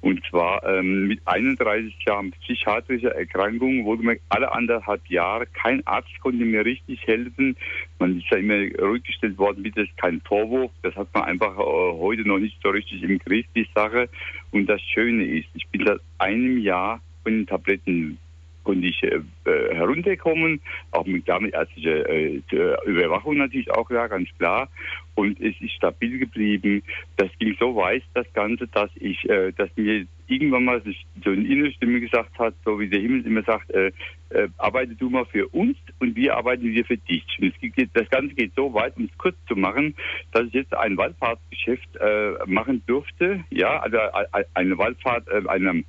Und 0.00 0.24
zwar 0.30 0.64
ähm, 0.64 1.06
mit 1.06 1.20
31 1.26 1.94
Jahren 2.06 2.32
psychiatrischer 2.32 3.14
Erkrankung, 3.14 3.84
mir 4.02 4.18
alle 4.30 4.50
anderthalb 4.52 5.06
Jahre, 5.08 5.46
kein 5.46 5.86
Arzt 5.86 6.18
konnte 6.20 6.44
mir 6.44 6.64
richtig 6.64 7.06
helfen. 7.06 7.56
Man 7.98 8.18
ist 8.18 8.30
ja 8.30 8.38
immer 8.38 8.54
rückgestellt 8.54 9.36
worden, 9.36 9.62
bitte 9.62 9.82
ist 9.82 9.96
kein 9.98 10.22
Vorwurf. 10.22 10.72
Das 10.82 10.96
hat 10.96 11.08
man 11.12 11.24
einfach 11.24 11.58
äh, 11.58 11.62
heute 11.62 12.26
noch 12.26 12.38
nicht 12.38 12.56
so 12.62 12.70
richtig 12.70 13.02
im 13.02 13.18
Griff, 13.18 13.46
die 13.54 13.68
Sache. 13.74 14.08
Und 14.52 14.66
das 14.66 14.80
Schöne 14.80 15.24
ist, 15.26 15.48
ich 15.52 15.68
bin 15.68 15.86
seit 15.86 16.00
einem 16.18 16.58
Jahr 16.58 17.02
von 17.22 17.32
den 17.32 17.46
Tabletten 17.46 18.18
konnte 18.66 18.88
ich 18.88 19.00
äh, 19.04 19.20
äh 19.44 19.74
herunterkommen, 19.74 20.60
auch 20.90 21.06
mit 21.06 21.28
damit 21.28 21.54
ärztlicher 21.54 22.08
äh, 22.10 22.42
Überwachung 22.84 23.36
natürlich 23.36 23.70
auch, 23.70 23.88
ja, 23.90 24.08
ganz 24.08 24.28
klar. 24.38 24.68
Und 25.14 25.40
es 25.40 25.54
ist 25.60 25.72
stabil 25.72 26.18
geblieben. 26.18 26.82
Das 27.16 27.30
ging 27.38 27.56
so 27.58 27.74
weit, 27.76 28.02
das 28.12 28.26
Ganze, 28.34 28.66
dass 28.66 28.90
ich, 28.96 29.26
äh, 29.30 29.52
dass 29.52 29.70
mir 29.76 30.06
irgendwann 30.26 30.64
mal 30.64 30.82
so 31.24 31.30
eine 31.30 31.46
innere 31.46 31.70
Stimme 31.72 32.00
gesagt 32.00 32.38
hat, 32.38 32.54
so 32.64 32.78
wie 32.80 32.88
der 32.88 33.00
Himmel 33.00 33.24
immer 33.24 33.42
sagt, 33.44 33.70
äh, 33.70 33.92
äh, 34.30 34.48
arbeite 34.58 34.94
du 34.94 35.08
mal 35.08 35.24
für 35.26 35.46
uns 35.48 35.76
und 36.00 36.16
wir 36.16 36.36
arbeiten 36.36 36.64
wir 36.64 36.84
für 36.84 36.96
dich. 36.96 37.24
Und 37.40 37.54
geht, 37.60 37.90
das 37.94 38.10
Ganze 38.10 38.34
geht 38.34 38.52
so 38.56 38.74
weit, 38.74 38.96
um 38.96 39.04
es 39.04 39.18
kurz 39.18 39.36
zu 39.48 39.54
machen, 39.54 39.94
dass 40.32 40.44
ich 40.48 40.54
jetzt 40.54 40.74
ein 40.74 40.96
Wallfahrtsgeschäft 40.96 41.96
äh, 42.00 42.32
machen 42.46 42.82
durfte. 42.86 43.44
Ja, 43.50 43.78
also 43.78 43.96
äh, 43.96 44.44
eine 44.54 44.76
Wallfahrt, 44.76 45.28
äh, 45.28 45.42
eine, 45.46 45.84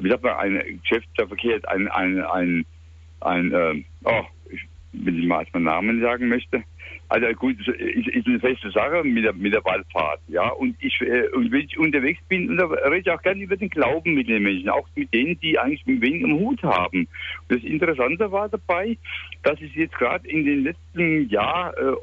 wie 0.00 0.10
sagt 0.10 0.22
man, 0.22 0.36
ein 0.36 0.80
Geschäftsverkehr, 0.82 1.60
ein, 1.68 1.88
ein, 1.88 2.20
ein, 2.24 2.66
ein, 3.20 3.52
äh, 3.52 3.84
oh, 4.04 4.24
ich, 4.50 4.60
wenn 4.92 5.18
ich 5.18 5.26
mal 5.26 5.46
meinen 5.52 5.64
Namen 5.64 6.00
sagen 6.00 6.28
möchte, 6.28 6.62
also 7.08 7.26
gut, 7.34 7.56
ist, 7.60 8.08
ist 8.08 8.26
eine 8.26 8.40
feste 8.40 8.70
Sache 8.72 9.04
mit 9.04 9.24
der, 9.24 9.32
mit 9.32 9.54
der 9.54 9.64
Wallfahrt, 9.64 10.20
ja. 10.26 10.48
Und 10.48 10.74
ich, 10.80 11.00
äh, 11.02 11.28
und 11.28 11.52
wenn 11.52 11.60
ich 11.60 11.78
unterwegs 11.78 12.20
bin, 12.28 12.50
und 12.50 12.56
da 12.56 12.66
rede 12.66 12.98
ich 12.98 13.10
auch 13.10 13.22
gerne 13.22 13.42
über 13.42 13.56
den 13.56 13.70
Glauben 13.70 14.14
mit 14.14 14.28
den 14.28 14.42
Menschen, 14.42 14.68
auch 14.70 14.88
mit 14.96 15.14
denen, 15.14 15.38
die 15.38 15.58
eigentlich 15.58 15.86
mit 15.86 16.00
wenig 16.00 16.22
im 16.22 16.34
Hut 16.34 16.62
haben. 16.64 17.00
Und 17.00 17.08
das 17.48 17.62
Interessante 17.62 18.30
war 18.32 18.48
dabei, 18.48 18.96
dass 19.44 19.60
es 19.60 19.72
jetzt 19.74 19.94
gerade 19.94 20.28
in 20.28 20.44
den 20.44 20.64
letzten 20.64 21.28
Jahren 21.28 21.74
äh, 21.76 21.96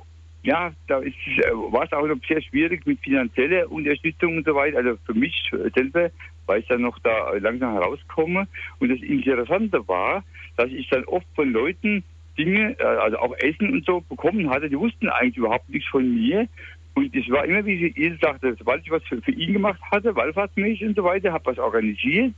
ja, 0.43 0.73
da 0.87 0.99
ist, 0.99 1.15
äh, 1.25 1.51
war 1.51 1.85
es 1.85 1.93
auch 1.93 2.05
noch 2.05 2.17
sehr 2.27 2.41
schwierig 2.41 2.85
mit 2.85 2.99
finanzieller 2.99 3.69
Unterstützung 3.71 4.37
und 4.37 4.45
so 4.45 4.55
weiter. 4.55 4.77
Also 4.77 4.97
für 5.05 5.13
mich 5.13 5.33
selber, 5.75 6.11
weil 6.45 6.61
ich 6.61 6.67
dann 6.67 6.81
noch 6.81 6.99
da 6.99 7.31
langsam 7.39 7.73
herauskomme. 7.73 8.47
Und 8.79 8.89
das 8.89 9.01
Interessante 9.01 9.87
war, 9.87 10.23
dass 10.57 10.69
ich 10.69 10.89
dann 10.89 11.03
oft 11.05 11.27
von 11.35 11.51
Leuten 11.51 12.03
Dinge, 12.37 12.75
äh, 12.79 12.83
also 12.83 13.17
auch 13.19 13.35
Essen 13.37 13.71
und 13.71 13.85
so 13.85 14.01
bekommen 14.01 14.49
hatte, 14.49 14.69
die 14.69 14.79
wussten 14.79 15.09
eigentlich 15.09 15.37
überhaupt 15.37 15.69
nichts 15.69 15.89
von 15.89 16.15
mir. 16.15 16.47
Und 16.95 17.15
es 17.15 17.27
war 17.29 17.45
immer, 17.45 17.65
wie 17.65 17.91
jeder 17.95 18.17
sagte, 18.17 18.55
sobald 18.57 18.83
ich 18.83 18.91
was 18.91 19.03
für, 19.05 19.19
für 19.21 19.31
ihn 19.31 19.53
gemacht 19.53 19.81
hatte, 19.91 20.15
wallfahrtsmäßig 20.15 20.85
und 20.85 20.95
so 20.95 21.03
weiter, 21.03 21.33
habe 21.33 21.45
was 21.45 21.57
organisiert 21.57 22.33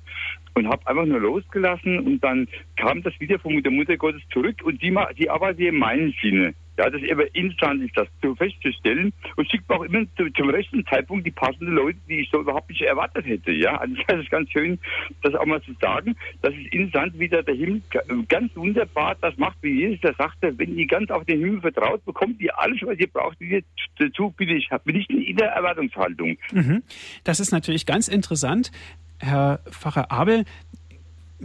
und 0.54 0.68
habe 0.68 0.88
einfach 0.88 1.06
nur 1.06 1.20
losgelassen 1.20 2.00
und 2.00 2.24
dann 2.24 2.48
kam 2.78 3.04
das 3.04 3.20
wieder 3.20 3.38
von 3.38 3.62
der 3.62 3.72
Mutter 3.72 3.98
Gottes 3.98 4.22
zurück 4.32 4.62
und 4.64 4.82
die, 4.82 4.98
die 5.18 5.30
arbeitet 5.30 5.60
in 5.60 5.78
meinem 5.78 6.14
Sinne. 6.22 6.54
Ja, 6.78 6.90
das 6.90 7.02
ist 7.02 7.12
aber 7.12 7.34
interessant, 7.34 7.84
ist 7.84 7.98
das 7.98 8.08
so 8.22 8.36
festzustellen 8.36 9.14
und 9.38 9.50
schickt 9.50 9.68
mir 9.70 9.76
auch 9.76 9.84
immer 9.84 10.06
zu, 10.18 10.30
zum 10.34 10.50
rechten 10.50 10.86
Zeitpunkt 10.86 11.26
die 11.26 11.32
passenden 11.32 11.74
Leute, 11.74 11.98
die 12.10 12.22
ich 12.22 12.30
so 12.30 12.42
überhaupt 12.42 12.70
nicht 12.70 12.82
erwartet 12.82 13.26
hätte. 13.26 13.52
Ja, 13.52 13.78
also 13.78 13.96
das 14.08 14.22
ist 14.22 14.30
ganz 14.30 14.52
schön, 14.52 14.78
das 15.24 15.36
auch 15.36 15.46
mal 15.46 15.62
zu 15.62 15.74
sagen. 15.82 16.16
Das 16.42 16.54
ist 16.54 16.74
interessant, 16.74 17.18
wie 17.18 17.30
der 17.30 17.44
Himmel 17.46 17.82
ganz 18.28 18.56
wunderbar 18.56 19.16
das 19.22 19.38
macht, 19.38 19.58
wie 19.62 19.80
Jesus 19.82 20.00
das 20.02 20.18
sagte, 20.18 20.58
wenn 20.58 20.78
ihr 20.78 20.88
ganz 20.88 21.10
auf 21.12 21.24
den 21.26 21.40
Himmel 21.40 21.62
vertraut, 21.62 22.04
bekommt 22.06 22.42
ihr 22.42 22.58
alles, 22.60 22.82
was 22.84 22.98
ihr 23.00 23.08
braucht. 23.08 23.40
Wie 23.40 23.64
dazu 23.98 24.32
bin 24.32 24.50
ich, 24.50 24.70
bin 24.84 24.96
ich 24.96 25.10
in 25.10 25.38
der 25.38 25.50
Erwartungshaltung. 25.50 26.38
Mhm. 26.52 26.84
Das 27.24 27.40
ist 27.40 27.52
natürlich 27.52 27.86
ganz 27.86 28.08
interessant. 28.08 28.72
Herr 29.20 29.60
Pfarrer 29.70 30.12
Abel, 30.12 30.44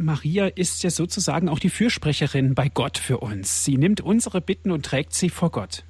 Maria 0.03 0.47
ist 0.47 0.83
ja 0.83 0.91
sozusagen 0.91 1.49
auch 1.49 1.59
die 1.59 1.71
Fürsprecherin 1.71 2.55
bei 2.55 2.69
Gott 2.69 2.99
für 2.99 3.19
uns. 3.19 3.65
Sie 3.65 3.77
nimmt 3.77 4.01
unsere 4.01 4.41
Bitten 4.41 4.71
und 4.71 4.85
trägt 4.85 5.15
sie 5.15 5.29
vor 5.29 5.51
Gott. 5.51 5.85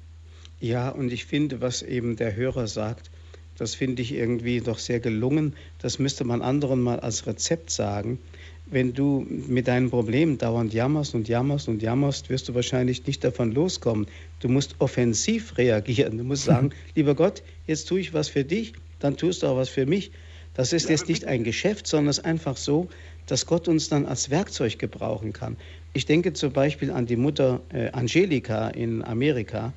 Ja, 0.59 0.89
und 0.89 1.11
ich 1.11 1.25
finde, 1.25 1.61
was 1.61 1.81
eben 1.81 2.17
der 2.17 2.35
Hörer 2.35 2.67
sagt, 2.67 3.09
das 3.57 3.75
finde 3.75 4.01
ich 4.01 4.13
irgendwie 4.13 4.59
doch 4.59 4.79
sehr 4.79 4.99
gelungen. 4.99 5.55
Das 5.79 5.99
müsste 5.99 6.23
man 6.23 6.41
anderen 6.41 6.81
mal 6.81 6.99
als 6.99 7.25
Rezept 7.25 7.71
sagen. 7.71 8.19
Wenn 8.65 8.93
du 8.93 9.25
mit 9.27 9.67
deinen 9.67 9.89
Problemen 9.89 10.37
dauernd 10.37 10.73
jammerst 10.73 11.15
und 11.15 11.27
jammerst 11.27 11.67
und 11.67 11.81
jammerst, 11.81 12.29
wirst 12.29 12.47
du 12.47 12.55
wahrscheinlich 12.55 13.05
nicht 13.05 13.23
davon 13.23 13.51
loskommen. 13.51 14.07
Du 14.39 14.49
musst 14.49 14.75
offensiv 14.79 15.57
reagieren. 15.57 16.17
Du 16.17 16.23
musst 16.23 16.45
sagen, 16.45 16.71
lieber 16.95 17.15
Gott, 17.15 17.43
jetzt 17.67 17.87
tue 17.87 17.99
ich 17.99 18.13
was 18.13 18.29
für 18.29 18.43
dich, 18.43 18.73
dann 18.99 19.17
tust 19.17 19.43
du 19.43 19.47
auch 19.47 19.57
was 19.57 19.69
für 19.69 19.85
mich. 19.85 20.11
Das 20.53 20.73
ist 20.73 20.89
jetzt 20.89 21.07
nicht 21.07 21.25
ein 21.25 21.43
Geschäft, 21.43 21.87
sondern 21.87 22.09
es 22.09 22.17
ist 22.19 22.25
einfach 22.25 22.57
so, 22.57 22.89
dass 23.27 23.45
Gott 23.45 23.67
uns 23.67 23.89
dann 23.89 24.05
als 24.05 24.29
Werkzeug 24.29 24.79
gebrauchen 24.79 25.33
kann. 25.33 25.57
Ich 25.93 26.05
denke 26.05 26.33
zum 26.33 26.53
Beispiel 26.53 26.91
an 26.91 27.05
die 27.05 27.17
Mutter 27.17 27.61
äh, 27.73 27.89
Angelika 27.91 28.69
in 28.69 29.03
Amerika, 29.03 29.73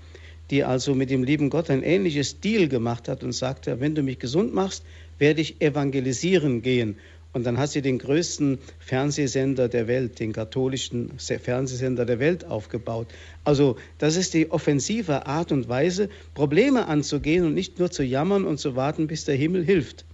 die 0.50 0.64
also 0.64 0.94
mit 0.94 1.10
dem 1.10 1.24
lieben 1.24 1.50
Gott 1.50 1.70
ein 1.70 1.82
ähnliches 1.82 2.40
Deal 2.40 2.68
gemacht 2.68 3.08
hat 3.08 3.24
und 3.24 3.32
sagte, 3.32 3.80
wenn 3.80 3.94
du 3.94 4.02
mich 4.02 4.18
gesund 4.18 4.54
machst, 4.54 4.84
werde 5.18 5.40
ich 5.40 5.60
evangelisieren 5.60 6.62
gehen. 6.62 6.96
Und 7.32 7.44
dann 7.44 7.58
hat 7.58 7.70
sie 7.70 7.82
den 7.82 7.98
größten 7.98 8.58
Fernsehsender 8.78 9.68
der 9.68 9.88
Welt, 9.88 10.20
den 10.20 10.32
katholischen 10.32 11.18
Fernsehsender 11.18 12.06
der 12.06 12.20
Welt 12.20 12.44
aufgebaut. 12.44 13.08
Also 13.42 13.76
das 13.98 14.14
ist 14.14 14.34
die 14.34 14.52
offensive 14.52 15.26
Art 15.26 15.50
und 15.50 15.68
Weise, 15.68 16.10
Probleme 16.34 16.86
anzugehen 16.86 17.44
und 17.44 17.54
nicht 17.54 17.80
nur 17.80 17.90
zu 17.90 18.04
jammern 18.04 18.44
und 18.44 18.58
zu 18.58 18.76
warten, 18.76 19.08
bis 19.08 19.24
der 19.24 19.34
Himmel 19.34 19.64
hilft. 19.64 20.04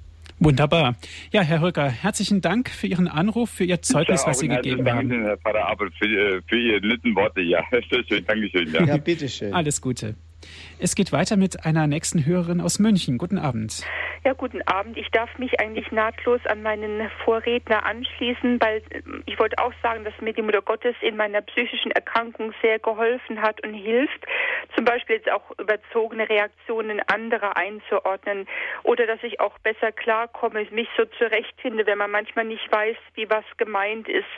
Wunderbar. 0.40 0.96
Ja, 1.32 1.42
Herr 1.42 1.60
Rücker, 1.60 1.90
herzlichen 1.90 2.40
Dank 2.40 2.70
für 2.70 2.86
Ihren 2.86 3.08
Anruf, 3.08 3.50
für 3.50 3.64
Ihr 3.64 3.82
Zeugnis, 3.82 4.22
ja, 4.22 4.28
was 4.28 4.38
Sie 4.38 4.48
gegeben 4.48 4.90
haben. 4.90 5.10
Danke, 5.10 5.24
Herr 5.24 5.36
Pfarrer 5.36 5.68
Abel, 5.68 5.90
für, 5.98 6.06
äh, 6.06 6.40
für 6.48 6.58
Ihre 6.58 6.86
netten 6.86 7.14
Worte. 7.14 7.42
Ja, 7.42 7.62
sehr 7.90 8.02
schön. 8.08 8.24
Dankeschön. 8.24 8.72
Ja, 8.72 8.84
ja 8.84 8.96
bitteschön. 8.96 9.52
Alles 9.52 9.82
Gute. 9.82 10.16
Es 10.82 10.94
geht 10.94 11.12
weiter 11.12 11.36
mit 11.36 11.66
einer 11.66 11.86
nächsten 11.86 12.24
Hörerin 12.24 12.62
aus 12.62 12.78
München. 12.78 13.18
Guten 13.18 13.36
Abend. 13.36 13.84
Ja, 14.24 14.34
guten 14.34 14.60
Abend. 14.62 14.96
Ich 14.96 15.10
darf 15.10 15.38
mich 15.38 15.60
eigentlich 15.60 15.92
nahtlos 15.92 16.40
an 16.46 16.62
meinen 16.62 17.10
Vorredner 17.24 17.84
anschließen, 17.84 18.60
weil 18.60 18.82
äh, 18.90 19.02
ich 19.26 19.38
wollte 19.38 19.58
auch 19.58 19.72
sagen, 19.82 20.04
dass 20.04 20.12
mir 20.20 20.32
die 20.32 20.42
Mutter 20.42 20.60
Gottes 20.60 20.94
in 21.00 21.16
meiner 21.16 21.40
psychischen 21.42 21.90
Erkrankung 21.90 22.52
sehr 22.62 22.78
geholfen 22.78 23.40
hat 23.40 23.62
und 23.62 23.74
hilft. 23.74 24.26
Zum 24.74 24.84
Beispiel 24.84 25.16
jetzt 25.16 25.30
auch 25.30 25.50
überzogene 25.58 26.28
Reaktionen 26.28 27.00
anderer 27.08 27.56
einzuordnen 27.56 28.46
oder 28.82 29.06
dass 29.06 29.22
ich 29.22 29.40
auch 29.40 29.58
besser 29.60 29.92
klarkomme, 29.92 30.66
mich 30.70 30.88
so 30.96 31.04
zurechtfinde, 31.18 31.86
wenn 31.86 31.98
man 31.98 32.10
manchmal 32.10 32.44
nicht 32.44 32.70
weiß, 32.70 32.96
wie 33.14 33.28
was 33.28 33.44
gemeint 33.56 34.08
ist, 34.08 34.28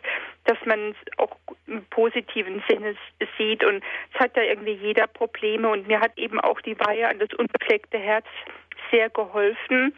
dass 0.45 0.59
man 0.64 0.90
es 0.90 1.18
auch 1.18 1.36
im 1.66 1.84
positiven 1.86 2.62
Sinne 2.68 2.95
sieht 3.36 3.64
und 3.64 3.82
es 4.14 4.20
hat 4.20 4.36
ja 4.36 4.43
irgendwie 4.43 4.74
jeder 4.74 5.07
Probleme 5.07 5.68
und 5.68 5.88
mir 5.88 6.01
hat 6.01 6.16
eben 6.16 6.32
auch 6.41 6.61
die 6.61 6.78
Weihe 6.78 7.09
an 7.09 7.18
das 7.18 7.33
unbefleckte 7.37 7.99
Herz 7.99 8.26
sehr 8.91 9.11
geholfen. 9.11 9.95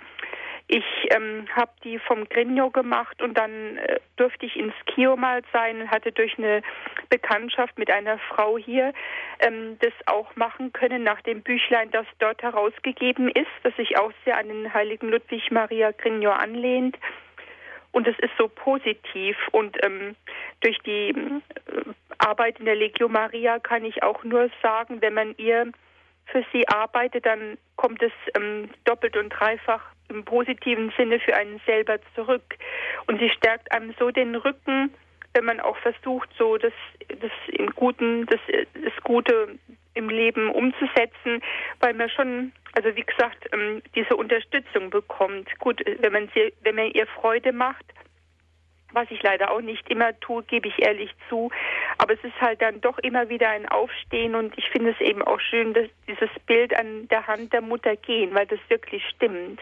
Ich 0.66 0.84
ähm, 1.10 1.46
habe 1.54 1.72
die 1.82 1.98
vom 1.98 2.26
Grinjo 2.26 2.70
gemacht 2.70 3.20
und 3.20 3.36
dann 3.36 3.76
äh, 3.76 4.00
durfte 4.16 4.46
ich 4.46 4.56
ins 4.56 4.74
Kio 4.86 5.14
mal 5.14 5.42
sein 5.52 5.82
und 5.82 5.90
hatte 5.90 6.10
durch 6.10 6.38
eine 6.38 6.62
Bekanntschaft 7.10 7.78
mit 7.78 7.90
einer 7.90 8.18
Frau 8.18 8.56
hier 8.56 8.94
ähm, 9.40 9.76
das 9.80 9.92
auch 10.06 10.34
machen 10.36 10.72
können 10.72 11.02
nach 11.02 11.20
dem 11.20 11.42
Büchlein, 11.42 11.90
das 11.90 12.06
dort 12.18 12.42
herausgegeben 12.42 13.28
ist, 13.28 13.50
das 13.62 13.76
sich 13.76 13.98
auch 13.98 14.10
sehr 14.24 14.38
an 14.38 14.48
den 14.48 14.72
heiligen 14.72 15.10
Ludwig 15.10 15.50
Maria 15.50 15.90
Grinjo 15.90 16.30
anlehnt. 16.30 16.96
Und 17.92 18.08
es 18.08 18.18
ist 18.18 18.32
so 18.38 18.48
positiv 18.48 19.36
und 19.52 19.76
ähm, 19.84 20.16
durch 20.60 20.78
die 20.78 21.10
äh, 21.10 21.40
Arbeit 22.18 22.58
in 22.58 22.64
der 22.64 22.74
Legio 22.74 23.08
Maria 23.08 23.58
kann 23.58 23.84
ich 23.84 24.02
auch 24.02 24.24
nur 24.24 24.50
sagen, 24.62 25.02
wenn 25.02 25.14
man 25.14 25.34
ihr 25.36 25.70
für 26.26 26.44
sie 26.52 26.66
arbeitet, 26.68 27.26
dann 27.26 27.58
kommt 27.76 28.02
es 28.02 28.12
ähm, 28.34 28.70
doppelt 28.84 29.16
und 29.16 29.30
dreifach 29.30 29.82
im 30.08 30.24
positiven 30.24 30.92
Sinne 30.96 31.20
für 31.20 31.34
einen 31.34 31.60
selber 31.66 31.98
zurück. 32.14 32.56
Und 33.06 33.20
sie 33.20 33.30
stärkt 33.30 33.72
einem 33.72 33.94
so 33.98 34.10
den 34.10 34.34
Rücken, 34.34 34.92
wenn 35.34 35.44
man 35.44 35.60
auch 35.60 35.76
versucht, 35.78 36.28
so 36.38 36.56
das, 36.56 36.72
das 37.08 37.30
im 37.48 37.70
Guten, 37.70 38.26
das, 38.26 38.40
das 38.74 38.92
Gute 39.02 39.58
im 39.94 40.08
Leben 40.08 40.50
umzusetzen, 40.50 41.42
weil 41.80 41.94
man 41.94 42.08
schon, 42.10 42.52
also 42.74 42.94
wie 42.96 43.02
gesagt, 43.02 43.48
ähm, 43.52 43.82
diese 43.94 44.16
Unterstützung 44.16 44.90
bekommt. 44.90 45.48
Gut, 45.58 45.82
wenn 46.00 46.12
man 46.12 46.28
sie, 46.34 46.52
wenn 46.62 46.76
man 46.76 46.90
ihr 46.90 47.06
Freude 47.06 47.52
macht, 47.52 47.84
was 48.94 49.10
ich 49.10 49.22
leider 49.22 49.50
auch 49.50 49.60
nicht 49.60 49.88
immer 49.90 50.18
tue, 50.20 50.42
gebe 50.44 50.68
ich 50.68 50.82
ehrlich 50.82 51.10
zu. 51.28 51.50
Aber 51.98 52.14
es 52.14 52.24
ist 52.24 52.40
halt 52.40 52.62
dann 52.62 52.80
doch 52.80 52.98
immer 52.98 53.28
wieder 53.28 53.48
ein 53.50 53.68
Aufstehen 53.68 54.34
und 54.34 54.56
ich 54.56 54.68
finde 54.70 54.90
es 54.90 55.00
eben 55.00 55.22
auch 55.22 55.40
schön, 55.40 55.74
dass 55.74 55.88
dieses 56.08 56.30
Bild 56.46 56.76
an 56.78 57.08
der 57.08 57.26
Hand 57.26 57.52
der 57.52 57.60
Mutter 57.60 57.96
gehen, 57.96 58.34
weil 58.34 58.46
das 58.46 58.60
wirklich 58.68 59.02
stimmt. 59.16 59.60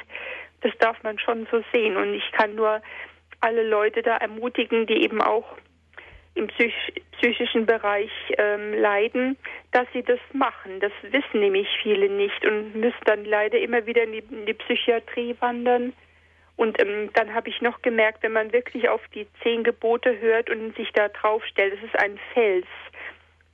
Das 0.61 0.73
darf 0.79 1.03
man 1.03 1.19
schon 1.19 1.47
so 1.51 1.63
sehen 1.73 1.97
und 1.97 2.15
ich 2.15 2.31
kann 2.33 2.55
nur 2.55 2.81
alle 3.41 3.69
Leute 3.69 4.03
da 4.03 4.17
ermutigen, 4.17 4.87
die 4.87 5.03
eben 5.03 5.21
auch 5.21 5.57
im 6.35 6.47
psych 6.49 6.75
psychischen 7.19 7.67
Bereich 7.67 8.11
ähm, 8.37 8.75
leiden, 8.75 9.37
dass 9.71 9.87
sie 9.93 10.03
das 10.03 10.19
machen. 10.33 10.81
Das 10.81 10.91
wissen 11.03 11.39
nämlich 11.39 11.69
viele 11.83 12.09
nicht 12.09 12.45
und 12.45 12.75
müssen 12.75 13.05
dann 13.05 13.25
leider 13.25 13.61
immer 13.61 13.87
wieder 13.87 14.03
in 14.03 14.13
die, 14.13 14.25
in 14.31 14.47
die 14.47 14.55
Psychiatrie 14.55 15.37
wandern. 15.39 15.93
Und 16.57 16.81
ähm, 16.81 17.11
dann 17.15 17.35
habe 17.35 17.49
ich 17.49 17.61
noch 17.61 17.83
gemerkt, 17.83 18.23
wenn 18.23 18.33
man 18.33 18.53
wirklich 18.53 18.89
auf 18.89 19.01
die 19.15 19.27
zehn 19.43 19.65
Gebote 19.65 20.21
hört 20.21 20.51
und 20.51 20.77
sich 20.77 20.93
da 20.93 21.09
drauf 21.09 21.45
stellt, 21.47 21.75
das 21.75 21.83
ist 21.83 21.99
ein 21.99 22.19
Fels 22.35 22.67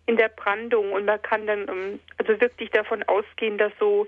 in 0.07 0.16
der 0.16 0.28
Brandung 0.28 0.92
und 0.92 1.05
man 1.05 1.20
kann 1.20 1.46
dann 1.46 1.68
ähm, 1.68 2.01
also 2.16 2.40
wirklich 2.40 2.70
davon 2.70 3.03
ausgehen, 3.05 3.59
dass 3.59 3.72
so 3.78 4.07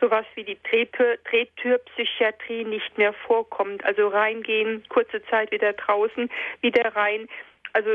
sowas 0.00 0.26
wie 0.34 0.44
die 0.44 0.58
Drehtür, 0.62 1.16
Drehtürpsychiatrie 1.28 2.64
nicht 2.64 2.98
mehr 2.98 3.12
vorkommt. 3.12 3.84
Also 3.84 4.08
reingehen, 4.08 4.84
kurze 4.88 5.24
Zeit 5.24 5.50
wieder 5.50 5.72
draußen, 5.72 6.30
wieder 6.60 6.94
rein 6.94 7.28
also 7.72 7.90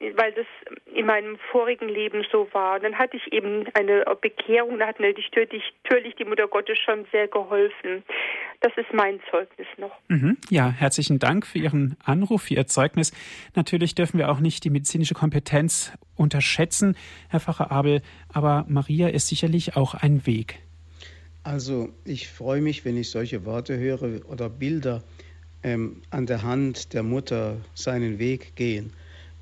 weil 0.00 0.32
das 0.32 0.46
in 0.94 1.06
meinem 1.06 1.38
vorigen 1.50 1.88
Leben 1.88 2.24
so 2.30 2.48
war. 2.52 2.76
Und 2.76 2.84
dann 2.84 2.98
hatte 2.98 3.16
ich 3.16 3.32
eben 3.32 3.66
eine 3.74 4.04
Bekehrung, 4.20 4.78
da 4.78 4.86
hat 4.86 5.00
natürlich, 5.00 5.28
natürlich 5.32 6.14
die 6.16 6.24
Mutter 6.24 6.46
Gottes 6.46 6.78
schon 6.78 7.04
sehr 7.10 7.26
geholfen. 7.26 8.04
Das 8.60 8.72
ist 8.76 8.92
mein 8.92 9.20
Zeugnis 9.30 9.66
noch. 9.76 9.96
Mhm. 10.08 10.36
Ja, 10.50 10.70
herzlichen 10.70 11.18
Dank 11.18 11.46
für 11.46 11.58
Ihren 11.58 11.96
Anruf, 12.04 12.42
für 12.42 12.54
Ihr 12.54 12.66
Zeugnis. 12.66 13.12
Natürlich 13.56 13.94
dürfen 13.94 14.18
wir 14.18 14.30
auch 14.30 14.40
nicht 14.40 14.64
die 14.64 14.70
medizinische 14.70 15.14
Kompetenz 15.14 15.92
unterschätzen, 16.16 16.96
Herr 17.28 17.40
Pfarrer 17.40 17.70
Abel, 17.72 18.02
aber 18.32 18.64
Maria 18.68 19.08
ist 19.08 19.28
sicherlich 19.28 19.76
auch 19.76 19.94
ein 19.94 20.26
Weg. 20.26 20.60
Also 21.42 21.88
ich 22.04 22.28
freue 22.28 22.60
mich, 22.60 22.84
wenn 22.84 22.96
ich 22.96 23.10
solche 23.10 23.44
Worte 23.44 23.78
höre 23.78 24.28
oder 24.28 24.48
Bilder 24.48 25.02
ähm, 25.62 26.02
an 26.10 26.26
der 26.26 26.42
Hand 26.42 26.92
der 26.94 27.02
Mutter 27.02 27.56
seinen 27.74 28.18
Weg 28.18 28.54
gehen. 28.54 28.92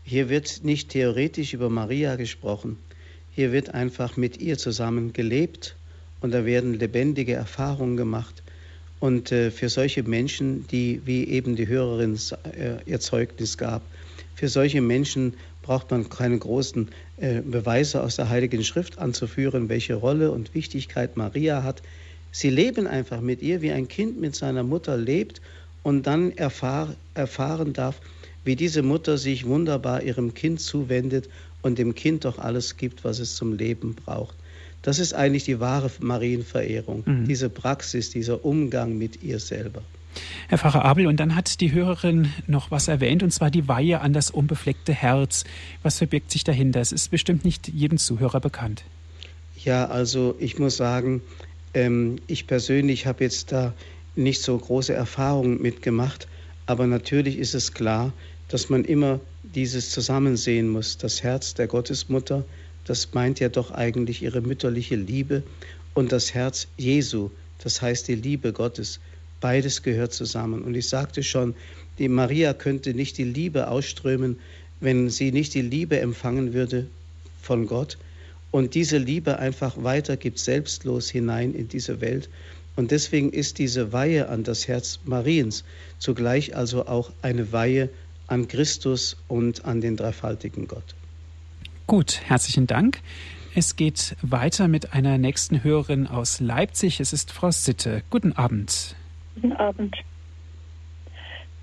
Hier 0.09 0.29
wird 0.29 0.61
nicht 0.63 0.91
theoretisch 0.91 1.53
über 1.53 1.69
Maria 1.69 2.15
gesprochen. 2.15 2.79
Hier 3.35 3.51
wird 3.51 3.75
einfach 3.75 4.17
mit 4.17 4.41
ihr 4.41 4.57
zusammen 4.57 5.13
gelebt 5.13 5.75
und 6.21 6.31
da 6.31 6.47
werden 6.47 6.75
lebendige 6.75 7.33
Erfahrungen 7.33 7.97
gemacht. 7.97 8.45
Und 9.01 9.33
äh, 9.33 9.51
für 9.51 9.69
solche 9.69 10.05
Menschen, 10.05 10.65
die, 10.69 11.03
wie 11.05 11.25
eben 11.25 11.57
die 11.57 11.67
Hörerin 11.67 12.17
äh, 12.57 12.77
ihr 12.87 13.01
Zeugnis 13.01 13.59
gab, 13.59 13.83
für 14.37 14.47
solche 14.47 14.81
Menschen 14.81 15.35
braucht 15.63 15.91
man 15.91 16.09
keine 16.09 16.39
großen 16.39 16.89
äh, 17.17 17.41
Beweise 17.41 18.01
aus 18.01 18.15
der 18.15 18.29
Heiligen 18.29 18.63
Schrift 18.63 18.99
anzuführen, 18.99 19.69
welche 19.69 19.95
Rolle 19.95 20.31
und 20.31 20.55
Wichtigkeit 20.55 21.17
Maria 21.17 21.65
hat. 21.65 21.83
Sie 22.31 22.51
leben 22.51 22.87
einfach 22.87 23.21
mit 23.21 23.43
ihr, 23.43 23.61
wie 23.61 23.73
ein 23.73 23.89
Kind 23.89 24.21
mit 24.21 24.37
seiner 24.37 24.63
Mutter 24.63 24.97
lebt 24.97 25.41
und 25.83 26.07
dann 26.07 26.31
erfahr, 26.31 26.95
erfahren 27.15 27.73
darf, 27.73 28.01
wie 28.47 28.57
diese 28.57 28.83
Mutter 28.83 29.19
sich 29.19 29.45
wunderbar 29.45 30.03
ihrem 30.03 30.33
Kind 30.33 30.61
zuwendet 30.61 31.29
und 31.63 31.79
dem 31.79 31.95
Kind 31.95 32.25
doch 32.25 32.39
alles 32.39 32.77
gibt, 32.77 33.05
was 33.05 33.19
es 33.19 33.35
zum 33.35 33.53
Leben 33.55 33.95
braucht. 33.95 34.37
Das 34.83 35.01
ist 35.01 35.15
eigentlich 35.15 35.45
die 35.45 35.59
wahre 35.59 35.91
Marienverehrung, 35.99 37.03
mhm. 37.05 37.27
diese 37.27 37.51
Praxis, 37.51 38.11
dieser 38.11 38.45
Umgang 38.45 38.97
mit 38.97 39.23
ihr 39.23 39.41
selber. 39.41 39.83
Herr 40.49 40.59
Pfarrer 40.59 40.85
Abel, 40.85 41.09
und 41.09 41.19
dann 41.19 41.35
hat 41.35 41.61
die 41.61 41.73
Hörerin 41.73 42.33
noch 42.47 42.71
was 42.71 42.89
erwähnt, 42.89 43.23
und 43.23 43.33
zwar 43.33 43.51
die 43.51 43.67
Weihe 43.69 44.01
an 44.01 44.13
das 44.13 44.31
unbefleckte 44.31 44.95
Herz. 44.95 45.45
Was 45.83 45.99
verbirgt 45.99 46.31
sich 46.31 46.45
dahinter? 46.45 46.81
Es 46.81 46.93
ist 46.93 47.11
bestimmt 47.11 47.45
nicht 47.45 47.69
jedem 47.69 47.99
Zuhörer 47.99 48.41
bekannt. 48.41 48.85
Ja, 49.63 49.87
also 49.87 50.37
ich 50.39 50.59
muss 50.59 50.77
sagen, 50.77 51.21
ähm, 51.75 52.17
ich 52.29 52.47
persönlich 52.47 53.07
habe 53.07 53.25
jetzt 53.25 53.51
da 53.51 53.75
nicht 54.15 54.41
so 54.41 54.57
große 54.57 54.95
Erfahrungen 54.95 55.61
mitgemacht, 55.61 56.29
aber 56.67 56.87
natürlich 56.87 57.39
ist 57.39 57.55
es 57.55 57.75
klar, 57.75 58.13
dass 58.49 58.69
man 58.69 58.85
immer 58.85 59.21
dieses 59.43 59.91
zusammensehen 59.91 60.69
muss. 60.69 60.99
Das 60.99 61.23
Herz 61.23 61.55
der 61.55 61.67
Gottesmutter, 61.67 62.45
das 62.85 63.15
meint 63.15 63.41
ja 63.41 63.49
doch 63.49 63.71
eigentlich 63.71 64.23
ihre 64.23 64.41
mütterliche 64.41 64.97
Liebe 64.97 65.43
und 65.95 66.13
das 66.13 66.35
Herz 66.35 66.69
Jesu, 66.77 67.31
das 67.63 67.83
heißt 67.83 68.09
die 68.09 68.15
Liebe 68.15 68.53
Gottes. 68.53 69.01
Beides 69.41 69.83
gehört 69.83 70.13
zusammen. 70.13 70.63
Und 70.63 70.75
ich 70.75 70.89
sagte 70.89 71.23
schon, 71.23 71.55
die 71.99 72.09
Maria 72.09 72.53
könnte 72.55 72.95
nicht 72.95 73.19
die 73.19 73.25
Liebe 73.25 73.69
ausströmen, 73.69 74.39
wenn 74.81 75.11
sie 75.11 75.33
nicht 75.33 75.55
die 75.55 75.63
Liebe 75.63 75.99
empfangen 75.99 76.53
würde 76.53 76.87
von 77.41 77.67
Gott 77.67 77.99
und 78.51 78.75
diese 78.75 78.99
Liebe 78.99 79.39
einfach 79.39 79.83
weitergibt, 79.83 80.39
selbstlos 80.39 81.11
hinein 81.11 81.55
in 81.55 81.69
diese 81.69 82.01
Welt. 82.01 82.29
Und 82.77 82.91
deswegen 82.91 83.33
ist 83.33 83.59
diese 83.59 83.93
Weihe 83.93 84.29
an 84.29 84.45
das 84.45 84.69
Herz 84.69 85.01
Mariens 85.05 85.65
zugleich 85.99 86.55
also 86.55 86.87
auch 86.87 87.11
eine 87.23 87.53
Weihe 87.53 87.89
an 88.29 88.49
Christus 88.49 89.17
und 89.29 89.65
an 89.65 89.81
den 89.81 89.97
dreifaltigen 89.97 90.67
Gott. 90.69 90.95
Gut, 91.87 92.21
herzlichen 92.27 92.67
Dank. 92.67 93.01
Es 93.55 93.77
geht 93.77 94.17
weiter 94.21 94.69
mit 94.69 94.93
einer 94.93 95.19
nächsten 95.19 95.65
Hörerin 95.65 96.07
aus 96.07 96.41
Leipzig. 96.41 97.01
Es 97.01 97.13
ist 97.13 97.33
Frau 97.33 97.51
Sitte. 97.51 98.03
Guten 98.11 98.33
Abend. 98.33 98.97
Guten 99.37 99.53
Abend. 99.55 99.97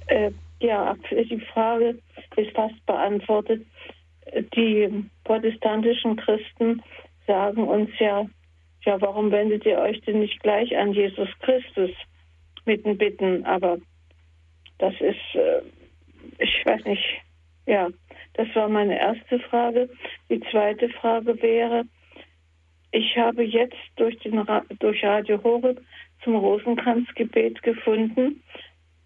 Äh, 0.07 0.31
ja, 0.59 0.95
die 1.11 1.41
Frage 1.53 1.99
ist 2.35 2.51
fast 2.55 2.85
beantwortet. 2.85 3.65
Die 4.55 5.05
protestantischen 5.23 6.15
Christen 6.15 6.81
sagen 7.27 7.67
uns 7.67 7.89
ja, 7.99 8.25
ja, 8.85 8.99
warum 9.01 9.31
wendet 9.31 9.65
ihr 9.65 9.77
euch 9.77 10.01
denn 10.01 10.19
nicht 10.19 10.41
gleich 10.41 10.75
an 10.75 10.93
Jesus 10.93 11.29
Christus 11.39 11.91
mit 12.65 12.85
den 12.85 12.97
Bitten? 12.97 13.45
Aber 13.45 13.77
das 14.79 14.93
ist, 14.95 15.35
äh, 15.35 15.61
ich 16.37 16.65
weiß 16.65 16.85
nicht, 16.85 17.21
ja, 17.65 17.89
das 18.33 18.47
war 18.55 18.67
meine 18.69 18.99
erste 18.99 19.39
Frage. 19.39 19.89
Die 20.29 20.39
zweite 20.51 20.89
Frage 20.89 21.41
wäre, 21.41 21.85
ich 22.91 23.17
habe 23.17 23.43
jetzt 23.43 23.77
durch, 23.95 24.17
den, 24.19 24.45
durch 24.79 25.03
Radio 25.03 25.41
Horeb 25.43 25.81
zum 26.23 26.35
Rosenkranzgebet 26.35 27.61
gefunden 27.63 28.43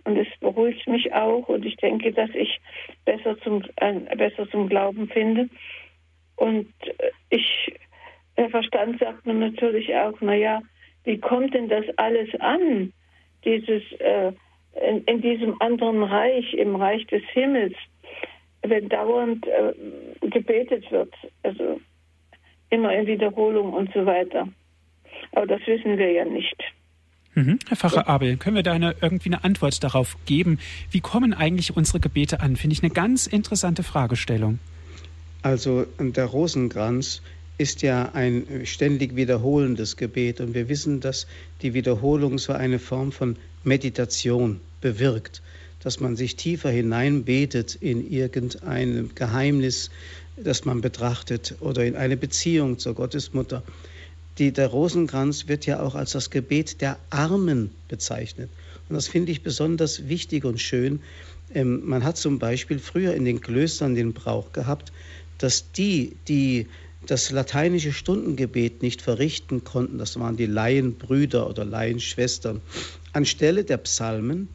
und 0.04 0.18
es 0.18 0.28
beruhigt 0.40 0.88
mich 0.88 1.14
auch 1.14 1.48
und 1.50 1.66
ich 1.66 1.76
denke, 1.78 2.12
dass 2.14 2.30
ich 2.34 2.60
besser 3.06 3.38
zum, 3.42 3.64
äh, 3.78 4.16
besser 4.16 4.50
zum 4.50 4.70
Glauben 4.70 5.10
finde. 5.10 5.50
Und 6.38 6.72
äh, 6.86 7.12
ich, 7.30 7.74
der 8.38 8.50
Verstand 8.50 9.00
sagt 9.00 9.26
mir 9.26 9.34
natürlich 9.34 9.94
auch, 9.96 10.20
naja, 10.22 10.62
wie 11.04 11.18
kommt 11.20 11.54
denn 11.54 11.68
das 11.68 11.86
alles 11.98 12.30
an, 12.40 12.94
dieses 13.44 13.84
äh, 14.00 14.32
in, 14.88 15.04
in, 15.06 15.22
diesem 15.22 15.60
anderen 15.62 16.04
Reich, 16.04 16.54
im 16.54 16.76
Reich 16.76 17.06
des 17.08 17.24
Himmels, 17.34 17.76
wenn 18.62 18.90
dauernd 18.90 19.46
äh, 19.48 19.74
gebetet 20.28 20.92
wird, 20.92 21.14
also 21.44 21.80
immer 22.70 22.94
in 22.94 23.08
Wiederholung 23.08 23.74
und 23.74 23.92
so 23.94 24.06
weiter. 24.06 24.48
Aber 25.32 25.48
das 25.48 25.62
wissen 25.66 25.98
wir 25.98 26.12
ja 26.12 26.26
nicht. 26.26 26.56
Mhm. 27.36 27.60
Herr 27.68 27.78
Pfarrer 27.78 28.08
Abel, 28.10 28.38
können 28.38 28.56
wir 28.56 28.64
da 28.64 28.74
eine, 28.74 28.96
irgendwie 29.00 29.30
eine 29.30 29.44
Antwort 29.44 29.84
darauf 29.84 30.18
geben? 30.26 30.60
Wie 30.90 31.02
kommen 31.02 31.34
eigentlich 31.34 31.78
unsere 31.78 32.00
Gebete 32.00 32.42
an? 32.42 32.56
Finde 32.56 32.74
ich 32.74 32.84
eine 32.84 32.92
ganz 32.92 33.28
interessante 33.28 33.84
Fragestellung. 33.84 34.60
Also 35.44 35.86
der 36.00 36.26
Rosenkranz 36.26 37.22
ist 37.58 37.82
ja 37.82 38.12
ein 38.14 38.66
ständig 38.66 39.16
wiederholendes 39.16 39.98
Gebet 39.98 40.40
und 40.42 40.54
wir 40.54 40.70
wissen, 40.70 41.00
dass 41.00 41.28
die 41.62 41.74
Wiederholung 41.74 42.38
so 42.38 42.54
eine 42.54 42.80
Form 42.80 43.12
von 43.12 43.36
Meditation 43.64 44.60
bewirkt, 44.82 45.42
dass 45.82 46.00
man 46.00 46.16
sich 46.16 46.36
tiefer 46.36 46.70
hineinbetet 46.70 47.76
in 47.76 48.10
irgendein 48.12 49.12
Geheimnis, 49.16 49.90
das 50.36 50.66
man 50.66 50.82
betrachtet 50.82 51.56
oder 51.60 51.84
in 51.84 51.96
eine 51.96 52.16
Beziehung 52.16 52.78
zur 52.78 52.94
Gottesmutter. 52.94 53.64
Die, 54.38 54.52
der 54.52 54.68
Rosenkranz 54.68 55.48
wird 55.48 55.66
ja 55.66 55.82
auch 55.82 55.96
als 55.96 56.12
das 56.12 56.30
Gebet 56.30 56.82
der 56.82 57.00
Armen 57.10 57.72
bezeichnet. 57.88 58.52
Und 58.88 58.96
das 58.96 59.08
finde 59.08 59.32
ich 59.32 59.42
besonders 59.42 60.08
wichtig 60.08 60.46
und 60.46 60.62
schön. 60.62 61.00
Ähm, 61.54 61.82
man 61.86 62.04
hat 62.04 62.18
zum 62.18 62.38
Beispiel 62.38 62.78
früher 62.78 63.16
in 63.16 63.26
den 63.26 63.42
Klöstern 63.42 63.96
den 63.96 64.14
Brauch 64.14 64.54
gehabt, 64.54 64.92
dass 65.40 65.72
die, 65.72 66.16
die 66.28 66.68
das 67.08 67.32
lateinische 67.32 67.94
Stundengebet 67.94 68.82
nicht 68.82 69.02
verrichten 69.02 69.64
konnten, 69.64 69.98
das 69.98 70.20
waren 70.20 70.38
die 70.38 70.46
Laienbrüder 70.46 71.50
oder 71.50 71.66
Laienschwestern, 71.66 72.62
anstelle 73.14 73.64
der 73.64 73.78
Psalmen 73.78 74.50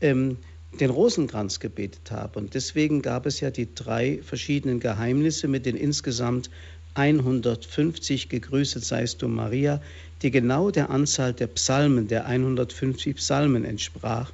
ähm, 0.00 0.38
den 0.78 0.90
Rosenkranz 0.90 1.60
gebetet 1.60 2.10
haben. 2.10 2.34
Und 2.36 2.54
deswegen 2.54 3.02
gab 3.02 3.26
es 3.26 3.40
ja 3.40 3.50
die 3.50 3.74
drei 3.74 4.20
verschiedenen 4.22 4.80
Geheimnisse 4.80 5.48
mit 5.48 5.66
den 5.66 5.76
insgesamt 5.76 6.50
150 6.94 8.28
Gegrüßet 8.28 8.82
seist 8.82 9.20
du 9.20 9.28
Maria, 9.28 9.82
die 10.22 10.30
genau 10.30 10.70
der 10.70 10.90
Anzahl 10.90 11.34
der 11.34 11.46
Psalmen, 11.48 12.08
der 12.08 12.26
150 12.26 13.16
Psalmen 13.16 13.64
entsprach. 13.64 14.32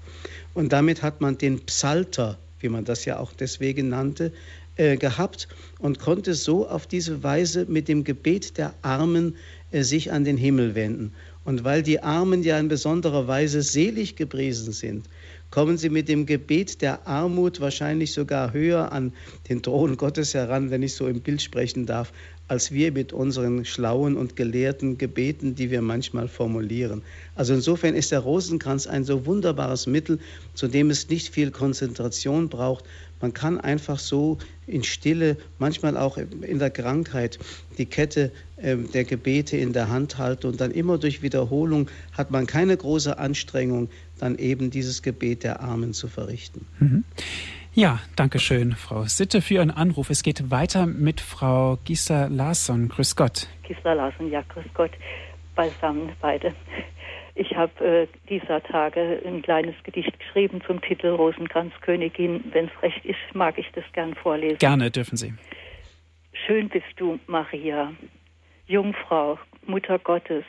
Und 0.54 0.72
damit 0.72 1.02
hat 1.02 1.20
man 1.20 1.38
den 1.38 1.60
Psalter, 1.60 2.38
wie 2.60 2.68
man 2.68 2.84
das 2.84 3.04
ja 3.04 3.18
auch 3.18 3.32
deswegen 3.32 3.88
nannte, 3.88 4.32
äh, 4.76 4.96
gehabt 4.96 5.48
und 5.78 5.98
konnte 5.98 6.34
so 6.34 6.68
auf 6.68 6.86
diese 6.86 7.22
Weise 7.22 7.66
mit 7.68 7.88
dem 7.88 8.04
Gebet 8.04 8.58
der 8.58 8.74
Armen 8.82 9.36
äh, 9.70 9.82
sich 9.82 10.12
an 10.12 10.24
den 10.24 10.36
Himmel 10.36 10.74
wenden. 10.74 11.12
Und 11.44 11.64
weil 11.64 11.82
die 11.82 12.02
Armen 12.02 12.42
ja 12.42 12.58
in 12.58 12.68
besonderer 12.68 13.26
Weise 13.26 13.62
selig 13.62 14.16
gepriesen 14.16 14.72
sind, 14.72 15.08
kommen 15.50 15.76
sie 15.76 15.90
mit 15.90 16.08
dem 16.08 16.24
Gebet 16.24 16.80
der 16.80 17.06
Armut 17.06 17.60
wahrscheinlich 17.60 18.12
sogar 18.12 18.52
höher 18.52 18.92
an 18.92 19.12
den 19.48 19.62
Thron 19.62 19.96
Gottes 19.96 20.34
heran, 20.34 20.70
wenn 20.70 20.82
ich 20.82 20.94
so 20.94 21.06
im 21.06 21.20
Bild 21.20 21.42
sprechen 21.42 21.84
darf, 21.84 22.12
als 22.52 22.70
wir 22.70 22.92
mit 22.92 23.14
unseren 23.14 23.64
schlauen 23.64 24.14
und 24.14 24.36
gelehrten 24.36 24.98
Gebeten, 24.98 25.54
die 25.54 25.70
wir 25.70 25.80
manchmal 25.80 26.28
formulieren. 26.28 27.00
Also 27.34 27.54
insofern 27.54 27.94
ist 27.94 28.12
der 28.12 28.18
Rosenkranz 28.18 28.86
ein 28.86 29.04
so 29.04 29.24
wunderbares 29.24 29.86
Mittel, 29.86 30.18
zu 30.52 30.68
dem 30.68 30.90
es 30.90 31.08
nicht 31.08 31.30
viel 31.30 31.50
Konzentration 31.50 32.50
braucht. 32.50 32.84
Man 33.22 33.32
kann 33.32 33.58
einfach 33.58 33.98
so 33.98 34.36
in 34.66 34.84
Stille, 34.84 35.38
manchmal 35.58 35.96
auch 35.96 36.18
in 36.18 36.58
der 36.58 36.68
Krankheit, 36.68 37.38
die 37.78 37.86
Kette 37.86 38.30
äh, 38.58 38.76
der 38.76 39.04
Gebete 39.04 39.56
in 39.56 39.72
der 39.72 39.88
Hand 39.88 40.18
halten 40.18 40.48
und 40.48 40.60
dann 40.60 40.72
immer 40.72 40.98
durch 40.98 41.22
Wiederholung 41.22 41.88
hat 42.12 42.30
man 42.30 42.46
keine 42.46 42.76
große 42.76 43.16
Anstrengung, 43.16 43.88
dann 44.18 44.36
eben 44.36 44.70
dieses 44.70 45.00
Gebet 45.00 45.42
der 45.42 45.60
Armen 45.60 45.94
zu 45.94 46.06
verrichten. 46.06 46.66
Mhm. 46.80 47.04
Ja, 47.74 48.00
danke 48.16 48.38
schön, 48.38 48.72
Frau 48.72 49.04
Sitte, 49.04 49.40
für 49.40 49.54
Ihren 49.54 49.70
Anruf. 49.70 50.10
Es 50.10 50.22
geht 50.22 50.50
weiter 50.50 50.84
mit 50.84 51.22
Frau 51.22 51.78
Gisa 51.84 52.26
Larsson. 52.26 52.88
Grüß 52.88 53.16
Gott. 53.16 53.48
Gisa 53.66 53.94
Larsson, 53.94 54.30
ja, 54.30 54.42
grüß 54.42 54.66
Gott. 54.74 54.90
Beisammen 55.54 56.12
beide. 56.20 56.54
Ich 57.34 57.56
habe 57.56 57.82
äh, 57.82 58.06
dieser 58.28 58.62
Tage 58.62 59.22
ein 59.24 59.40
kleines 59.40 59.74
Gedicht 59.84 60.12
geschrieben 60.18 60.60
zum 60.66 60.82
Titel 60.82 61.08
Rosenkranzkönigin. 61.08 62.44
Wenn 62.52 62.66
es 62.66 62.82
recht 62.82 63.02
ist, 63.06 63.16
mag 63.32 63.56
ich 63.56 63.70
das 63.74 63.84
gern 63.94 64.14
vorlesen. 64.16 64.58
Gerne 64.58 64.90
dürfen 64.90 65.16
Sie. 65.16 65.32
Schön 66.46 66.68
bist 66.68 66.92
du, 66.96 67.18
Maria, 67.26 67.90
Jungfrau, 68.66 69.38
Mutter 69.64 69.98
Gottes, 69.98 70.44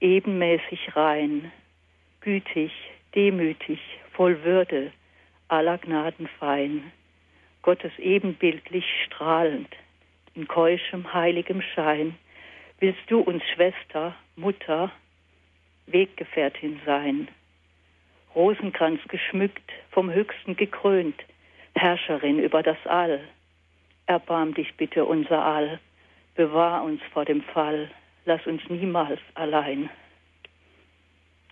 ebenmäßig 0.00 0.96
rein, 0.96 1.52
gütig, 2.22 2.72
demütig, 3.14 3.80
voll 4.12 4.42
Würde, 4.44 4.92
aller 5.48 5.78
Gnaden 5.78 6.28
fein, 6.38 6.92
Gottes 7.62 7.92
ebenbildlich 7.98 8.84
strahlend, 9.06 9.68
in 10.34 10.46
keuschem 10.46 11.12
heiligem 11.12 11.62
Schein, 11.62 12.16
willst 12.78 13.02
du 13.08 13.20
uns 13.20 13.42
Schwester, 13.54 14.14
Mutter, 14.36 14.92
Weggefährtin 15.86 16.80
sein. 16.86 17.28
Rosenkranz 18.34 19.00
geschmückt, 19.08 19.72
vom 19.90 20.10
Höchsten 20.10 20.54
gekrönt, 20.56 21.20
Herrscherin 21.74 22.38
über 22.38 22.62
das 22.62 22.78
All. 22.84 23.20
Erbarm 24.06 24.54
dich 24.54 24.74
bitte 24.76 25.04
unser 25.04 25.44
All, 25.44 25.80
bewahr 26.34 26.84
uns 26.84 27.00
vor 27.12 27.24
dem 27.24 27.42
Fall, 27.42 27.90
lass 28.26 28.46
uns 28.46 28.62
niemals 28.68 29.20
allein. 29.34 29.90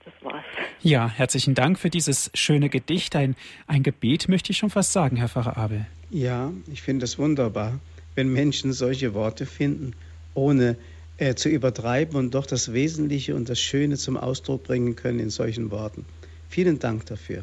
Das 0.06 0.14
war's. 0.22 0.44
Ja, 0.82 1.08
herzlichen 1.08 1.56
Dank 1.56 1.80
für 1.80 1.90
dieses 1.90 2.30
schöne 2.32 2.68
Gedicht. 2.68 3.16
Ein, 3.16 3.34
ein 3.66 3.82
Gebet 3.82 4.28
möchte 4.28 4.52
ich 4.52 4.58
schon 4.58 4.70
fast 4.70 4.92
sagen, 4.92 5.16
Herr 5.16 5.28
Pfarrer 5.28 5.56
Abel. 5.56 5.84
Ja, 6.10 6.52
ich 6.72 6.80
finde 6.80 7.04
es 7.04 7.18
wunderbar, 7.18 7.80
wenn 8.14 8.32
Menschen 8.32 8.72
solche 8.72 9.14
Worte 9.14 9.46
finden, 9.46 9.94
ohne 10.34 10.76
äh, 11.16 11.34
zu 11.34 11.48
übertreiben 11.48 12.16
und 12.16 12.34
doch 12.36 12.46
das 12.46 12.72
Wesentliche 12.72 13.34
und 13.34 13.48
das 13.48 13.58
Schöne 13.58 13.96
zum 13.96 14.16
Ausdruck 14.16 14.62
bringen 14.62 14.94
können 14.94 15.18
in 15.18 15.30
solchen 15.30 15.72
Worten. 15.72 16.04
Vielen 16.48 16.78
Dank 16.78 17.06
dafür. 17.06 17.42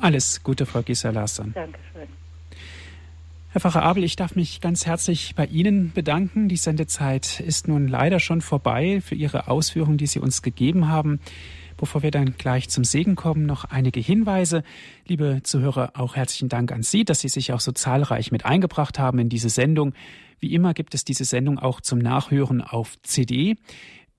Alles 0.00 0.42
Gute, 0.42 0.64
Frau 0.64 0.80
Gisela-Lassan. 0.80 1.52
Dankeschön. 1.52 2.08
Herr 3.50 3.60
Pfarrer 3.60 3.82
Abel, 3.82 4.04
ich 4.04 4.16
darf 4.16 4.36
mich 4.36 4.62
ganz 4.62 4.86
herzlich 4.86 5.34
bei 5.34 5.44
Ihnen 5.44 5.92
bedanken. 5.92 6.48
Die 6.48 6.56
Sendezeit 6.56 7.40
ist 7.40 7.68
nun 7.68 7.88
leider 7.88 8.20
schon 8.20 8.40
vorbei 8.40 9.02
für 9.04 9.16
Ihre 9.16 9.48
Ausführungen, 9.48 9.98
die 9.98 10.06
Sie 10.06 10.18
uns 10.18 10.40
gegeben 10.40 10.88
haben. 10.88 11.20
Bevor 11.78 12.02
wir 12.02 12.10
dann 12.10 12.34
gleich 12.36 12.68
zum 12.68 12.82
Segen 12.82 13.14
kommen, 13.14 13.46
noch 13.46 13.64
einige 13.64 14.00
Hinweise. 14.00 14.64
Liebe 15.06 15.42
Zuhörer, 15.44 15.92
auch 15.94 16.16
herzlichen 16.16 16.48
Dank 16.48 16.72
an 16.72 16.82
Sie, 16.82 17.04
dass 17.04 17.20
Sie 17.20 17.28
sich 17.28 17.52
auch 17.52 17.60
so 17.60 17.70
zahlreich 17.70 18.32
mit 18.32 18.44
eingebracht 18.44 18.98
haben 18.98 19.20
in 19.20 19.28
diese 19.28 19.48
Sendung. 19.48 19.94
Wie 20.40 20.52
immer 20.52 20.74
gibt 20.74 20.94
es 20.94 21.04
diese 21.04 21.24
Sendung 21.24 21.60
auch 21.60 21.80
zum 21.80 22.00
Nachhören 22.00 22.62
auf 22.62 23.00
CD. 23.02 23.58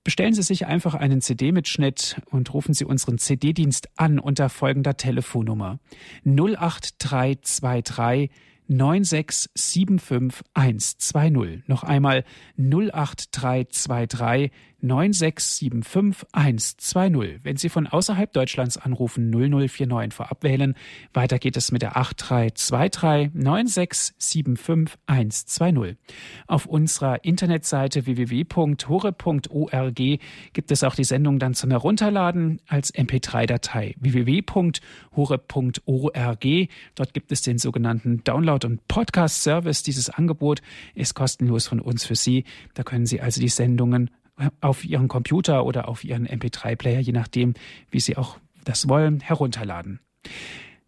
Bestellen 0.05 0.33
Sie 0.33 0.41
sich 0.41 0.67
einfach 0.67 0.95
einen 0.95 1.19
CD-Mitschnitt 1.19 2.21
und 2.31 2.53
rufen 2.53 2.73
Sie 2.73 2.85
unseren 2.85 3.17
CD-Dienst 3.17 3.89
an 3.97 4.19
unter 4.19 4.47
folgender 4.47 4.95
Telefonnummer 4.95 5.79
08323 6.23 8.31
9675120. 8.69 11.63
Noch 11.67 11.83
einmal 11.83 12.23
08323 12.57 14.51
9675120. 14.81 17.39
Wenn 17.43 17.57
Sie 17.57 17.67
von 17.67 17.85
außerhalb 17.87 18.31
Deutschlands 18.31 18.77
anrufen, 18.77 19.29
0049 19.29 20.13
vorab 20.13 20.41
wählen. 20.43 20.73
Weiter 21.13 21.37
geht 21.37 21.57
es 21.57 21.73
mit 21.73 21.81
der 21.81 21.97
8323 21.97 23.31
9675120. 23.33 25.97
Auf 26.47 26.65
unserer 26.65 27.25
Internetseite 27.25 28.05
www.hore.org 28.05 29.99
gibt 30.53 30.71
es 30.71 30.85
auch 30.85 30.95
die 30.95 31.03
Sendung 31.03 31.39
dann 31.39 31.55
zum 31.55 31.71
Herunterladen 31.71 32.61
als 32.67 32.93
MP3-Datei 32.93 33.95
www.hore.org. 33.99 34.79
Dort 36.95 37.13
gibt 37.13 37.33
es 37.33 37.41
den 37.41 37.57
sogenannten 37.57 38.23
Download- 38.23 38.58
und 38.65 38.87
Podcast-Service. 38.87 39.83
Dieses 39.83 40.09
Angebot 40.09 40.61
ist 40.95 41.13
kostenlos 41.15 41.67
von 41.67 41.79
uns 41.79 42.05
für 42.05 42.15
Sie. 42.15 42.45
Da 42.73 42.83
können 42.83 43.05
Sie 43.05 43.21
also 43.21 43.41
die 43.41 43.49
Sendungen 43.49 44.09
auf 44.61 44.85
Ihren 44.85 45.07
Computer 45.07 45.65
oder 45.65 45.87
auf 45.87 46.03
Ihren 46.03 46.27
MP3-Player, 46.27 46.99
je 46.99 47.11
nachdem, 47.11 47.53
wie 47.91 47.99
Sie 47.99 48.17
auch 48.17 48.39
das 48.63 48.87
wollen, 48.87 49.19
herunterladen. 49.19 49.99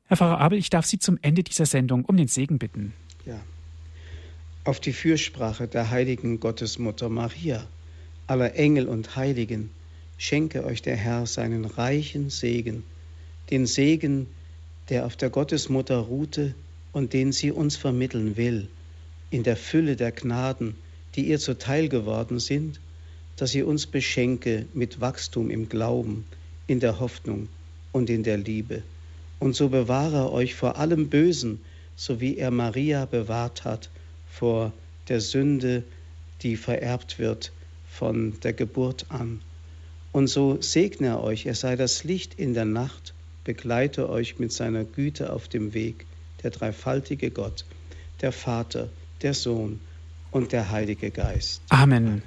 Herr 0.06 0.18
Pfarrer 0.18 0.40
Abel, 0.40 0.58
ich 0.58 0.70
darf 0.70 0.86
Sie 0.86 1.00
zum 1.00 1.18
Ende 1.22 1.44
dieser 1.44 1.66
Sendung 1.66 2.06
um 2.06 2.18
den 2.18 2.28
Segen 2.28 2.60
bitten. 2.60 2.94
Ja. 3.26 3.40
Auf 4.64 4.80
die 4.80 4.94
Fürsprache 4.94 5.68
der 5.68 5.90
heiligen 5.90 6.40
Gottesmutter 6.40 7.10
Maria, 7.10 7.66
aller 8.28 8.56
Engel 8.56 8.88
und 8.88 9.16
Heiligen, 9.16 9.72
schenke 10.18 10.64
euch 10.66 10.82
der 10.82 10.96
Herr 10.96 11.26
seinen 11.26 11.66
reichen 11.66 12.30
Segen, 12.30 12.84
den 13.50 13.66
Segen, 13.66 14.28
der 14.90 15.06
auf 15.06 15.16
der 15.16 15.30
Gottesmutter 15.30 15.98
ruhte 15.98 16.54
und 16.92 17.14
den 17.14 17.32
sie 17.32 17.52
uns 17.52 17.76
vermitteln 17.76 18.38
will, 18.38 18.68
in 19.30 19.44
der 19.44 19.56
Fülle 19.56 19.96
der 19.96 20.12
Gnaden, 20.12 20.76
die 21.16 21.28
ihr 21.28 21.40
zuteil 21.40 21.90
geworden 21.90 22.40
sind 22.40 22.80
dass 23.42 23.50
sie 23.50 23.64
uns 23.64 23.88
beschenke 23.88 24.68
mit 24.76 25.02
Wachstum 25.02 25.50
im 25.50 25.68
Glauben, 25.68 26.26
in 26.68 26.80
der 26.80 27.00
Hoffnung 27.00 27.48
und 27.92 28.08
in 28.12 28.22
der 28.22 28.38
Liebe. 28.38 28.84
Und 29.40 29.56
so 29.56 29.70
bewahre 29.70 30.32
euch 30.32 30.54
vor 30.54 30.78
allem 30.78 31.10
Bösen, 31.10 31.60
so 31.96 32.22
wie 32.22 32.38
er 32.38 32.52
Maria 32.52 33.06
bewahrt 33.06 33.64
hat 33.64 33.90
vor 34.30 34.72
der 35.08 35.22
Sünde, 35.22 35.82
die 36.44 36.56
vererbt 36.56 37.18
wird 37.18 37.52
von 37.90 38.40
der 38.42 38.54
Geburt 38.54 39.08
an. 39.10 39.42
Und 40.12 40.28
so 40.28 40.62
segne 40.62 41.20
euch, 41.24 41.48
er 41.48 41.56
sei 41.56 41.76
das 41.76 42.04
Licht 42.04 42.36
in 42.38 42.54
der 42.54 42.66
Nacht, 42.66 43.16
begleite 43.44 44.08
euch 44.08 44.38
mit 44.38 44.52
seiner 44.52 44.84
Güte 44.84 45.34
auf 45.34 45.48
dem 45.48 45.74
Weg, 45.74 46.06
der 46.44 46.52
dreifaltige 46.52 47.32
Gott, 47.32 47.66
der 48.22 48.32
Vater, 48.32 48.90
der 49.22 49.34
Sohn 49.34 49.80
und 50.32 50.52
der 50.52 50.72
Heilige 50.72 51.12
Geist. 51.12 51.62
Amen. 51.70 52.24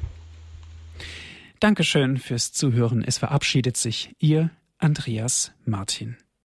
Dankeschön 1.60 2.18
fürs 2.18 2.52
Zuhören. 2.52 3.02
Es 3.02 3.18
verabschiedet 3.18 3.76
sich 3.76 4.14
Ihr 4.18 4.50
Andreas 4.78 5.52
Martin. 5.64 6.16